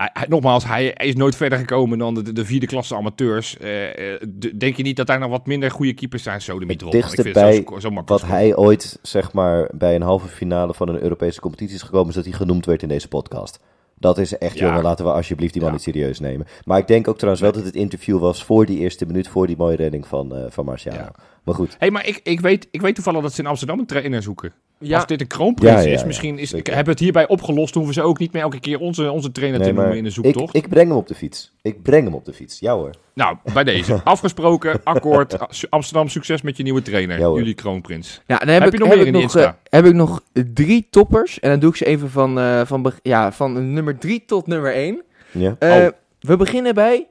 hij, 0.00 0.10
hij- 0.12 0.26
nogmaals, 0.28 0.64
hij 0.66 0.92
is 0.92 1.14
nooit 1.14 1.36
verder 1.36 1.58
gekomen 1.58 1.98
dan 1.98 2.14
de, 2.14 2.32
de 2.32 2.44
vierde 2.44 2.66
klasse 2.66 2.94
amateurs. 2.96 3.56
Eh, 3.58 4.12
eh, 4.14 4.20
de- 4.28 4.56
denk 4.56 4.76
je 4.76 4.82
niet 4.82 4.96
dat 4.96 5.06
daar 5.06 5.18
nog 5.18 5.30
wat 5.30 5.46
minder 5.46 5.70
goede 5.70 5.92
keepers 5.94 6.22
zijn? 6.22 6.40
Zo 6.42 6.58
de 6.58 6.66
Het 6.66 6.78
dichtste 6.78 6.98
Ik 6.98 7.22
vind 7.22 7.24
het 7.24 7.64
bij 7.68 7.80
zo, 7.80 8.02
Wat 8.06 8.22
hij 8.26 8.56
ooit, 8.56 8.98
zeg 9.02 9.32
maar, 9.32 9.68
bij 9.72 9.94
een 9.94 10.02
halve 10.02 10.28
finale 10.28 10.74
van 10.74 10.88
een 10.88 11.02
Europese 11.02 11.40
competitie 11.40 11.74
is 11.74 11.82
gekomen, 11.82 12.08
is 12.08 12.14
dat 12.14 12.24
hij 12.24 12.32
genoemd 12.32 12.66
werd 12.66 12.82
in 12.82 12.88
deze 12.88 13.08
podcast. 13.08 13.58
Dat 13.98 14.18
is 14.18 14.38
echt, 14.38 14.58
Ja. 14.58 14.66
jongen, 14.66 14.82
laten 14.82 15.04
we 15.04 15.12
alsjeblieft 15.12 15.52
die 15.52 15.62
man 15.62 15.70
Ja. 15.70 15.76
niet 15.76 15.84
serieus 15.86 16.20
nemen. 16.20 16.46
Maar 16.64 16.78
ik 16.78 16.86
denk 16.86 17.08
ook 17.08 17.16
trouwens 17.16 17.42
wel 17.42 17.52
dat 17.52 17.64
het 17.64 17.74
interview 17.74 18.18
was 18.18 18.44
voor 18.44 18.66
die 18.66 18.78
eerste 18.78 19.06
minuut, 19.06 19.28
voor 19.28 19.46
die 19.46 19.56
mooie 19.56 19.76
redding 19.76 20.06
van, 20.06 20.36
eh 20.36 20.44
van 20.48 20.64
Marciano. 20.64 20.98
Ja. 20.98 21.12
Maar 21.44 21.54
goed, 21.54 21.76
hey, 21.78 21.90
maar 21.90 22.06
ik, 22.06 22.20
ik, 22.22 22.40
weet, 22.40 22.68
ik 22.70 22.80
weet 22.80 22.94
toevallig 22.94 23.22
dat 23.22 23.32
ze 23.32 23.40
in 23.40 23.46
Amsterdam 23.46 23.78
een 23.78 23.86
trainer 23.86 24.22
zoeken. 24.22 24.52
Ja, 24.80 24.96
Als 24.96 25.06
dit 25.06 25.20
een 25.20 25.26
kroonprins 25.26 25.82
Ja, 25.82 25.88
ja, 25.88 25.94
is, 25.94 26.04
misschien 26.04 26.38
is... 26.38 26.52
Ik 26.52 26.66
heb 26.66 26.86
het 26.86 26.98
hierbij 26.98 27.28
opgelost, 27.28 27.74
hoeven 27.74 27.94
ze 27.94 28.02
ook 28.02 28.18
niet 28.18 28.32
meer 28.32 28.42
elke 28.42 28.60
keer 28.60 28.78
onze, 28.78 29.10
onze 29.10 29.32
trainer 29.32 29.60
nee, 29.60 29.68
te 29.68 29.74
noemen 29.74 29.96
in 29.96 30.02
de 30.02 30.08
ik, 30.08 30.14
zoektocht. 30.14 30.54
ik 30.54 30.68
breng 30.68 30.88
hem 30.88 30.96
op 30.96 31.06
de 31.06 31.14
fiets. 31.14 31.52
Ik 31.62 31.82
breng 31.82 32.04
hem 32.04 32.14
op 32.14 32.24
de 32.24 32.32
fiets. 32.32 32.58
Ja 32.60 32.74
hoor. 32.74 32.90
Nou, 33.14 33.36
bij 33.54 33.64
deze. 33.64 34.00
Afgesproken, 34.04 34.80
akkoord. 34.84 35.36
Amsterdam, 35.70 36.08
succes 36.08 36.42
met 36.42 36.56
je 36.56 36.62
nieuwe 36.62 36.82
trainer. 36.82 37.18
Jullie 37.18 37.54
kroonprins. 37.54 38.20
ja, 38.26 38.36
dan 38.38 38.48
heb, 38.48 38.62
Heb 38.62 38.72
ik, 38.72 38.78
je 38.78 38.78
nog 38.78 38.88
heb, 38.88 38.96
meer 38.98 39.06
ik 39.06 39.14
in 39.14 39.20
nog, 39.22 39.34
eh, 39.34 39.42
Insta? 39.42 39.58
heb 39.70 39.84
ik 39.84 39.94
nog 39.94 40.22
drie 40.54 40.86
toppers. 40.90 41.40
En 41.40 41.50
dan 41.50 41.58
doe 41.60 41.70
ik 41.70 41.76
ze 41.76 41.84
even 41.84 42.10
van, 42.10 42.38
eh, 42.38 42.60
van, 42.64 42.92
ja, 43.02 43.32
van 43.32 43.72
nummer 43.72 43.98
3 43.98 44.24
tot 44.24 44.46
nummer 44.46 44.74
1. 44.76 45.02
Ja? 45.30 45.56
Eh, 45.58 45.76
Oh. 45.84 45.88
We 46.20 46.36
beginnen 46.36 46.74
bij 46.74 47.08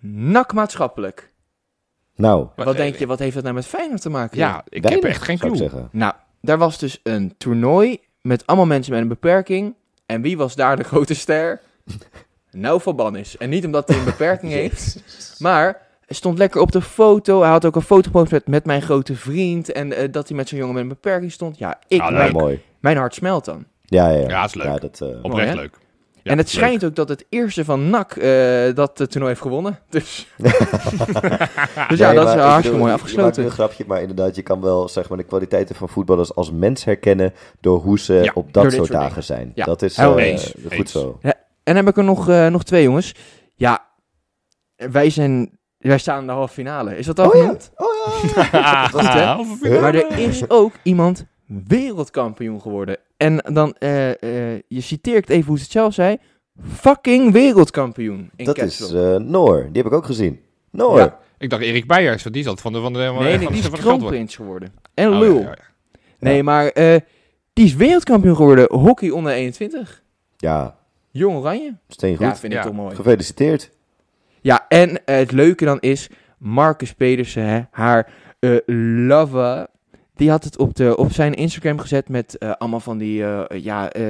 NAC 0.00 0.52
maatschappelijk. 0.52 1.32
Nou, 2.16 2.46
Wat 2.56 2.76
denk 2.76 2.94
je, 2.96 3.06
wat 3.06 3.18
heeft 3.18 3.34
dat 3.34 3.42
nou 3.42 3.54
met 3.54 3.66
Feyenoord 3.66 4.00
te 4.00 4.10
maken? 4.10 4.38
Ja, 4.38 4.62
ik 4.68 4.82
weinig, 4.82 5.02
heb 5.02 5.12
echt 5.12 5.22
geen 5.22 5.34
ik 5.34 5.40
clue. 5.40 5.56
zeggen. 5.56 5.88
Nou, 5.92 6.14
daar 6.40 6.58
was 6.58 6.78
dus 6.78 7.00
een 7.02 7.34
toernooi 7.38 8.00
met 8.22 8.46
allemaal 8.46 8.66
mensen 8.66 8.92
met 8.92 9.02
een 9.02 9.08
beperking. 9.08 9.74
En 10.06 10.22
wie 10.22 10.36
was 10.36 10.54
daar 10.54 10.76
de 10.76 10.84
grote 10.92 11.14
ster? 11.14 11.60
Nou 12.50 12.80
van 12.80 12.96
Bannis. 12.96 13.36
En 13.36 13.48
niet 13.48 13.64
omdat 13.64 13.88
hij 13.88 13.98
een 13.98 14.04
beperking 14.04 14.52
heeft, 14.62 15.02
maar 15.38 15.64
hij 16.06 16.16
stond 16.16 16.38
lekker 16.38 16.60
op 16.60 16.72
de 16.72 16.82
foto. 16.82 17.40
Hij 17.40 17.50
had 17.50 17.64
ook 17.64 17.76
een 17.76 17.82
foto 17.82 18.02
gepost 18.02 18.30
met, 18.30 18.46
met 18.46 18.64
mijn 18.64 18.82
grote 18.82 19.14
vriend. 19.16 19.72
En 19.72 19.92
eh, 19.92 20.08
dat 20.12 20.28
hij 20.28 20.36
met 20.36 20.48
zo'n 20.48 20.58
jongen 20.58 20.74
met 20.74 20.82
een 20.82 20.88
beperking 20.88 21.32
stond. 21.32 21.58
Ja, 21.58 21.78
ik, 21.88 22.00
Ah, 22.00 22.10
Ja, 22.10 22.16
mijn, 22.16 22.32
mooi. 22.32 22.62
mijn 22.80 22.96
hart 22.96 23.14
smelt 23.14 23.44
dan. 23.44 23.64
Ja, 23.84 24.08
ja, 24.10 24.18
ja. 24.20 24.28
Ja, 24.28 24.44
is 24.44 24.54
leuk. 24.54 24.66
Ja, 24.66 24.76
dat, 24.78 25.00
eh, 25.00 25.08
Oprecht 25.22 25.54
leuk. 25.54 25.78
Ja, 26.28 26.34
en 26.34 26.38
het 26.38 26.54
leuk. 26.54 26.62
schijnt 26.62 26.84
ook 26.84 26.94
dat 26.94 27.08
het 27.08 27.24
eerste 27.28 27.64
van 27.64 27.90
NAC 27.90 28.12
eh, 28.16 28.74
dat 28.74 28.98
het 28.98 29.10
toernooi 29.10 29.28
heeft 29.32 29.40
gewonnen. 29.40 29.78
Dus, 29.90 30.26
dus 31.88 31.98
ja, 31.98 32.06
Nee, 32.06 32.14
dat 32.16 32.28
is 32.28 32.34
ik 32.34 32.40
hartstikke 32.40 32.60
bedoel, 32.62 32.78
mooi 32.78 32.92
afgesloten. 32.92 33.44
een 33.44 33.50
grapje, 33.50 33.84
maar 33.86 34.00
inderdaad, 34.00 34.36
je 34.36 34.42
kan 34.42 34.60
wel 34.60 34.88
zeg 34.88 35.08
maar, 35.08 35.18
de 35.18 35.24
kwaliteiten 35.24 35.74
van 35.74 35.88
voetballers 35.88 36.34
als 36.34 36.50
mens 36.52 36.84
herkennen 36.84 37.32
door 37.60 37.78
hoe 37.80 37.98
ze 37.98 38.14
Ja, 38.14 38.30
op 38.34 38.52
dat 38.52 38.72
soort 38.72 38.90
dagen 38.90 39.22
zijn. 39.24 39.52
Ja, 39.54 39.64
dat 39.64 39.82
is 39.82 39.96
eh, 39.96 40.14
eens, 40.16 40.54
goed 40.62 40.72
eens. 40.72 40.90
zo. 40.90 41.18
En 41.22 41.34
dan 41.74 41.76
heb 41.76 41.88
ik 41.88 41.96
er 41.96 42.04
nog, 42.04 42.28
eh, 42.28 42.46
nog 42.46 42.64
twee 42.64 42.82
jongens. 42.82 43.14
Ja, 43.54 43.86
wij, 44.76 45.10
zijn, 45.10 45.58
wij 45.78 45.98
staan 45.98 46.20
in 46.20 46.26
de 46.26 46.32
halve 46.32 46.52
finale. 46.52 46.96
Is 46.96 47.06
dat 47.06 47.18
al 47.18 47.28
Oh 47.28 47.34
ja. 47.34 47.56
Oh 47.76 47.86
ja. 48.52 48.88
Goed, 48.92 49.12
hè? 49.12 49.22
Halve 49.22 49.56
finale. 49.56 49.80
Maar 49.80 49.94
er 49.94 50.18
is 50.18 50.50
ook 50.50 50.72
iemand 50.82 51.26
wereldkampioen 51.46 52.60
geworden. 52.60 52.98
En 53.18 53.36
dan, 53.52 53.74
eh, 53.78 54.10
eh, 54.10 54.60
je 54.68 54.80
citeert 54.80 55.28
even 55.28 55.46
hoe 55.46 55.56
ze 55.56 55.62
het 55.62 55.72
zelf 55.72 55.94
zei. 55.94 56.16
Fucking 56.74 57.32
wereldkampioen. 57.32 58.30
In 58.36 58.44
dat 58.44 58.58
is 58.58 58.92
eh, 58.92 59.16
Noor. 59.16 59.62
Die 59.72 59.82
heb 59.82 59.86
ik 59.86 59.92
ook 59.92 60.04
gezien. 60.04 60.40
Noor. 60.70 60.98
Ja. 60.98 61.18
Ik 61.38 61.50
dacht 61.50 61.62
Erik 61.62 61.86
Beijers, 61.86 62.22
want 62.22 62.34
die 62.34 62.44
zat 62.44 62.60
van 62.60 62.72
de 62.72 62.80
van 62.80 62.92
de 62.92 63.04
van 63.06 63.22
nee, 63.22 63.38
van 63.38 63.52
die 63.52 63.62
de- 63.62 63.68
is 63.72 63.80
kroonprins 63.80 64.36
geworden. 64.36 64.72
En 64.94 65.08
Oh, 65.12 65.18
lul. 65.18 65.34
ja, 65.38 65.40
ja, 65.42 65.48
ja. 65.48 65.98
Nee, 66.18 66.42
maar 66.42 66.66
eh, 66.68 66.96
die 67.52 67.64
is 67.64 67.74
wereldkampioen 67.74 68.36
geworden. 68.36 68.72
Hockey 68.78 69.10
onder 69.10 69.32
21. 69.32 70.02
Ja, 70.36 70.76
Jong 71.10 71.36
Oranje. 71.36 71.76
steengoed. 71.88 72.26
Ja, 72.26 72.36
vind 72.36 72.52
ik 72.52 72.62
toch 72.62 72.72
mooi. 72.72 72.94
Gefeliciteerd. 72.94 73.70
Ja, 74.40 74.64
en 74.68 75.00
het 75.04 75.32
leuke 75.32 75.64
dan 75.64 75.80
is, 75.80 76.08
Marcus 76.38 76.92
Pedersen, 76.94 77.44
hè, 77.44 77.60
haar 77.70 78.12
eh 78.38 78.56
lover, 79.06 79.66
die 80.18 80.30
had 80.30 80.44
het 80.44 80.58
op, 80.58 80.74
de, 80.74 80.96
op 80.96 81.12
zijn 81.12 81.34
Instagram 81.34 81.78
gezet 81.78 82.08
met 82.08 82.38
eh, 82.38 82.50
allemaal 82.58 82.80
van 82.80 82.98
die, 82.98 83.24
eh, 83.24 83.60
ja, 83.62 83.90
eh, 83.90 84.02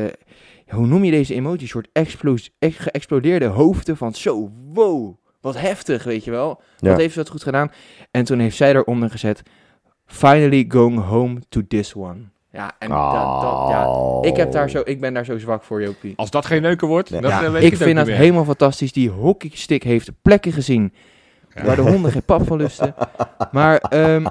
hoe 0.68 0.86
noem 0.86 1.04
je 1.04 1.10
deze 1.10 1.34
emoji? 1.34 1.60
Een 1.60 1.68
soort 1.68 1.88
explos- 1.92 2.50
ex- 2.58 2.76
geëxplodeerde 2.78 3.46
hoofden 3.46 3.96
van 3.96 4.14
zo, 4.14 4.50
wow, 4.72 5.14
wat 5.40 5.60
heftig, 5.60 6.04
weet 6.04 6.24
je 6.24 6.30
wel. 6.30 6.60
Ja. 6.78 6.88
Wat 6.90 6.98
heeft 6.98 7.12
ze 7.12 7.18
dat 7.18 7.28
goed 7.28 7.42
gedaan? 7.42 7.70
En 8.10 8.24
toen 8.24 8.38
heeft 8.38 8.56
zij 8.56 8.74
eronder 8.74 9.10
gezet, 9.10 9.42
finally 10.06 10.64
going 10.68 11.04
home 11.04 11.40
to 11.48 11.60
this 11.68 11.94
one. 11.94 12.18
Ja, 12.52 12.72
en 12.78 12.88
dat, 12.88 13.12
dat, 13.42 13.68
ja, 13.68 14.18
ik, 14.30 14.36
heb 14.36 14.52
daar 14.52 14.70
zo, 14.70 14.80
ik 14.84 15.00
ben 15.00 15.14
daar 15.14 15.24
zo 15.24 15.38
zwak 15.38 15.62
voor, 15.62 15.82
Jopie. 15.82 16.12
Als 16.16 16.30
dat 16.30 16.46
geen 16.46 16.62
neuken 16.62 16.88
wordt, 16.88 17.10
Nee. 17.10 17.20
dan 17.20 17.30
Ja, 17.30 17.50
weet 17.50 17.62
ik 17.62 17.70
het 17.70 17.82
vind 17.82 17.96
dat 17.96 18.06
meer. 18.06 18.16
helemaal 18.16 18.44
fantastisch. 18.44 18.92
Die 18.92 19.10
hockeystick 19.10 19.82
heeft 19.82 20.10
plekken 20.22 20.52
gezien 20.52 20.92
Ja. 21.54 21.64
waar 21.64 21.76
de 21.76 21.82
honden 21.82 22.12
geen 22.12 22.22
pap 22.24 22.46
van 22.46 22.56
lusten. 22.56 22.94
Maar 23.52 23.76
ehm, 23.78 24.26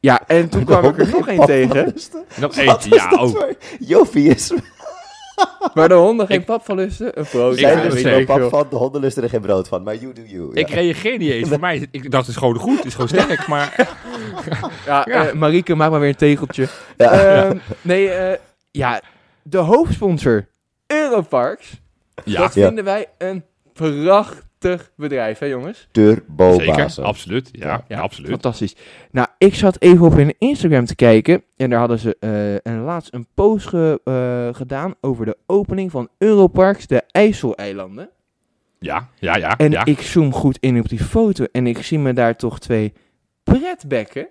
ja, 0.00 0.20
en 0.26 0.48
toen 0.48 0.64
kwam 0.64 0.84
ik 0.84 0.98
er 0.98 1.08
nog 1.10 1.24
geen 1.24 1.38
één 1.38 1.46
tegen. 1.46 1.94
Nog 2.40 2.56
eentje, 2.56 2.90
is 2.90 2.96
ja, 3.02 3.08
dat 3.08 3.18
ook. 3.20 4.14
is... 4.14 4.52
Waar 5.74 5.88
de 5.88 5.94
honden 5.94 6.26
geen 6.26 6.38
Ik- 6.40 6.44
pap 6.46 6.64
van 6.64 6.76
lusten. 6.76 7.18
Een 7.18 7.24
brood. 7.30 7.52
Ik 7.52 7.58
Zijn 7.58 7.78
er 7.78 7.90
dus 7.90 8.02
wel 8.02 8.24
pap 8.24 8.48
van, 8.50 8.66
de 8.70 8.76
honden 8.76 9.00
lusten 9.00 9.22
er 9.22 9.28
geen 9.28 9.40
brood 9.40 9.68
van. 9.68 9.82
Maar 9.82 9.96
you 9.96 10.12
do 10.12 10.22
you. 10.22 10.50
Ja. 10.54 10.60
Ik 10.60 10.70
reageer 10.70 11.18
niet 11.18 11.30
eens. 11.30 11.48
Voor 11.48 11.60
mij, 11.60 11.86
ik 11.90 12.10
dacht, 12.10 12.26
het 12.26 12.34
is 12.34 12.40
gewoon 12.40 12.56
goed. 12.58 12.76
Het 12.76 12.84
is 12.86 12.92
gewoon 12.92 13.08
sterk, 13.08 13.46
maar... 13.46 13.74
Ja, 14.86 15.04
Ja. 15.08 15.26
eh, 15.26 15.32
Marieke, 15.32 15.74
maak 15.74 15.90
maar 15.90 16.00
weer 16.00 16.08
een 16.08 16.16
tegeltje. 16.16 16.68
Ja. 16.96 17.10
Ehm, 17.10 17.56
Nee, 17.82 18.08
eh, 18.10 18.38
ja, 18.70 19.00
de 19.42 19.58
hoofdsponsor 19.58 20.46
Europarks. 20.86 21.80
Ja, 22.24 22.40
dat 22.40 22.54
Ja. 22.54 22.66
vinden 22.66 22.84
wij 22.84 23.06
een 23.18 23.44
prachtig 23.72 24.42
bedrijf, 24.96 25.38
hè 25.38 25.46
jongens? 25.46 25.88
Turbo 25.90 26.58
zeker. 26.58 26.94
Absoluut. 27.02 27.48
Ja, 27.52 27.84
Ja, 27.88 28.00
absoluut. 28.00 28.30
Fantastisch. 28.30 28.74
Nou, 29.10 29.28
ik 29.38 29.54
zat 29.54 29.76
even 29.80 30.06
op 30.06 30.12
hun 30.14 30.34
Instagram 30.38 30.84
te 30.84 30.94
kijken. 30.94 31.42
En 31.56 31.70
daar 31.70 31.78
hadden 31.78 31.98
ze 31.98 32.16
eh, 32.20 32.72
een, 32.72 32.80
laatst 32.82 33.14
een 33.14 33.26
post 33.34 33.66
ge- 33.66 34.00
eh, 34.04 34.54
gedaan 34.56 34.94
over 35.00 35.24
de 35.24 35.36
opening 35.46 35.90
van 35.90 36.08
Europarks, 36.18 36.86
de 36.86 37.02
IJsseleilanden. 37.10 38.08
Ja, 38.78 39.08
ja, 39.18 39.36
ja. 39.36 39.56
En 39.56 39.70
ja. 39.70 39.84
ik 39.84 40.00
zoom 40.00 40.32
goed 40.32 40.58
in 40.60 40.78
op 40.80 40.88
die 40.88 41.04
foto 41.04 41.44
en 41.52 41.66
ik 41.66 41.82
zie 41.82 41.98
me 41.98 42.12
daar 42.12 42.36
toch 42.36 42.58
twee 42.58 42.92
pretbekken. 43.42 44.28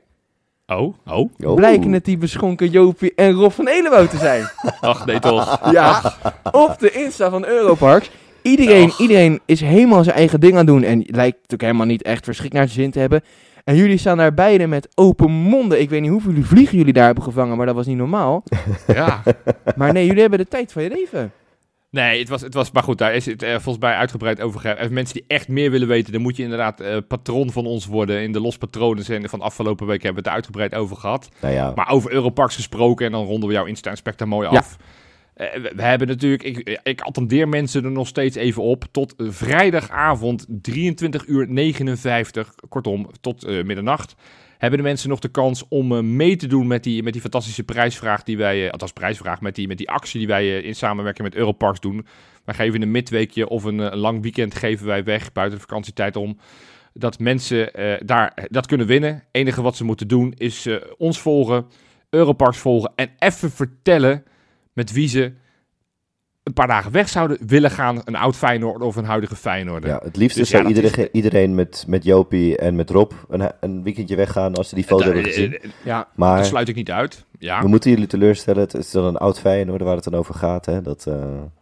Oh, 0.67 0.93
oh. 1.07 1.29
Oh. 1.43 1.55
Blijken 1.55 1.91
het 1.91 2.05
die 2.05 2.17
beschonken 2.17 2.69
Jopie 2.69 3.13
en 3.15 3.31
Rob 3.31 3.51
van 3.51 3.67
Elenwoud 3.67 4.09
te 4.09 4.17
zijn. 4.17 4.43
Ach, 4.81 5.05
nee 5.05 5.19
toch. 5.19 5.71
ja, 5.71 6.13
op 6.51 6.75
de 6.79 6.91
Insta 6.91 7.29
van 7.29 7.45
Europarks. 7.45 8.09
Iedereen, 8.45 8.89
Och. 8.89 8.99
iedereen 8.99 9.39
is 9.45 9.61
helemaal 9.61 10.03
zijn 10.03 10.15
eigen 10.15 10.39
ding 10.39 10.51
aan 10.51 10.57
het 10.57 10.67
doen. 10.67 10.83
En 10.83 11.03
lijkt 11.07 11.53
ook 11.53 11.61
helemaal 11.61 11.85
niet 11.85 12.01
echt 12.01 12.23
verschrikt 12.25 12.53
naar 12.53 12.67
zijn 12.67 12.79
zin 12.81 12.91
te 12.91 12.99
hebben. 12.99 13.21
En 13.63 13.75
jullie 13.75 13.97
staan 13.97 14.17
daar 14.17 14.33
beiden 14.33 14.69
met 14.69 14.87
open 14.95 15.31
monden. 15.31 15.81
Ik 15.81 15.89
weet 15.89 16.01
niet 16.01 16.09
hoeveel 16.09 16.33
vliegen 16.43 16.77
jullie 16.77 16.93
daar 16.93 17.05
hebben 17.05 17.23
gevangen, 17.23 17.57
maar 17.57 17.65
dat 17.65 17.75
was 17.75 17.85
niet 17.85 17.97
normaal. 17.97 18.43
Ja. 18.93 19.23
Maar 19.75 19.93
nee, 19.93 20.05
jullie 20.05 20.21
hebben 20.21 20.39
de 20.39 20.47
tijd 20.47 20.71
van 20.71 20.83
je 20.83 20.89
leven. 20.89 21.31
Nee, 21.89 22.19
het 22.19 22.29
was, 22.29 22.41
het 22.41 22.53
was 22.53 22.71
maar 22.71 22.83
goed, 22.83 22.97
daar 22.97 23.15
is 23.15 23.25
het 23.25 23.43
eh, 23.43 23.51
volgens 23.51 23.77
mij 23.77 23.93
uitgebreid 23.93 24.41
over. 24.41 24.65
En 24.65 24.93
mensen 24.93 25.13
die 25.13 25.23
echt 25.27 25.47
meer 25.47 25.71
willen 25.71 25.87
weten, 25.87 26.11
dan 26.13 26.21
moet 26.21 26.35
je 26.37 26.43
inderdaad 26.43 26.79
eh, 26.79 26.97
patroon 27.07 27.51
van 27.51 27.65
ons 27.65 27.85
worden. 27.85 28.21
In 28.21 28.31
de 28.31 28.39
Los 28.41 28.57
Patronen 28.57 29.05
en 29.05 29.29
van 29.29 29.41
afgelopen 29.41 29.87
week 29.87 30.03
hebben 30.03 30.23
we 30.23 30.29
het 30.29 30.37
er 30.37 30.43
uitgebreid 30.43 30.75
over 30.75 30.95
gehad. 30.97 31.29
Nou 31.41 31.53
ja, 31.53 31.71
Maar 31.75 31.89
over 31.89 32.11
Europarks 32.11 32.55
gesproken, 32.55 33.05
en 33.05 33.11
dan 33.11 33.25
ronden 33.25 33.47
we 33.49 33.55
jouw 33.55 33.65
Insta-inspector 33.65 34.27
mooi 34.27 34.49
Ja. 34.49 34.57
af. 34.57 34.77
Eh, 34.79 34.85
we, 35.35 35.71
we 35.75 35.81
hebben 35.81 36.07
natuurlijk, 36.07 36.43
ik, 36.43 36.79
ik 36.83 37.01
attendeer 37.01 37.47
mensen 37.47 37.83
er 37.83 37.91
nog 37.91 38.07
steeds 38.07 38.35
even 38.35 38.63
op, 38.63 38.85
tot 38.91 39.13
vrijdagavond 39.17 40.45
23 40.61 41.27
uur 41.27 41.47
59, 41.49 42.55
kortom, 42.69 43.09
tot 43.21 43.43
eh, 43.43 43.63
middernacht, 43.63 44.15
hebben 44.57 44.79
de 44.79 44.85
mensen 44.85 45.09
nog 45.09 45.19
de 45.19 45.27
kans 45.27 45.67
om 45.67 45.91
eh, 45.91 46.01
mee 46.01 46.35
te 46.35 46.47
doen 46.47 46.67
met 46.67 46.83
die, 46.83 47.03
met 47.03 47.13
die 47.13 47.21
fantastische 47.21 47.63
prijsvraag 47.63 48.23
die 48.23 48.37
wij, 48.37 48.65
eh, 48.65 48.71
althans 48.71 48.93
prijsvraag, 48.93 49.41
met 49.41 49.55
die, 49.55 49.67
met 49.67 49.77
die 49.77 49.89
actie 49.89 50.19
die 50.19 50.27
wij 50.27 50.57
eh, 50.57 50.65
in 50.65 50.75
samenwerking 50.75 51.27
met 51.27 51.37
Europarks 51.37 51.79
doen. 51.79 52.05
Wij 52.45 52.55
geven 52.55 52.81
een 52.81 52.91
midweekje 52.91 53.49
of 53.49 53.63
een, 53.63 53.79
eh, 53.79 53.97
lang 53.97 54.21
weekend 54.21 54.55
geven 54.55 54.85
wij 54.85 55.03
weg 55.03 55.31
buiten 55.31 55.59
vakantietijd 55.59 56.15
om 56.15 56.37
dat 56.93 57.19
mensen 57.19 57.73
eh, 57.73 58.01
daar 58.05 58.47
dat 58.49 58.65
kunnen 58.65 58.87
winnen. 58.87 59.13
Het 59.13 59.23
enige 59.31 59.61
wat 59.61 59.75
ze 59.75 59.83
moeten 59.83 60.07
doen 60.07 60.33
is 60.37 60.65
eh, 60.65 60.75
ons 60.97 61.19
volgen, 61.19 61.65
Europarks 62.09 62.57
volgen 62.57 62.91
en 62.95 63.09
even 63.19 63.51
vertellen 63.51 64.23
met 64.75 64.91
wie 64.91 65.07
ze 65.07 65.33
een 66.43 66.53
paar 66.53 66.67
dagen 66.67 66.91
weg 66.91 67.09
zouden 67.09 67.37
willen 67.47 67.71
gaan. 67.71 68.01
Een 68.05 68.15
oud 68.15 68.35
Feyenoord 68.35 68.81
of 68.81 68.95
een 68.95 69.05
huidige 69.05 69.35
Feyenoord. 69.35 69.83
ja, 69.83 69.99
het 70.03 70.15
liefste 70.15 70.39
Dus 70.39 70.49
zou 70.49 70.63
ja, 70.63 70.69
iedereen, 70.69 71.09
iedereen 71.11 71.55
met, 71.55 71.83
met 71.87 72.03
Jopie 72.03 72.57
en 72.57 72.75
met 72.75 72.89
Rob 72.89 73.11
een, 73.29 73.51
een 73.59 73.83
weekendje 73.83 74.15
weggaan 74.15 74.55
als 74.55 74.69
ze 74.69 74.75
die 74.75 74.83
foto 74.83 75.03
hebben 75.05 75.23
gezien. 75.23 75.59
Ja, 75.83 76.07
Maar 76.15 76.37
Dat 76.37 76.45
sluit 76.45 76.67
ik 76.69 76.75
niet 76.75 76.91
uit. 76.91 77.25
Ja, 77.39 77.61
we 77.61 77.67
moeten 77.67 77.89
jullie 77.91 78.07
teleurstellen. 78.07 78.61
Het 78.61 78.73
is 78.73 78.91
dan 78.91 79.05
een 79.05 79.17
oud 79.17 79.39
Feyenoord 79.39 79.81
waar 79.81 79.95
het 79.95 80.03
dan 80.03 80.13
over 80.15 80.33
gaat. 80.33 80.65
Hè? 80.65 80.81
Dat, 80.81 81.05
eh, 81.07 81.15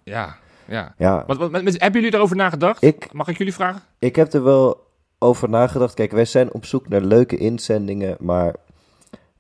ja, 0.03 0.35
ja. 0.67 0.93
ja, 0.97 1.23
Wat, 1.27 1.37
wat, 1.37 1.51
met- 1.51 1.81
hebben 1.81 2.01
jullie 2.01 2.15
erover 2.17 2.35
nagedacht? 2.35 2.81
ik, 2.83 3.13
Mag 3.13 3.27
ik 3.27 3.37
jullie 3.37 3.53
vragen? 3.53 3.81
ik 3.99 4.15
heb 4.15 4.33
er 4.33 4.43
wel 4.43 4.87
over 5.19 5.49
nagedacht. 5.49 5.93
Kijk, 5.93 6.11
wij 6.11 6.25
zijn 6.25 6.53
op 6.53 6.65
zoek 6.65 6.89
naar 6.89 7.01
leuke 7.01 7.37
inzendingen. 7.37 8.15
Maar 8.19 8.55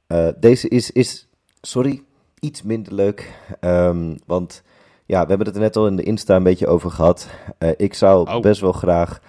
eh, 0.07 0.27
deze 0.39 0.67
is, 0.69 0.91
is, 0.91 1.27
sorry, 1.61 2.03
iets 2.43 2.61
minder 2.63 2.93
leuk. 2.93 3.33
Ehm, 3.59 4.15
want 4.25 4.63
ja, 5.05 5.21
we 5.21 5.27
hebben 5.27 5.47
het 5.47 5.55
er 5.55 5.61
net 5.61 5.75
al 5.75 5.87
in 5.87 5.95
de 5.95 6.03
Insta 6.03 6.35
een 6.35 6.43
beetje 6.43 6.67
over 6.67 6.91
gehad. 6.91 7.27
Eh, 7.57 7.69
ik 7.77 7.93
zou 7.93 8.29
Oh. 8.29 8.41
best 8.41 8.61
wel 8.61 8.71
graag 8.71 9.19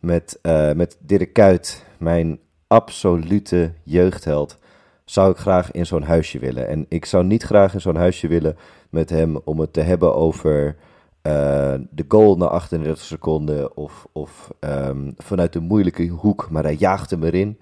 met, 0.00 0.38
eh, 0.42 0.72
met 0.72 0.96
Dirk 1.00 1.32
Kuyt, 1.32 1.84
mijn 1.98 2.38
absolute 2.66 3.72
jeugdheld, 3.82 4.58
zou 5.04 5.30
ik 5.30 5.36
graag 5.36 5.70
in 5.70 5.86
zo'n 5.86 6.02
huisje 6.02 6.38
willen. 6.38 6.68
En 6.68 6.86
ik 6.88 7.04
zou 7.04 7.24
niet 7.24 7.42
graag 7.42 7.74
in 7.74 7.80
zo'n 7.80 7.96
huisje 7.96 8.28
willen 8.28 8.56
met 8.90 9.10
hem 9.10 9.36
om 9.44 9.60
het 9.60 9.72
te 9.72 9.80
hebben 9.80 10.14
over 10.14 10.76
eh, 11.22 11.74
de 11.90 12.04
goal 12.08 12.36
na 12.36 12.46
38 12.46 13.04
seconden 13.04 13.76
of, 13.76 14.06
of 14.12 14.50
ehm, 14.58 15.10
vanuit 15.16 15.52
de 15.52 15.60
moeilijke 15.60 16.06
hoek, 16.06 16.50
maar 16.50 16.62
hij 16.62 16.74
jaagt 16.74 17.10
hem 17.10 17.22
erin. 17.24 17.58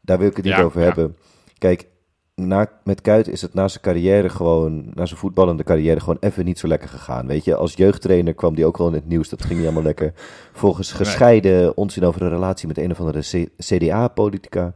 Daar 0.00 0.18
wil 0.18 0.28
ik 0.28 0.36
het 0.36 0.44
niet 0.44 0.54
over 0.54 0.80
ja. 0.80 0.86
hebben. 0.86 1.16
Kijk, 1.58 1.86
na, 2.46 2.70
met 2.84 3.00
Kuit 3.00 3.28
is 3.28 3.42
het 3.42 3.54
na 3.54 3.68
zijn 3.68 3.82
carrière 3.82 4.28
gewoon, 4.28 4.90
na 4.94 5.06
zijn 5.06 5.18
voetballende 5.18 5.62
carrière 5.62 6.00
gewoon 6.00 6.16
even 6.20 6.44
niet 6.44 6.58
zo 6.58 6.68
lekker 6.68 6.88
gegaan. 6.88 7.26
Weet 7.26 7.44
je, 7.44 7.54
als 7.54 7.74
jeugdtrainer 7.74 8.34
kwam 8.34 8.54
die 8.54 8.66
ook 8.66 8.78
wel 8.78 8.86
in 8.88 8.94
het 8.94 9.08
nieuws. 9.08 9.28
Dat 9.28 9.42
ging 9.42 9.54
niet 9.54 9.64
allemaal 9.64 9.82
lekker. 9.82 10.12
Volgens 10.52 10.92
gescheiden 10.92 11.76
onzin 11.76 12.04
over 12.04 12.22
een 12.22 12.28
relatie 12.28 12.68
met 12.68 12.78
een 12.78 12.90
of 12.90 13.00
andere 13.00 13.48
CDA-politica. 13.58 14.72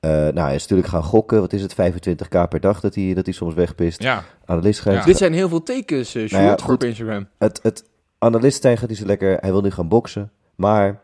Eh, 0.00 0.10
nou, 0.10 0.40
hij 0.40 0.54
is 0.54 0.60
natuurlijk 0.60 0.88
gaan 0.88 1.02
gokken. 1.02 1.40
Wat 1.40 1.52
is 1.52 1.62
het, 1.62 1.74
25k 1.74 2.48
per 2.48 2.60
dag 2.60 2.80
dat 2.80 2.94
hij, 2.94 3.14
dat 3.14 3.24
hij 3.24 3.34
soms 3.34 3.54
wegpist. 3.54 4.02
Ja, 4.02 4.24
Analist 4.44 4.84
Ja. 4.84 5.04
dit 5.04 5.16
zijn 5.16 5.32
heel 5.32 5.48
veel 5.48 5.62
tekens, 5.62 6.14
uh, 6.14 6.30
Nou 6.30 6.44
ja, 6.44 6.56
goed. 6.62 6.74
op 6.74 6.84
Instagram. 6.84 7.28
het, 7.38 7.60
het 7.62 7.84
analistijn 8.18 8.78
gaat 8.78 8.88
niet 8.88 8.98
zo 8.98 9.06
lekker. 9.06 9.36
Hij 9.40 9.50
wil 9.50 9.60
nu 9.60 9.70
gaan 9.70 9.88
boksen. 9.88 10.30
Maar 10.54 11.00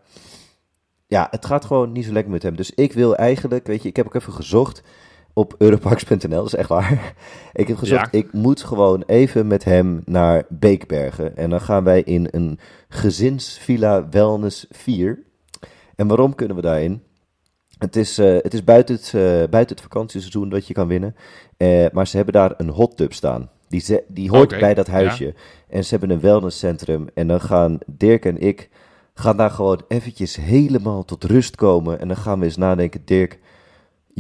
ja, 1.07 1.29
het 1.31 1.47
gaat 1.47 1.65
gewoon 1.65 1.93
niet 1.93 2.05
zo 2.05 2.13
lekker 2.13 2.33
met 2.33 2.43
hem. 2.43 2.57
Dus 2.57 2.71
ik 2.75 2.93
wil 2.93 3.17
eigenlijk, 3.17 3.67
weet 3.67 3.83
je, 3.83 3.89
ik 3.89 3.97
heb 3.97 4.07
ook 4.07 4.15
even 4.15 4.33
gezocht 4.33 4.83
op 5.33 5.55
europarks.nl. 5.59 6.29
Dat 6.29 6.47
is 6.47 6.55
echt 6.55 6.69
waar. 6.69 7.15
Ik 7.53 7.69
heb 7.69 7.77
gezocht, 7.77 8.13
Ja. 8.13 8.19
ik 8.19 8.33
moet 8.33 8.63
gewoon 8.63 9.03
even 9.07 9.47
met 9.47 9.65
hem 9.65 10.03
naar 10.05 10.45
Beekbergen. 10.49 11.37
En 11.37 11.51
dan 11.51 11.61
gaan 11.61 11.85
wij 11.85 12.03
in 12.03 12.29
een 12.31 12.59
gezinsvilla 12.89 14.09
Wellness 14.09 14.67
4. 14.71 15.19
En 15.97 16.07
waarom 16.07 16.35
kunnen 16.35 16.57
we 16.57 16.63
daarin? 16.63 17.03
Het 17.79 17.97
is, 17.97 18.19
eh, 18.19 18.37
het 18.43 18.55
is 18.55 18.65
buiten, 18.65 18.95
het, 18.95 19.05
eh, 19.07 19.21
buiten 19.51 19.77
het 19.77 19.81
vakantieseizoen 19.81 20.49
dat 20.49 20.67
je 20.67 20.75
kan 20.75 20.89
winnen. 20.89 21.17
Eh, 21.57 21.87
maar 21.93 22.07
ze 22.07 22.17
hebben 22.17 22.35
daar 22.35 22.55
een 22.57 22.69
hot 22.69 22.97
tub 22.97 23.13
staan. 23.13 23.51
Die, 23.69 23.81
ze, 23.81 24.05
die 24.09 24.31
hoort 24.31 24.59
bij 24.59 24.75
dat 24.75 24.87
huisje. 24.87 25.35
En 25.69 25.85
ze 25.85 25.91
hebben 25.91 26.11
een 26.11 26.21
wellnesscentrum. 26.21 27.09
En 27.15 27.27
dan 27.27 27.41
gaan 27.41 27.79
Dirk 27.87 28.25
en 28.25 28.41
ik 28.41 28.69
gaan 29.15 29.37
daar 29.37 29.51
gewoon 29.51 29.83
eventjes 29.89 30.37
helemaal 30.37 31.05
tot 31.05 31.25
rust 31.25 31.57
komen. 31.57 32.01
En 32.01 32.09
dan 32.09 32.17
gaan 32.17 32.39
we 32.39 32.45
eens 32.45 32.57
nadenken, 32.57 33.03
Dirk, 33.05 33.39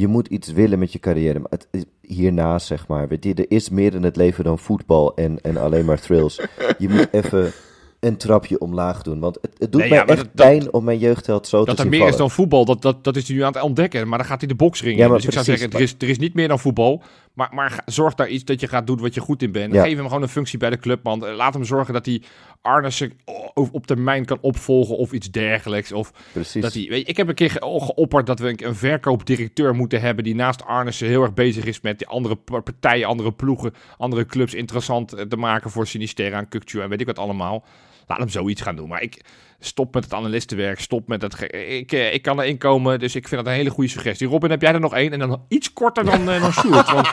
je 0.01 0.07
moet 0.09 0.27
iets 0.29 0.53
willen 0.53 0.79
met 0.79 0.93
je 0.93 0.99
carrière. 0.99 1.39
Maar 1.39 1.51
het 1.51 1.69
is 1.71 1.85
hiernaast, 2.01 2.67
zeg 2.67 2.87
maar. 2.89 3.09
Weet 3.09 3.25
je, 3.25 3.35
er 3.35 3.45
is 3.51 3.69
meer 3.69 3.95
in 3.95 4.03
het 4.03 4.17
leven 4.17 4.45
dan 4.45 4.59
voetbal 4.59 5.15
en, 5.15 5.41
en 5.41 5.57
alleen 5.57 5.85
maar 5.85 6.01
thrills. 6.01 6.41
Je 6.79 6.89
moet 6.89 7.09
even 7.25 7.53
een 8.01 8.17
trapje 8.17 8.59
omlaag 8.61 9.03
doen. 9.03 9.21
Want 9.21 9.39
het, 9.41 9.51
het 9.59 9.73
doet 9.73 9.81
Nee, 9.81 9.91
mij 9.91 9.99
ja, 9.99 10.07
echt 10.07 10.17
dat- 10.17 10.27
dat- 10.35 10.47
pijn 10.47 10.73
om 10.73 10.85
mijn 10.85 10.99
jeugdheld 10.99 11.47
zo 11.47 11.57
dat 11.57 11.67
te 11.67 11.71
er 11.71 11.79
zien 11.79 11.89
meer 11.89 11.99
vallen. 11.99 12.13
is 12.15 12.19
dan 12.21 12.31
voetbal, 12.31 12.65
dat, 12.65 12.83
dat, 12.83 13.05
dat 13.05 13.17
is 13.17 13.27
hij 13.29 13.37
nu 13.37 13.43
aan 13.43 13.53
het 13.53 13.63
ontdekken. 13.63 14.09
Maar 14.09 14.19
dan 14.19 14.27
gaat 14.27 14.39
hij 14.41 14.49
de 14.49 14.55
boksring 14.55 14.97
Ja, 14.97 15.03
in. 15.03 15.09
maar 15.09 15.17
Dus 15.17 15.27
ik 15.27 15.33
zou 15.33 15.45
precies, 15.45 15.61
zeggen, 15.63 15.79
er 15.79 15.85
is, 15.85 15.95
er 15.99 16.09
is 16.09 16.19
niet 16.19 16.35
meer 16.35 16.49
dan 16.49 16.59
voetbal. 16.59 17.03
Maar, 17.35 17.51
maar 17.55 17.83
zorg 17.87 18.15
daar 18.15 18.29
iets 18.29 18.45
dat 18.45 18.61
je 18.61 18.67
gaat 18.69 18.87
doen 18.87 19.01
wat 19.01 19.15
je 19.15 19.21
goed 19.21 19.43
in 19.43 19.53
bent. 19.53 19.73
Ja. 19.73 19.83
Geef 19.83 19.97
hem 19.97 20.07
gewoon 20.07 20.23
een 20.23 20.29
functie 20.29 20.59
bij 20.59 20.71
de 20.71 20.79
club, 20.79 21.03
man. 21.03 21.27
Eh, 21.27 21.37
Laat 21.37 21.55
hem 21.55 21.65
zorgen 21.65 21.95
dat 21.95 22.07
hij 22.07 22.23
Arnissen 22.63 23.13
op, 23.55 23.87
termijn 23.87 24.25
kan 24.25 24.39
opvolgen 24.41 24.97
of 24.97 25.13
iets 25.13 25.31
dergelijks. 25.31 25.93
Of 25.93 26.13
Precies. 26.33 26.63
Dat 26.63 26.73
hij, 26.75 26.87
weet 26.89 27.01
je, 27.01 27.05
ik 27.07 27.17
heb 27.17 27.29
een 27.29 27.35
keer 27.35 27.51
ge- 27.51 27.79
geopperd 27.81 28.27
dat 28.27 28.39
we 28.39 28.65
een, 28.65 28.75
verkoopdirecteur 28.75 29.75
moeten 29.75 30.01
hebben 30.01 30.25
die 30.25 30.35
naast 30.35 30.65
Arnissen 30.65 31.09
heel 31.09 31.23
erg 31.23 31.35
bezig 31.35 31.65
is 31.65 31.81
met 31.81 31.99
die 31.99 32.07
andere 32.07 32.37
pa- 32.37 32.61
partijen, 32.61 33.07
andere 33.09 33.33
ploegen, 33.33 33.75
andere 33.97 34.27
clubs 34.27 34.55
interessant 34.55 35.13
eh, 35.13 35.25
te 35.25 35.37
maken 35.37 35.71
voor 35.71 35.87
Sinistera 35.87 36.39
en 36.39 36.49
Kukcu 36.49 36.81
en 36.81 36.89
weet 36.89 37.01
ik 37.01 37.07
wat 37.07 37.19
allemaal. 37.19 37.65
Laat 38.07 38.19
hem 38.19 38.29
zoiets 38.29 38.61
gaan 38.63 38.77
doen. 38.77 38.89
Maar 38.89 39.03
ik 39.03 39.25
stop 39.61 39.95
met 39.95 40.05
het 40.05 40.15
analistenwerk, 40.15 40.81
stop 40.81 41.09
met 41.09 41.23
het... 41.23 41.53
Ik, 41.53 41.93
eh, 41.93 42.15
ik 42.15 42.23
kan 42.23 42.41
erin 42.41 42.59
komen, 42.59 42.99
dus 42.99 43.15
ik 43.15 43.29
vind 43.29 43.45
dat 43.45 43.53
een 43.53 43.59
hele 43.59 43.71
goede 43.71 43.91
suggestie. 43.91 44.29
Robin, 44.29 44.51
heb 44.51 44.63
jij 44.63 44.73
er 44.73 44.81
nog 44.81 44.95
één? 44.95 45.13
En 45.13 45.19
dan 45.19 45.45
iets 45.49 45.73
korter 45.73 46.05
dan, 46.05 46.31
eh 46.31 46.41
dan 46.41 46.53
Sjoerd. 46.53 46.91
Want 46.93 47.07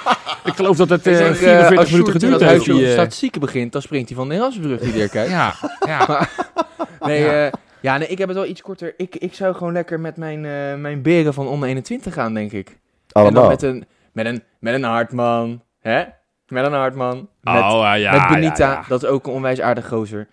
ik 0.44 0.54
geloof 0.56 0.78
dat 0.78 0.90
het 0.90 1.08
eh, 1.08 1.18
denk, 1.18 1.36
eh, 1.36 1.38
44 1.38 1.78
als 1.78 1.92
minuten 1.92 2.12
geduurd 2.14 2.42
heeft. 2.42 2.66
Die, 2.66 2.74
op 2.74 2.82
eh, 2.82 2.92
statistieken 2.92 3.42
begint, 3.42 3.72
dan 3.72 3.82
springt 3.82 4.08
hij 4.10 4.18
van 4.18 4.30
de 4.30 4.36
Erasmusbrug 4.36 4.80
die 4.80 4.92
Dirk 4.92 5.12
kijkt. 5.12 5.32
ja, 5.32 5.54
ja. 5.86 6.28
Nee, 7.00 7.20
Ja. 7.22 7.32
ja. 7.34 7.52
ja, 7.82 7.98
nee, 7.98 8.08
ik 8.08 8.18
heb 8.18 8.28
het 8.28 8.38
wel 8.38 8.46
iets 8.46 8.62
korter. 8.62 8.94
Ik, 8.98 9.16
ik 9.16 9.34
zou 9.34 9.56
gewoon 9.56 9.74
lekker 9.74 10.00
met 10.00 10.18
mijn, 10.18 10.46
eh, 10.46 10.76
mijn 10.76 11.02
beren 11.02 11.34
van 11.34 11.48
onder 11.48 11.70
21 11.70 12.14
gaan, 12.14 12.34
denk 12.34 12.52
ik. 12.52 12.70
En 12.70 12.76
Allemaal. 13.12 13.42
dan 13.42 13.50
met 13.52 13.62
een, 13.62 13.86
met 14.12 14.26
een, 14.26 14.44
met 14.60 14.74
een 14.74 14.84
hartman. 14.84 15.64
Hè? 15.80 16.04
Met 16.48 16.66
een 16.66 16.74
hartman. 16.74 17.30
Met, 17.42 17.64
oh, 17.64 17.94
ja, 17.98 18.12
met 18.12 18.28
Benita, 18.28 18.72
ja, 18.72 18.74
ja. 18.74 18.86
dat 18.88 19.04
is 19.04 19.10
ook 19.10 19.28
een 19.28 19.34
onwijs 19.34 19.62
aardig 19.62 19.88
gozer. 19.88 20.28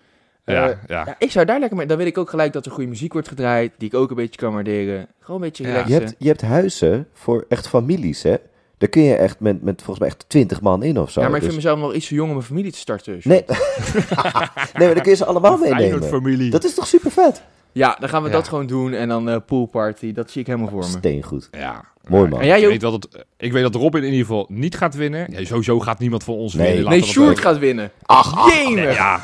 Ja, 0.45 0.69
Eh, 0.69 0.75
ja. 0.87 1.03
ja, 1.05 1.15
ik 1.19 1.31
zou 1.31 1.45
daar 1.45 1.59
lekker 1.59 1.77
mee. 1.77 1.85
Dan 1.87 1.97
weet 1.97 2.07
ik 2.07 2.17
ook 2.17 2.29
gelijk 2.29 2.53
dat 2.53 2.65
er 2.65 2.71
goede 2.71 2.89
muziek 2.89 3.13
wordt 3.13 3.27
gedraaid, 3.27 3.71
die 3.77 3.87
ik 3.87 3.93
ook 3.93 4.09
een 4.09 4.15
beetje 4.15 4.39
kan 4.39 4.53
waarderen. 4.53 5.07
Gewoon 5.19 5.41
een 5.41 5.47
beetje 5.47 5.63
Ja. 5.63 5.69
relaxen. 5.69 5.93
Je 5.95 5.99
hebt, 6.01 6.15
je 6.19 6.27
hebt 6.27 6.41
huizen 6.41 7.07
voor 7.13 7.45
echt 7.49 7.67
families, 7.67 8.23
hè? 8.23 8.35
Daar 8.77 8.89
kun 8.89 9.01
je 9.01 9.15
echt 9.15 9.39
met, 9.39 9.61
met 9.61 9.75
volgens 9.75 9.99
mij 9.99 10.07
echt 10.07 10.25
twintig 10.29 10.61
man 10.61 10.83
in 10.83 10.99
of 10.99 11.11
zo. 11.11 11.21
ja, 11.21 11.27
maar 11.27 11.35
ik 11.35 11.41
Dus- 11.43 11.53
vind 11.53 11.63
mezelf 11.63 11.79
nog 11.85 11.93
iets 11.93 12.07
te 12.07 12.15
jong 12.15 12.31
om 12.31 12.35
een 12.37 12.43
familie 12.43 12.71
te 12.71 12.77
starten. 12.77 13.19
Nee. 13.23 13.43
nee, 13.47 14.85
maar 14.85 14.93
dan 14.93 15.01
kun 15.01 15.11
je 15.11 15.15
ze 15.15 15.25
allemaal 15.25 15.57
meenemen. 15.57 15.77
Feyenoord-familie. 15.79 16.51
Dat 16.51 16.63
is 16.63 16.73
toch 16.73 16.87
super 16.87 17.11
vet? 17.11 17.43
Ja, 17.71 17.97
dan 17.99 18.09
gaan 18.09 18.21
we 18.23 18.27
Ja. 18.29 18.33
dat 18.35 18.47
gewoon 18.47 18.67
doen 18.67 18.93
en 18.93 19.07
dan 19.07 19.29
eh 19.29 19.37
poolparty. 19.45 20.13
Dat 20.13 20.31
zie 20.31 20.41
ik 20.41 20.47
helemaal 20.47 20.69
voor 20.69 20.79
me. 20.79 20.85
Steengoed. 20.85 21.47
Ja. 21.51 21.85
Mooi, 22.09 22.29
man. 22.29 22.39
En 22.41 22.47
jij, 22.47 22.61
ik, 22.61 22.67
weet 22.67 22.81
wel 22.81 22.91
dat, 22.99 23.25
ik 23.37 23.51
weet 23.51 23.63
dat 23.63 23.75
Robin 23.75 24.01
in 24.03 24.09
ieder 24.11 24.25
geval 24.25 24.45
niet 24.49 24.77
gaat 24.77 24.95
winnen. 24.95 25.31
Ja, 25.31 25.45
sowieso 25.45 25.79
gaat 25.79 25.99
niemand 25.99 26.23
van 26.23 26.33
ons 26.33 26.53
Nee. 26.53 26.73
winnen. 26.73 26.89
Nee, 26.89 27.03
Sjoerd 27.03 27.39
gaat 27.39 27.57
winnen. 27.57 27.91
Ach, 28.03 28.53
Jemig. 28.53 28.75
Nee, 28.75 28.93
ja. 28.93 29.19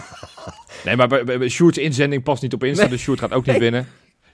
nee 0.86 0.96
maar 0.96 1.08
bij, 1.08 1.24
bij, 1.24 1.38
bij 1.38 1.50
Sjoerd's 1.50 1.78
inzending 1.78 2.24
past 2.24 2.42
niet 2.42 2.54
op 2.54 2.64
Insta, 2.64 2.82
Nee. 2.82 2.92
dus 2.92 3.02
Sjoerd 3.02 3.20
gaat 3.20 3.34
ook 3.34 3.46
niet 3.46 3.58
winnen. 3.58 3.88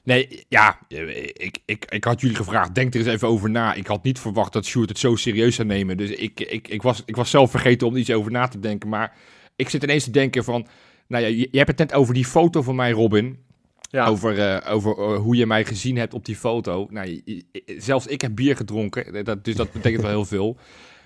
Nee, 0.03 0.45
ja, 0.49 0.79
ik, 0.87 1.57
ik, 1.65 1.85
ik 1.89 2.03
had 2.03 2.21
jullie 2.21 2.35
gevraagd, 2.35 2.75
denk 2.75 2.93
er 2.93 2.99
eens 2.99 3.09
even 3.09 3.27
over 3.27 3.49
na. 3.49 3.73
Ik 3.73 3.87
had 3.87 4.03
niet 4.03 4.19
verwacht 4.19 4.53
dat 4.53 4.65
Sjoerd 4.65 4.89
het 4.89 4.99
zo 4.99 5.15
serieus 5.15 5.55
zou 5.55 5.67
nemen. 5.67 5.97
Dus 5.97 6.09
ik, 6.09 6.39
ik, 6.39 6.67
ik, 6.67 6.81
was, 6.81 7.03
ik 7.05 7.15
was 7.15 7.29
zelf 7.29 7.51
vergeten 7.51 7.87
om 7.87 7.93
er 7.93 7.99
iets 7.99 8.11
over 8.11 8.31
na 8.31 8.47
te 8.47 8.59
denken. 8.59 8.89
Maar 8.89 9.13
ik 9.55 9.69
zit 9.69 9.83
ineens 9.83 10.03
te 10.03 10.11
denken 10.11 10.43
van... 10.43 10.67
Nou 11.07 11.23
ja, 11.23 11.29
je, 11.29 11.47
je 11.51 11.57
hebt 11.57 11.69
het 11.69 11.77
net 11.77 11.93
over 11.93 12.13
die 12.13 12.25
foto 12.25 12.61
van 12.61 12.75
mij, 12.75 12.91
Robin. 12.91 13.39
Ja. 13.89 14.05
Over, 14.07 14.39
eh, 14.39 14.73
over 14.73 14.91
eh, 14.97 15.17
hoe 15.19 15.35
je 15.35 15.45
mij 15.45 15.65
gezien 15.65 15.97
hebt 15.97 16.13
op 16.13 16.25
die 16.25 16.35
foto. 16.35 16.87
Nou, 16.89 17.21
je- 17.25 17.43
zelfs 17.77 18.07
ik 18.07 18.21
heb 18.21 18.35
bier 18.35 18.55
gedronken, 18.55 19.23
dat, 19.23 19.43
dus 19.45 19.55
dat 19.55 19.71
betekent 19.71 20.01
wel 20.01 20.11
heel 20.11 20.25
veel. 20.35 20.57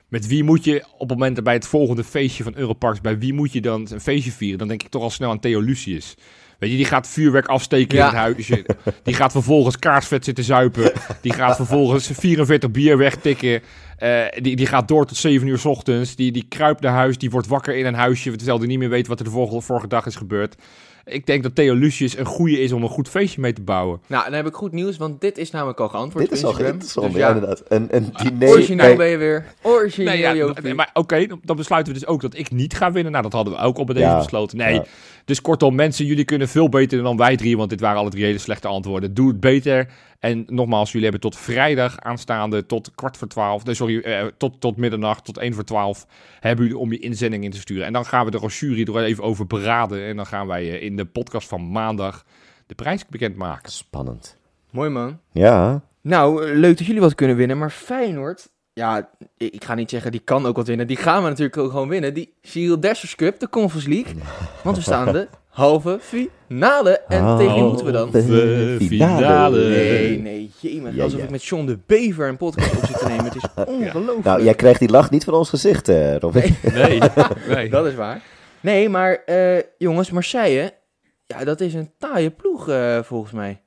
Met 0.08 0.28
wie 0.28 0.44
moet 0.44 0.64
je 0.64 0.84
op 0.94 1.10
het 1.10 1.18
moment 1.20 1.44
bij 1.44 1.54
het 1.54 1.68
volgende 1.68 2.04
feestje 2.04 2.44
van 2.44 2.56
Europarks, 2.56 3.02
bij 3.02 3.18
wie 3.18 3.34
moet 3.34 3.52
je 3.54 3.62
dan 3.62 3.88
een 3.92 4.02
feestje 4.02 4.32
vieren? 4.32 4.60
Dan 4.60 4.68
denk 4.68 4.84
ik 4.84 4.90
toch 4.90 5.02
al 5.02 5.10
snel 5.10 5.30
aan 5.30 5.40
Theo 5.40 5.60
Lucius. 5.60 6.16
Weet 6.60 6.70
je, 6.72 6.76
die 6.76 6.86
gaat 6.86 7.08
vuurwerk 7.08 7.46
afsteken 7.48 7.98
Ja. 7.98 8.04
in 8.04 8.10
het 8.10 8.20
huisje. 8.20 8.66
Die 9.04 9.14
gaat 9.14 9.32
vervolgens 9.32 9.80
kaarsvet 9.80 10.26
zitten 10.26 10.44
zuipen. 10.44 10.92
Die 11.22 11.34
gaat 11.34 11.56
vervolgens 11.56 12.08
44 12.14 12.72
bier 12.72 12.98
wegtikken. 12.98 13.62
Eh, 13.98 14.24
die, 14.42 14.56
die 14.56 14.66
gaat 14.66 14.88
door 14.88 15.06
tot 15.06 15.18
7 15.18 15.48
uur 15.48 15.58
's 15.60 15.66
ochtends. 15.66 16.16
Die, 16.16 16.32
die 16.32 16.46
kruipt 16.50 16.82
naar 16.82 16.94
huis. 16.94 17.18
Die 17.18 17.30
wordt 17.30 17.48
wakker 17.48 17.76
in 17.76 17.86
een 17.86 17.94
huisje. 17.94 18.36
Terwijl 18.36 18.58
hij 18.58 18.68
niet 18.68 18.80
meer 18.80 18.90
weet 18.90 19.08
wat 19.08 19.20
er 19.20 19.26
de 19.26 19.32
vorige, 19.32 19.62
vorige 19.62 19.88
dag 19.88 20.06
is 20.06 20.16
gebeurd. 20.16 20.56
Ik 21.06 21.26
denk 21.26 21.44
dat 21.44 21.56
Theo 21.56 21.74
Lucius 21.74 22.18
een 22.18 22.26
goede 22.26 22.60
is 22.60 22.72
om 22.72 22.84
een 22.84 22.90
goed 22.90 23.10
feestje 23.10 23.42
mee 23.42 23.54
te 23.54 23.62
bouwen. 23.62 24.02
Nou, 24.08 24.24
dan 24.24 24.34
heb 24.34 24.48
ik 24.48 24.54
goed 24.54 24.72
nieuws, 24.72 24.98
want 24.98 25.22
dit 25.22 25.38
is 25.38 25.52
namelijk 25.52 25.80
al 25.80 25.90
geantwoord 25.90 26.30
Dit 26.30 26.38
is 26.38 26.44
op 26.44 26.54
al 26.56 26.60
interessant, 26.66 27.06
Dus 27.12 27.16
ja, 27.16 27.28
ja, 27.28 27.34
inderdaad. 27.34 27.64
Een, 27.68 27.88
een 27.90 28.12
diner... 28.24 28.50
origineel 28.50 28.86
bij- 28.86 28.96
ben 28.96 29.08
je 29.08 29.18
weer. 29.18 29.46
Origineel, 29.62 30.12
Nee, 30.14 30.22
ja, 30.22 30.36
Jopie. 30.36 30.64
nee, 30.64 30.74
maar 30.74 30.90
oké, 30.94 31.26
dan, 31.26 31.40
dan 31.44 31.56
besluiten 31.56 31.94
we 31.94 32.00
dus 32.00 32.08
ook 32.08 32.22
dat 32.22 32.38
ik 32.38 32.52
niet 32.52 32.74
ga 32.74 32.92
winnen. 32.92 33.12
Nou, 33.12 33.24
dat 33.24 33.34
hadden 33.34 33.54
we 33.54 33.60
ook 33.60 33.78
al 33.78 33.84
bij 33.86 33.96
deze 33.96 34.08
Ja, 34.08 34.18
besloten. 34.18 34.58
Nee, 34.58 34.74
ja. 34.74 34.84
dus 35.26 35.42
kortom, 35.42 35.76
mensen, 35.76 36.06
jullie 36.06 36.26
kunnen 36.26 36.48
veel 36.48 36.70
beter 36.70 37.04
dan 37.04 37.18
wij 37.18 37.36
drie, 37.38 37.58
want 37.58 37.70
dit 37.70 37.80
waren 37.80 38.00
alle 38.00 38.10
drie 38.10 38.24
hele 38.26 38.38
slechte 38.38 38.68
antwoorden. 38.68 39.14
Doe 39.14 39.28
het 39.28 39.40
beter. 39.40 39.88
En 40.22 40.44
nogmaals, 40.48 40.92
jullie 40.92 41.10
hebben 41.10 41.30
tot 41.30 41.40
vrijdag 41.40 42.00
aanstaande, 42.00 42.66
tot 42.66 42.92
kwart 42.96 43.18
voor 43.18 43.28
twaalf, 43.28 43.66
nee, 43.66 43.76
sorry, 43.76 44.00
eh, 44.00 44.26
tot, 44.38 44.62
tot 44.62 44.78
middernacht, 44.78 45.26
tot 45.26 45.38
één 45.38 45.54
voor 45.54 45.64
twaalf, 45.64 46.08
hebben 46.40 46.66
jullie 46.66 46.80
om 46.80 46.92
je 46.92 47.00
inzending 47.00 47.44
in 47.44 47.52
te 47.52 47.60
sturen. 47.60 47.86
En 47.86 47.94
dan 47.94 48.06
gaan 48.06 48.26
we 48.26 48.32
er 48.32 48.42
als 48.42 48.60
jury 48.60 48.96
er 48.96 49.04
even 49.04 49.24
over 49.24 49.48
beraden. 49.48 50.06
En 50.06 50.16
dan 50.16 50.26
gaan 50.26 50.48
wij 50.48 50.70
eh, 50.70 50.84
in 50.84 50.96
de 50.96 51.06
podcast 51.06 51.48
van 51.48 51.72
maandag 51.72 52.26
de 52.66 52.76
prijs 52.76 53.06
bekendmaken. 53.06 53.72
Spannend. 53.72 54.38
Mooi 54.72 54.90
man. 54.90 55.20
Ja, 55.32 55.82
Nou, 56.02 56.46
eh, 56.46 56.56
leuk 56.56 56.78
dat 56.78 56.88
jullie 56.88 57.02
wat 57.02 57.16
kunnen 57.16 57.36
winnen, 57.36 57.58
maar 57.58 57.72
Feyenoord... 57.72 58.50
Ja, 58.74 59.10
ik 59.38 59.54
ik 59.54 59.64
ga 59.64 59.76
niet 59.76 59.90
zeggen, 59.90 60.12
die 60.12 60.22
kan 60.22 60.46
ook 60.46 60.56
wat 60.56 60.68
winnen. 60.68 60.88
Die 60.88 60.98
gaan 60.98 61.24
we 61.24 61.30
natuurlijk 61.30 61.58
ook 61.58 61.72
gewoon 61.72 61.90
winnen. 61.90 62.14
Die 62.14 62.34
Cyril 62.42 62.80
Dessers 62.80 63.16
Cup, 63.16 63.40
de 63.40 63.50
Conference 63.50 63.90
League. 63.90 64.16
Want 64.64 64.76
we 64.76 64.82
staan 64.82 65.12
de 65.14 65.28
halve 65.52 66.00
finale. 66.02 67.02
En 67.08 67.38
tegen 67.38 67.54
wie 67.54 67.64
moeten 67.64 67.86
we 67.86 67.92
dan? 67.92 68.12
Halve 68.12 68.78
finale. 68.80 69.68
Nee, 69.70 70.20
nee, 70.20 70.52
jemig. 70.60 70.96
Ja, 70.96 71.04
Alsof 71.04 71.20
ja. 71.20 71.26
ik 71.26 71.32
met 71.32 71.44
John 71.44 71.66
de 71.66 71.80
Bever 71.86 72.28
een 72.28 72.38
podcast 72.38 72.78
op 72.78 72.86
zit 72.86 72.98
te 72.98 73.08
nemen. 73.08 73.26
Het 73.26 73.36
is 73.36 73.44
ongelooflijk. 73.66 74.24
nou, 74.24 74.44
jij 74.44 74.56
krijgt 74.56 74.80
die 74.80 74.90
lach 74.90 75.10
niet 75.10 75.24
van 75.24 75.34
ons 75.34 75.50
gezicht, 75.50 75.90
eh, 75.90 76.16
Robin. 76.16 76.56
Nee, 76.74 77.00
nee. 77.48 77.70
Dat 77.76 77.86
is 77.86 77.96
waar. 77.96 78.22
Nee, 78.60 78.90
maar 78.90 79.24
eh, 79.26 79.62
jongens, 79.78 80.12
Marseille, 80.12 80.74
ja, 81.28 81.44
dat 81.44 81.62
is 81.62 81.74
een 81.74 81.92
taaie 81.98 82.30
ploeg 82.30 82.70
eh, 82.70 83.00
volgens 83.04 83.32
mij. 83.32 83.62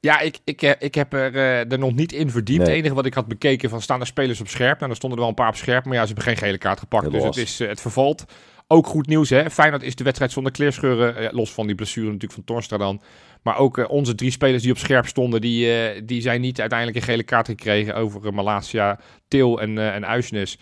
Ja, 0.00 0.20
ik, 0.20 0.38
ik, 0.44 0.62
eh, 0.62 0.72
ik 0.78 0.94
heb 0.94 1.12
er, 1.12 1.34
eh, 1.34 1.72
er 1.72 1.78
nog 1.78 1.94
niet 1.94 2.12
in 2.12 2.30
verdiept. 2.30 2.58
Nee. 2.58 2.68
Het 2.68 2.78
enige 2.78 2.94
wat 2.94 3.06
ik 3.06 3.14
had 3.14 3.26
bekeken 3.26 3.70
van 3.70 3.82
staan 3.82 4.00
er 4.00 4.06
spelers 4.06 4.40
op 4.40 4.48
scherp. 4.48 4.76
Nou, 4.76 4.86
daar 4.86 4.96
stonden 4.96 5.18
er 5.18 5.24
wel 5.24 5.34
een 5.34 5.42
paar 5.42 5.48
op 5.48 5.56
scherp. 5.56 5.84
Maar 5.84 5.94
ja, 5.94 6.00
ze 6.00 6.06
hebben 6.06 6.24
geen 6.24 6.36
gele 6.36 6.58
kaart 6.58 6.78
gepakt. 6.78 7.02
Heel 7.02 7.12
dus 7.12 7.22
los. 7.22 7.36
het, 7.36 7.44
is, 7.44 7.58
het 7.58 7.80
vervalt. 7.80 8.24
Ook 8.70 8.86
goed 8.86 9.06
nieuws, 9.06 9.30
hè. 9.30 9.50
Feyenoord 9.50 9.82
is 9.82 9.94
de 9.94 10.04
wedstrijd 10.04 10.32
zonder 10.32 10.52
kleerscheuren. 10.52 11.16
eh, 11.16 11.32
los 11.32 11.52
van 11.52 11.66
die 11.66 11.74
blessure 11.74 12.06
natuurlijk 12.06 12.32
van 12.32 12.44
Torstra 12.44 12.76
dan. 12.76 13.00
Maar 13.42 13.56
ook 13.58 13.78
eh, 13.78 13.90
onze 13.90 14.14
drie 14.14 14.30
spelers 14.30 14.62
die 14.62 14.72
op 14.72 14.78
scherp 14.78 15.06
stonden... 15.06 15.40
die, 15.40 15.72
eh, 15.72 16.02
die 16.04 16.20
zijn 16.20 16.40
niet 16.40 16.60
uiteindelijk 16.60 16.98
een 16.98 17.04
gele 17.04 17.22
kaart 17.22 17.46
gekregen... 17.46 17.94
over 17.94 18.34
Malasia, 18.34 19.00
Til 19.28 19.60
en, 19.60 19.78
en 19.78 20.06
Uisnes. 20.06 20.58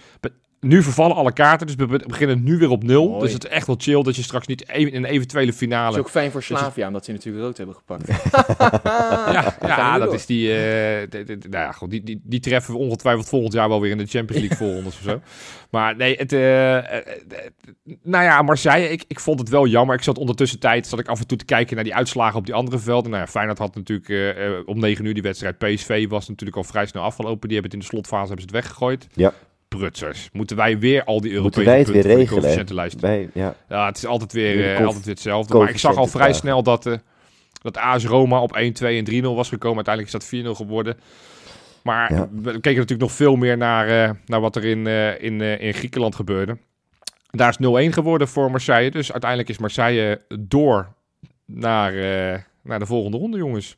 Nu 0.61 0.83
vervallen 0.83 1.17
alle 1.17 1.33
kaarten, 1.33 1.67
dus 1.67 1.77
we 1.77 1.87
be- 1.87 2.05
beginnen 2.07 2.43
nu 2.43 2.59
weer 2.59 2.71
op 2.71 2.83
nul. 2.83 3.09
Mooi. 3.09 3.21
Dus 3.21 3.33
het 3.33 3.45
is 3.45 3.51
echt 3.51 3.67
wel 3.67 3.77
chill 3.79 4.03
dat 4.03 4.17
je 4.17 4.23
straks 4.23 4.47
niet 4.47 4.69
even 4.69 4.93
in 4.93 5.05
een 5.05 5.11
eventuele 5.11 5.47
Dat 5.47 5.55
finale... 5.57 5.93
is 5.93 5.99
ook 6.01 6.11
fijn 6.11 6.31
voor 6.31 6.41
het- 6.41 6.59
Slavia, 6.59 6.87
omdat 6.87 7.05
ze 7.05 7.13
natuurlijk 7.13 7.45
rood 7.45 7.57
hebben 7.57 7.75
gepakt. 7.75 8.09
Ja, 9.33 9.57
ja 9.61 9.99
dat 9.99 10.07
door. 10.07 10.15
is 10.15 10.27
die, 10.27 10.49
eh, 10.53 10.57
de- 11.11 11.23
de- 11.25 11.39
de- 11.39 11.49
nou 11.49 11.65
ja, 11.65 11.73
goed, 11.73 11.91
die, 11.91 12.03
die, 12.03 12.21
die 12.25 12.41
treffen 12.41 12.75
we 12.75 12.81
ongetwijfeld 12.81 13.29
volgend 13.29 13.53
jaar 13.53 13.69
wel 13.69 13.81
weer 13.81 13.91
in 13.91 13.99
de 13.99 14.07
Champions 14.07 14.41
League 14.47 14.57
voorrondes 14.67 14.95
of 14.95 15.03
zo. 15.03 15.21
Maar 15.71 15.97
nee, 15.97 16.17
het, 16.17 16.33
eh, 16.33 16.41
nou 18.03 18.25
ja, 18.25 18.43
Marseille, 18.43 18.89
ik, 18.89 19.05
ik 19.09 19.21
vond 19.21 19.39
het 19.41 19.49
wel 19.49 19.67
jammer. 19.67 19.95
Ik 19.97 20.03
zat 20.03 20.19
ondertussen 20.19 20.59
tijd, 20.59 20.87
zat 20.87 20.99
ik 20.99 21.09
af 21.09 21.21
en 21.21 21.27
toe 21.27 21.39
te 21.39 21.45
kijken 21.45 21.75
naar 21.75 21.85
die 21.85 21.95
uitslagen 21.95 22.39
op 22.39 22.45
die 22.47 22.55
andere 22.55 22.79
velden. 22.79 23.11
Nou 23.11 23.23
ja, 23.23 23.29
Feyenoord 23.31 23.59
had 23.59 23.75
natuurlijk 23.75 24.67
om 24.67 24.79
9 24.81 25.05
uur 25.05 25.15
die 25.15 25.23
wedstrijd. 25.23 25.59
PSV 25.59 26.09
was 26.09 26.29
natuurlijk 26.29 26.57
al 26.57 26.65
vrij 26.65 26.87
snel 26.87 27.03
afgelopen. 27.03 27.49
Die 27.49 27.59
hebben 27.59 27.65
het 27.65 27.73
in 27.73 27.79
de 27.79 27.85
slotfase 27.95 28.27
hebben 28.27 28.49
ze 28.49 28.57
het 28.57 28.65
weggegooid. 28.65 29.07
Ja. 29.15 29.33
Prutsers. 29.69 30.29
Moeten 30.33 30.57
wij 30.57 30.79
weer 30.79 31.05
al 31.05 31.21
die 31.21 31.33
Europese 31.33 31.65
wij 31.65 31.79
het 31.79 31.91
punten 31.93 32.11
regelen? 32.11 32.43
Wij, 33.01 33.31
ja. 33.35 33.55
ja, 33.69 33.87
het 33.87 33.97
is 33.97 34.07
altijd 34.07 34.33
weer, 34.33 34.75
kof- 34.77 34.87
altijd 34.87 35.05
weer 35.05 35.15
hetzelfde. 35.15 35.59
Maar 35.59 35.69
ik 35.71 35.79
zag 35.79 35.97
al 35.97 36.07
vrij 36.07 36.33
snel 36.33 36.63
dat, 36.63 36.87
eh 36.87 36.95
dat 37.63 37.77
AS 37.77 38.05
Roma 38.05 38.41
op 38.43 38.57
1, 38.57 38.73
2 38.73 38.99
en 39.05 39.23
3-0 39.25 39.27
was 39.35 39.49
gekomen. 39.49 39.87
Uiteindelijk 39.87 40.15
is 40.25 40.31
dat 40.31 40.55
4-0 40.55 40.57
geworden. 40.57 40.97
Maar 41.83 42.15
Ja. 42.15 42.29
we 42.33 42.51
keken 42.51 42.73
natuurlijk 42.75 43.01
nog 43.01 43.13
veel 43.13 43.37
meer 43.37 43.57
naar, 43.57 43.89
eh, 43.89 44.11
naar 44.27 44.41
wat 44.41 44.57
er 44.57 44.65
in, 44.65 44.87
in, 45.21 45.41
in 45.41 45.75
Griekenland 45.75 46.15
gebeurde. 46.15 46.59
Daar 47.31 47.49
is 47.49 47.89
0-1 47.89 47.93
geworden 47.93 48.29
voor 48.29 48.51
Marseille. 48.51 48.91
Dus 48.91 49.13
uiteindelijk 49.13 49.51
is 49.51 49.59
Marseille 49.59 50.21
door 50.39 50.89
naar, 51.45 51.93
naar 52.63 52.79
de 52.79 52.87
volgende 52.87 53.17
ronde, 53.17 53.37
jongens. 53.39 53.77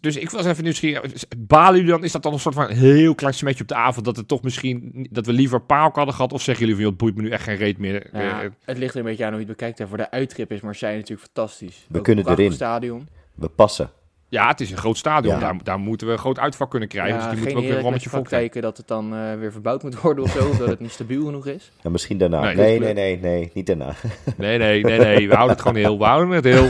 Dus 0.00 0.16
ik 0.16 0.30
was 0.30 0.46
even 0.46 0.62
nieuwsgierig. 0.64 1.12
Balen 1.38 1.74
jullie 1.76 1.90
dan? 1.90 2.04
Is 2.04 2.12
dat 2.12 2.22
dan 2.22 2.32
een 2.32 2.38
soort 2.38 2.54
van 2.54 2.70
heel 2.70 3.14
klein 3.14 3.34
smetje 3.34 3.62
op 3.62 3.68
de 3.68 3.74
avond? 3.74 4.04
Dat 4.04 4.16
het 4.16 4.28
toch 4.28 4.42
misschien... 4.42 5.06
Dat 5.10 5.26
we 5.26 5.32
liever 5.32 5.60
Paok 5.60 5.96
hadden 5.96 6.14
gehad? 6.14 6.32
Of 6.32 6.42
zeggen 6.42 6.66
jullie 6.66 6.74
van, 6.82 6.90
joh, 6.90 6.92
het 6.92 7.02
boeit 7.02 7.16
me 7.16 7.22
nu 7.22 7.30
echt 7.30 7.42
geen 7.42 7.56
reet 7.56 7.78
meer? 7.78 8.06
Ja, 8.12 8.42
Eh, 8.42 8.48
het 8.64 8.78
ligt 8.78 8.92
er 8.94 9.00
een 9.00 9.06
beetje 9.06 9.24
aan 9.24 9.30
hoe 9.32 9.40
je 9.40 9.46
het 9.46 9.56
bekijkt. 9.56 9.80
En 9.80 9.88
voor 9.88 9.96
de 9.96 10.10
uittrip 10.10 10.52
is 10.52 10.60
Marseille 10.60 10.96
natuurlijk 10.98 11.28
fantastisch. 11.34 11.86
We 11.88 11.98
Ook 11.98 12.04
kunnen 12.04 12.28
erin. 12.28 12.52
stadion. 12.52 13.08
We 13.34 13.48
passen. 13.48 13.90
Ja, 14.30 14.48
het 14.48 14.60
is 14.60 14.70
een 14.70 14.76
groot 14.76 14.96
stadion. 14.96 15.34
Ja. 15.34 15.40
Daar, 15.40 15.56
daar 15.62 15.78
moeten 15.78 16.06
we 16.06 16.12
een 16.12 16.18
groot 16.18 16.38
uitvak 16.38 16.70
kunnen 16.70 16.88
krijgen. 16.88 17.14
Ja, 17.18 17.20
dus 17.20 17.28
die 17.30 17.38
moeten 17.38 17.54
we 17.56 17.62
ook 17.62 17.68
weer 17.68 17.76
een 17.76 17.82
vol 17.82 17.90
krijgen. 17.90 18.10
praktijken 18.20 18.62
dat 18.62 18.76
het 18.76 18.88
dan 18.88 19.14
eh, 19.14 19.34
weer 19.38 19.52
verbouwd 19.52 19.82
moet 19.82 20.00
worden 20.00 20.24
of 20.24 20.30
zo. 20.30 20.48
Omdat 20.48 20.68
het 20.68 20.80
niet 20.80 20.90
stabiel 20.90 21.24
genoeg 21.24 21.46
is. 21.46 21.70
En 21.82 21.92
misschien 21.92 22.18
daarna. 22.18 22.40
Nee. 22.40 22.54
Nee, 22.54 22.78
nee, 22.78 22.94
nee, 22.94 23.18
nee, 23.18 23.50
niet 23.54 23.66
daarna. 23.66 23.94
Nee, 24.36 24.58
nee, 24.58 24.82
nee, 24.82 24.98
nee. 24.98 25.28
We 25.28 25.34
houden 25.34 25.56
het 25.56 25.60
gewoon 25.66 25.76
heel. 25.82 25.98
We 25.98 26.04
houden 26.04 26.34
het 26.34 26.44
heel. 26.44 26.68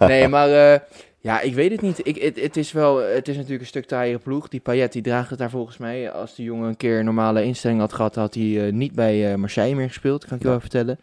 Nee, 0.08 0.28
maar 0.28 0.72
eh, 0.72 0.80
ja, 1.20 1.40
ik 1.40 1.54
weet 1.54 1.70
het 1.70 1.80
niet. 1.80 2.06
Ik, 2.06 2.22
het, 2.22 2.40
het, 2.40 2.56
is 2.56 2.72
wel, 2.72 2.96
het 2.96 3.28
is 3.28 3.34
natuurlijk 3.34 3.60
een 3.60 3.66
stuk 3.66 3.84
taaiere 3.86 4.18
ploeg. 4.18 4.48
Die 4.48 4.60
Payet 4.60 4.92
die 4.92 5.02
draagt 5.02 5.30
het 5.30 5.38
daar 5.38 5.50
volgens 5.50 5.76
mij. 5.76 6.10
Als 6.10 6.34
die 6.34 6.44
jongen 6.44 6.68
een 6.68 6.76
keer 6.76 6.98
een 6.98 7.04
normale 7.04 7.44
instelling 7.44 7.80
had 7.80 7.92
gehad, 7.92 8.14
had 8.14 8.34
hij 8.34 8.66
eh, 8.66 8.72
niet 8.72 8.92
bij 8.92 9.30
eh, 9.32 9.38
Marseille 9.38 9.74
meer 9.74 9.88
gespeeld. 9.88 10.24
Kan 10.26 10.36
ik 10.36 10.42
je 10.42 10.48
wel 10.48 10.60
vertellen. 10.60 10.98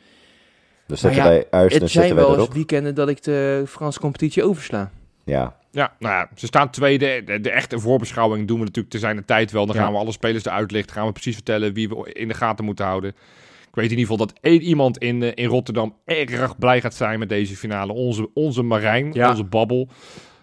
Dus 0.87 0.99
zetten 0.99 1.23
ja, 1.23 1.29
wij 1.29 1.67
het 1.67 1.89
zijn 1.89 2.15
wel 2.15 2.39
eens 2.39 2.47
weekenden 2.53 2.95
dat 2.95 3.09
ik 3.09 3.23
de 3.23 3.63
Franse 3.67 3.99
competitie 3.99 4.43
oversla. 4.43 4.91
Ja, 5.23 5.55
Ja, 5.71 5.93
nou 5.99 6.13
ja, 6.13 6.29
ze 6.35 6.45
staan 6.45 6.69
tweede. 6.69 7.23
De, 7.23 7.41
de 7.41 7.51
echte 7.51 7.79
voorbeschouwing 7.79 8.47
doen 8.47 8.57
we 8.59 8.63
natuurlijk 8.65 8.93
te 8.93 8.99
zijn 8.99 9.15
de 9.15 9.25
tijd 9.25 9.51
wel. 9.51 9.65
Dan 9.65 9.75
Ja. 9.75 9.81
gaan 9.81 9.91
we 9.91 9.97
alle 9.97 10.11
spelers 10.11 10.45
eruit 10.45 10.71
lichten. 10.71 10.95
Gaan 10.95 11.05
we 11.05 11.11
precies 11.11 11.35
vertellen 11.35 11.73
wie 11.73 11.89
we 11.89 12.13
in 12.13 12.27
de 12.27 12.33
gaten 12.33 12.65
moeten 12.65 12.85
houden. 12.85 13.15
Ik 13.77 13.83
weet 13.83 13.91
in 13.91 13.97
ieder 13.99 14.11
geval 14.11 14.27
dat 14.27 14.39
één 14.43 14.61
iemand 14.61 14.97
in, 14.97 15.23
eh, 15.23 15.31
in 15.33 15.45
Rotterdam 15.49 15.95
erg 16.05 16.57
blij 16.57 16.81
gaat 16.81 16.93
zijn 16.93 17.19
met 17.19 17.29
deze 17.29 17.55
finale. 17.55 17.93
Onze, 17.93 18.29
onze 18.33 18.61
Marijn, 18.61 19.13
Ja. 19.13 19.29
onze 19.29 19.43
Babbel. 19.43 19.89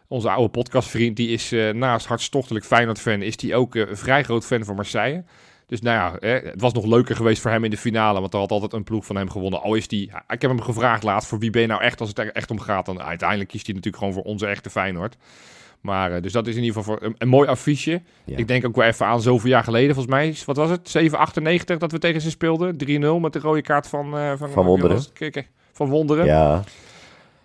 Onze 0.08 0.30
oude 0.30 0.48
podcastvriend, 0.48 1.16
die 1.16 1.28
is 1.28 1.52
eh, 1.52 1.70
naast 1.70 2.06
hartstochtelijk 2.06 2.64
Feyenoord-fan, 2.64 3.22
is 3.22 3.36
die 3.36 3.54
ook 3.54 3.74
eh, 3.76 3.88
een 3.88 3.96
vrij 3.96 4.22
groot 4.22 4.46
fan 4.46 4.64
van 4.64 4.74
Marseille. 4.74 5.24
Dus 5.66 5.80
nou 5.80 5.96
ja, 5.96 6.28
hè, 6.28 6.48
het 6.48 6.60
was 6.60 6.72
nog 6.72 6.84
leuker 6.86 7.16
geweest 7.16 7.42
voor 7.42 7.50
hem 7.50 7.64
in 7.64 7.70
de 7.70 7.76
finale, 7.76 8.20
want 8.20 8.32
er 8.32 8.38
had 8.38 8.50
altijd 8.50 8.72
een 8.72 8.84
ploeg 8.84 9.06
van 9.06 9.16
hem 9.16 9.30
gewonnen. 9.30 9.62
Al 9.62 9.74
is 9.74 9.88
die, 9.88 10.10
ik 10.28 10.42
heb 10.42 10.50
hem 10.50 10.60
gevraagd 10.60 11.02
laatst, 11.02 11.28
voor 11.28 11.38
wie 11.38 11.50
ben 11.50 11.60
je 11.62 11.68
nou 11.68 11.82
echt 11.82 12.00
als 12.00 12.08
het 12.08 12.18
er 12.18 12.32
echt 12.32 12.50
om 12.50 12.60
gaat? 12.60 12.86
Dan 12.86 13.02
uiteindelijk 13.02 13.50
kiest 13.50 13.66
hij 13.66 13.74
natuurlijk 13.74 14.02
gewoon 14.02 14.16
voor 14.22 14.32
onze 14.32 14.46
echte 14.46 14.70
Feyenoord. 14.70 15.16
Maar, 15.84 16.12
eh, 16.12 16.22
dus 16.22 16.32
dat 16.32 16.46
is 16.46 16.56
in 16.56 16.62
ieder 16.62 16.76
geval 16.78 16.94
voor 16.96 17.06
een, 17.06 17.14
een 17.18 17.28
mooi 17.28 17.48
affiche. 17.48 18.02
ja. 18.24 18.36
Ik 18.36 18.48
denk 18.48 18.66
ook 18.66 18.76
wel 18.76 18.86
even 18.86 19.06
aan 19.06 19.20
zoveel 19.22 19.50
jaar 19.50 19.64
geleden, 19.64 19.94
volgens 19.94 20.14
mij, 20.14 20.36
wat 20.46 20.56
was 20.56 20.70
het? 20.70 20.88
798 20.88 21.78
dat 21.78 21.92
we 21.92 21.98
tegen 21.98 22.20
ze 22.20 22.30
speelden. 22.30 22.76
3-0 22.76 23.20
met 23.20 23.32
de 23.32 23.38
rode 23.38 23.62
kaart 23.62 23.86
van... 23.86 24.16
eh, 24.16 24.32
van, 24.36 24.50
Van 24.50 24.64
Wonderen. 24.64 25.02
Van 25.72 25.88
Wonderen. 25.88 26.24
ja. 26.24 26.62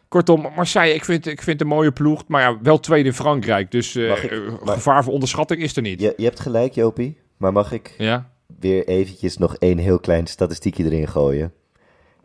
Kortom, 0.08 0.48
Marseille, 0.56 0.94
ik 0.94 1.06
vind, 1.06 1.26
ik 1.28 1.42
vind 1.42 1.62
een 1.62 1.68
mooie 1.68 1.92
ploeg. 1.92 2.24
Maar 2.28 2.42
ja, 2.42 2.58
wel 2.62 2.80
tweede 2.80 3.10
in 3.10 3.16
Frankrijk. 3.16 3.72
Dus 3.72 3.96
eh, 3.96 4.10
Mag 4.10 4.24
ik- 4.24 4.50
mag- 4.64 4.74
gevaar 4.74 5.04
voor 5.04 5.14
onderschatting 5.14 5.62
is 5.62 5.76
er 5.76 5.82
niet. 5.82 6.02
Je, 6.02 6.14
je 6.18 6.24
hebt 6.24 6.40
gelijk, 6.40 6.74
Jopie. 6.74 7.18
Maar 7.38 7.52
mag 7.54 7.72
ik 7.72 7.94
Ja? 7.98 8.30
weer 8.60 8.88
eventjes 8.88 9.38
nog 9.38 9.56
één 9.56 9.78
heel 9.78 10.00
klein 10.00 10.28
statistiekje 10.28 10.84
erin 10.84 11.08
gooien? 11.08 11.54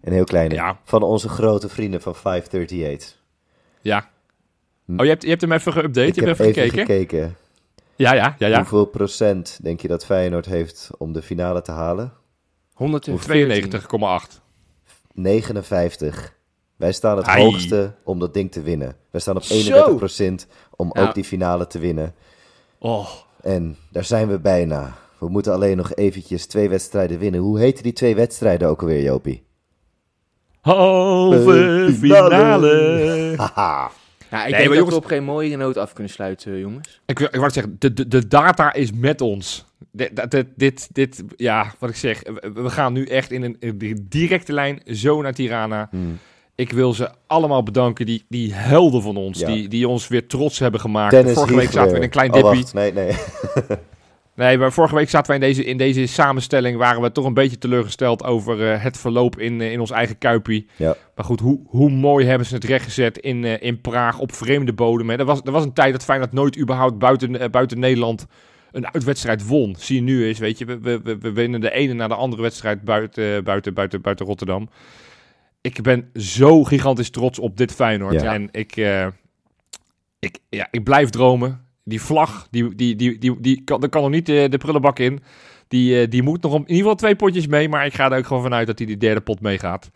Een 0.02 0.12
heel 0.12 0.24
kleine. 0.24 0.54
Ja. 0.54 0.78
Van 0.84 1.02
onze 1.02 1.28
grote 1.28 1.68
vrienden 1.68 2.00
van 2.02 2.14
538. 2.14 3.22
Ja. 3.80 4.10
Oh, 4.88 5.04
je 5.04 5.08
hebt, 5.10 5.22
je 5.22 5.28
hebt 5.28 5.40
hem 5.40 5.52
even 5.52 5.72
geüpdate? 5.72 6.06
ik 6.06 6.14
Je 6.14 6.24
heb 6.24 6.38
hebt 6.38 6.40
even 6.40 6.62
even 6.62 6.78
gekeken? 6.78 6.86
gekeken. 6.86 7.36
Ja, 7.96 8.14
ja, 8.14 8.34
ja, 8.38 8.46
ja. 8.46 8.56
Hoeveel 8.58 8.84
procent 8.84 9.58
denk 9.62 9.80
je 9.80 9.88
dat 9.88 10.04
Feyenoord 10.04 10.46
heeft 10.46 10.90
om 10.98 11.12
de 11.12 11.22
finale 11.22 11.62
te 11.62 11.70
halen? 11.72 12.12
114. 12.74 13.80
92,8. 14.30 14.40
59. 15.12 16.34
Wij 16.76 16.92
staan 16.92 17.16
het 17.16 17.26
Ai. 17.26 17.42
hoogste 17.42 17.94
om 18.04 18.18
dat 18.18 18.34
ding 18.34 18.52
te 18.52 18.62
winnen. 18.62 18.96
Wij 19.10 19.20
staan 19.20 19.36
op 19.36 19.42
Zo. 19.42 19.98
31% 19.98 20.46
om 20.76 20.90
Ja. 20.92 21.02
ook 21.02 21.14
die 21.14 21.24
finale 21.24 21.66
te 21.66 21.78
winnen. 21.78 22.14
Oh. 22.78 23.08
En 23.42 23.76
daar 23.90 24.04
zijn 24.04 24.28
we 24.28 24.38
bijna. 24.38 24.92
We 25.18 25.28
moeten 25.28 25.52
alleen 25.52 25.76
nog 25.76 25.94
eventjes 25.94 26.46
twee 26.46 26.68
wedstrijden 26.68 27.18
winnen. 27.18 27.40
Hoe 27.40 27.58
heten 27.58 27.82
die 27.82 27.92
twee 27.92 28.14
wedstrijden 28.14 28.68
ook 28.68 28.80
alweer, 28.80 29.02
Jopie? 29.02 29.44
Halve 30.60 31.94
finale. 32.00 33.34
Haha. 33.36 33.90
Ja, 34.34 34.44
ik 34.44 34.50
Nee, 34.50 34.58
denk 34.58 34.68
dat 34.68 34.78
jongens- 34.78 34.94
we 34.96 35.02
op 35.02 35.08
geen 35.08 35.24
mooie 35.24 35.56
noot 35.56 35.76
af 35.76 35.92
kunnen 35.92 36.12
sluiten, 36.12 36.52
eh, 36.52 36.60
jongens. 36.60 37.00
Ik, 37.06 37.18
wil- 37.18 37.28
ik 37.30 37.36
wou 37.38 37.50
zeggen, 37.50 37.76
de, 37.78 37.92
de, 37.92 38.08
de 38.08 38.28
data 38.28 38.72
is 38.72 38.92
met 38.92 39.20
ons. 39.20 39.64
Dit, 39.92 40.30
dit, 40.30 40.46
dit, 40.56 40.88
dit, 40.92 41.24
ja, 41.36 41.72
wat 41.78 41.90
ik 41.90 41.96
zeg, 41.96 42.22
we, 42.54 42.70
gaan 42.70 42.92
nu 42.92 43.04
echt 43.06 43.30
in 43.30 43.42
een, 43.42 43.56
een 43.60 44.06
directe 44.08 44.52
lijn 44.52 44.80
zo 44.86 45.22
naar 45.22 45.32
Tirana. 45.34 45.88
Hmm. 45.90 46.18
Ik 46.54 46.72
wil 46.72 46.92
ze 46.92 47.10
allemaal 47.26 47.62
bedanken, 47.62 48.06
die, 48.06 48.24
die 48.28 48.52
helden 48.54 49.02
van 49.02 49.16
ons, 49.16 49.38
Ja. 49.38 49.46
die, 49.46 49.68
die 49.68 49.88
ons 49.88 50.08
weer 50.08 50.26
trots 50.26 50.58
hebben 50.58 50.80
gemaakt. 50.80 51.10
Dennis 51.10 51.32
Vorige 51.34 51.54
week 51.56 51.70
zaten 51.70 51.90
we 51.90 51.96
in 51.96 52.02
een 52.02 52.08
klein. 52.10 52.32
Oh, 52.32 52.34
dippie. 52.42 52.60
wacht, 52.60 52.74
nee, 52.74 52.92
nee. 52.92 53.12
Nee, 54.36 54.58
maar 54.58 54.72
vorige 54.72 54.94
week 54.94 55.10
zaten 55.10 55.26
wij 55.26 55.48
in 55.48 55.54
deze, 55.54 55.64
in 55.64 55.76
deze 55.76 56.06
samenstelling, 56.06 56.76
waren 56.76 57.02
we 57.02 57.12
toch 57.12 57.24
een 57.24 57.34
beetje 57.34 57.58
teleurgesteld 57.58 58.24
over 58.24 58.70
eh, 58.70 58.82
het 58.82 58.98
verloop 58.98 59.38
in, 59.38 59.60
eh, 59.60 59.72
in 59.72 59.80
ons 59.80 59.90
eigen 59.90 60.18
kuipie. 60.18 60.66
Ja. 60.76 60.96
Maar 61.14 61.24
goed, 61.24 61.40
hoe, 61.40 61.60
hoe 61.66 61.90
mooi 61.90 62.26
hebben 62.26 62.46
ze 62.46 62.54
het 62.54 62.64
rechtgezet 62.64 63.18
in, 63.18 63.44
eh, 63.44 63.62
in 63.62 63.80
Praag 63.80 64.18
op 64.18 64.32
vreemde 64.32 64.72
bodem. 64.72 65.10
Hè. 65.10 65.16
Er, 65.16 65.24
was, 65.24 65.40
er 65.44 65.52
was 65.52 65.64
een 65.64 65.72
tijd 65.72 65.92
dat 65.92 66.04
Feyenoord 66.04 66.32
nooit 66.32 66.58
überhaupt 66.58 66.98
buiten, 66.98 67.50
buiten 67.50 67.78
Nederland 67.78 68.26
een 68.72 68.92
uitwedstrijd 68.92 69.46
won. 69.46 69.74
Zie 69.78 69.96
je 69.96 70.02
nu 70.02 70.26
eens, 70.26 70.38
weet 70.38 70.58
je. 70.58 70.64
We, 70.64 70.78
we, 70.80 71.18
we, 71.18 71.32
winnen 71.32 71.60
de 71.60 71.70
ene 71.70 71.92
na 71.92 72.08
de 72.08 72.14
andere 72.14 72.42
wedstrijd 72.42 72.82
buiten, 72.82 73.44
buiten, 73.44 73.74
buiten, 73.74 74.00
buiten 74.00 74.26
Rotterdam. 74.26 74.68
Ik 75.60 75.82
ben 75.82 76.10
zo 76.14 76.64
gigantisch 76.64 77.10
trots 77.10 77.38
op 77.38 77.56
dit 77.56 77.72
Feyenoord. 77.72 78.20
Ja. 78.20 78.34
En 78.34 78.48
ik, 78.50 78.76
ik, 80.18 80.38
ja, 80.48 80.68
ik 80.70 80.84
blijf 80.84 81.10
dromen. 81.10 81.63
Die 81.84 82.00
vlag, 82.02 82.46
die, 82.50 82.74
die, 82.74 82.96
die, 82.96 83.18
die, 83.18 83.40
die 83.40 83.62
kan, 83.64 83.82
er 83.82 83.88
kan 83.88 84.02
nog 84.02 84.10
niet 84.10 84.26
de, 84.26 84.46
de 84.50 84.58
prullenbak 84.58 84.98
in. 84.98 85.22
Die, 85.68 86.00
eh, 86.00 86.10
die 86.10 86.22
moet 86.22 86.42
nog 86.42 86.52
om, 86.52 86.58
in 86.60 86.66
ieder 86.66 86.76
geval 86.82 86.94
twee 86.96 87.16
potjes 87.16 87.46
mee. 87.46 87.68
Maar 87.68 87.86
ik 87.86 87.94
ga 87.94 88.10
er 88.10 88.18
ook 88.18 88.26
gewoon 88.26 88.42
vanuit 88.42 88.66
dat 88.66 88.78
hij 88.78 88.86
die 88.86 88.96
derde 88.96 89.20
pot 89.20 89.40
meegaat. 89.40 89.90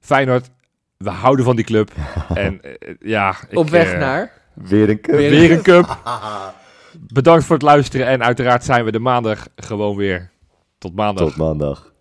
Feyenoord, 0.00 0.50
we 0.96 1.10
houden 1.10 1.44
van 1.44 1.56
die 1.56 1.64
club. 1.64 1.90
en 2.34 2.60
eh, 2.62 2.94
ja, 3.00 3.34
ik, 3.50 3.58
Op 3.58 3.68
weg 3.70 3.92
eh, 3.92 3.98
naar... 3.98 4.32
Weer 4.54 4.88
een 4.88 5.00
cup. 5.00 5.14
Weer- 5.16 5.50
een 5.52 5.62
cup. 5.62 5.98
Bedankt 7.12 7.44
voor 7.44 7.54
het 7.54 7.64
luisteren. 7.64 8.06
En 8.06 8.22
uiteraard 8.22 8.64
zijn 8.64 8.84
we 8.84 8.90
de 8.92 8.98
maandag 8.98 9.46
gewoon 9.56 9.96
weer. 9.96 10.30
Tot 10.78 10.94
maandag. 10.94 11.26
Tot 11.28 11.36
maandag. 11.36 11.92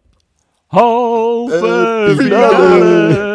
Halve 0.68 1.56
Eh, 2.10 2.16
finale. 2.18 3.26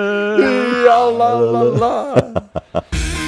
Ja, 0.84 1.10
la, 1.10 1.40
la, 1.40 1.62
la. 1.64 2.32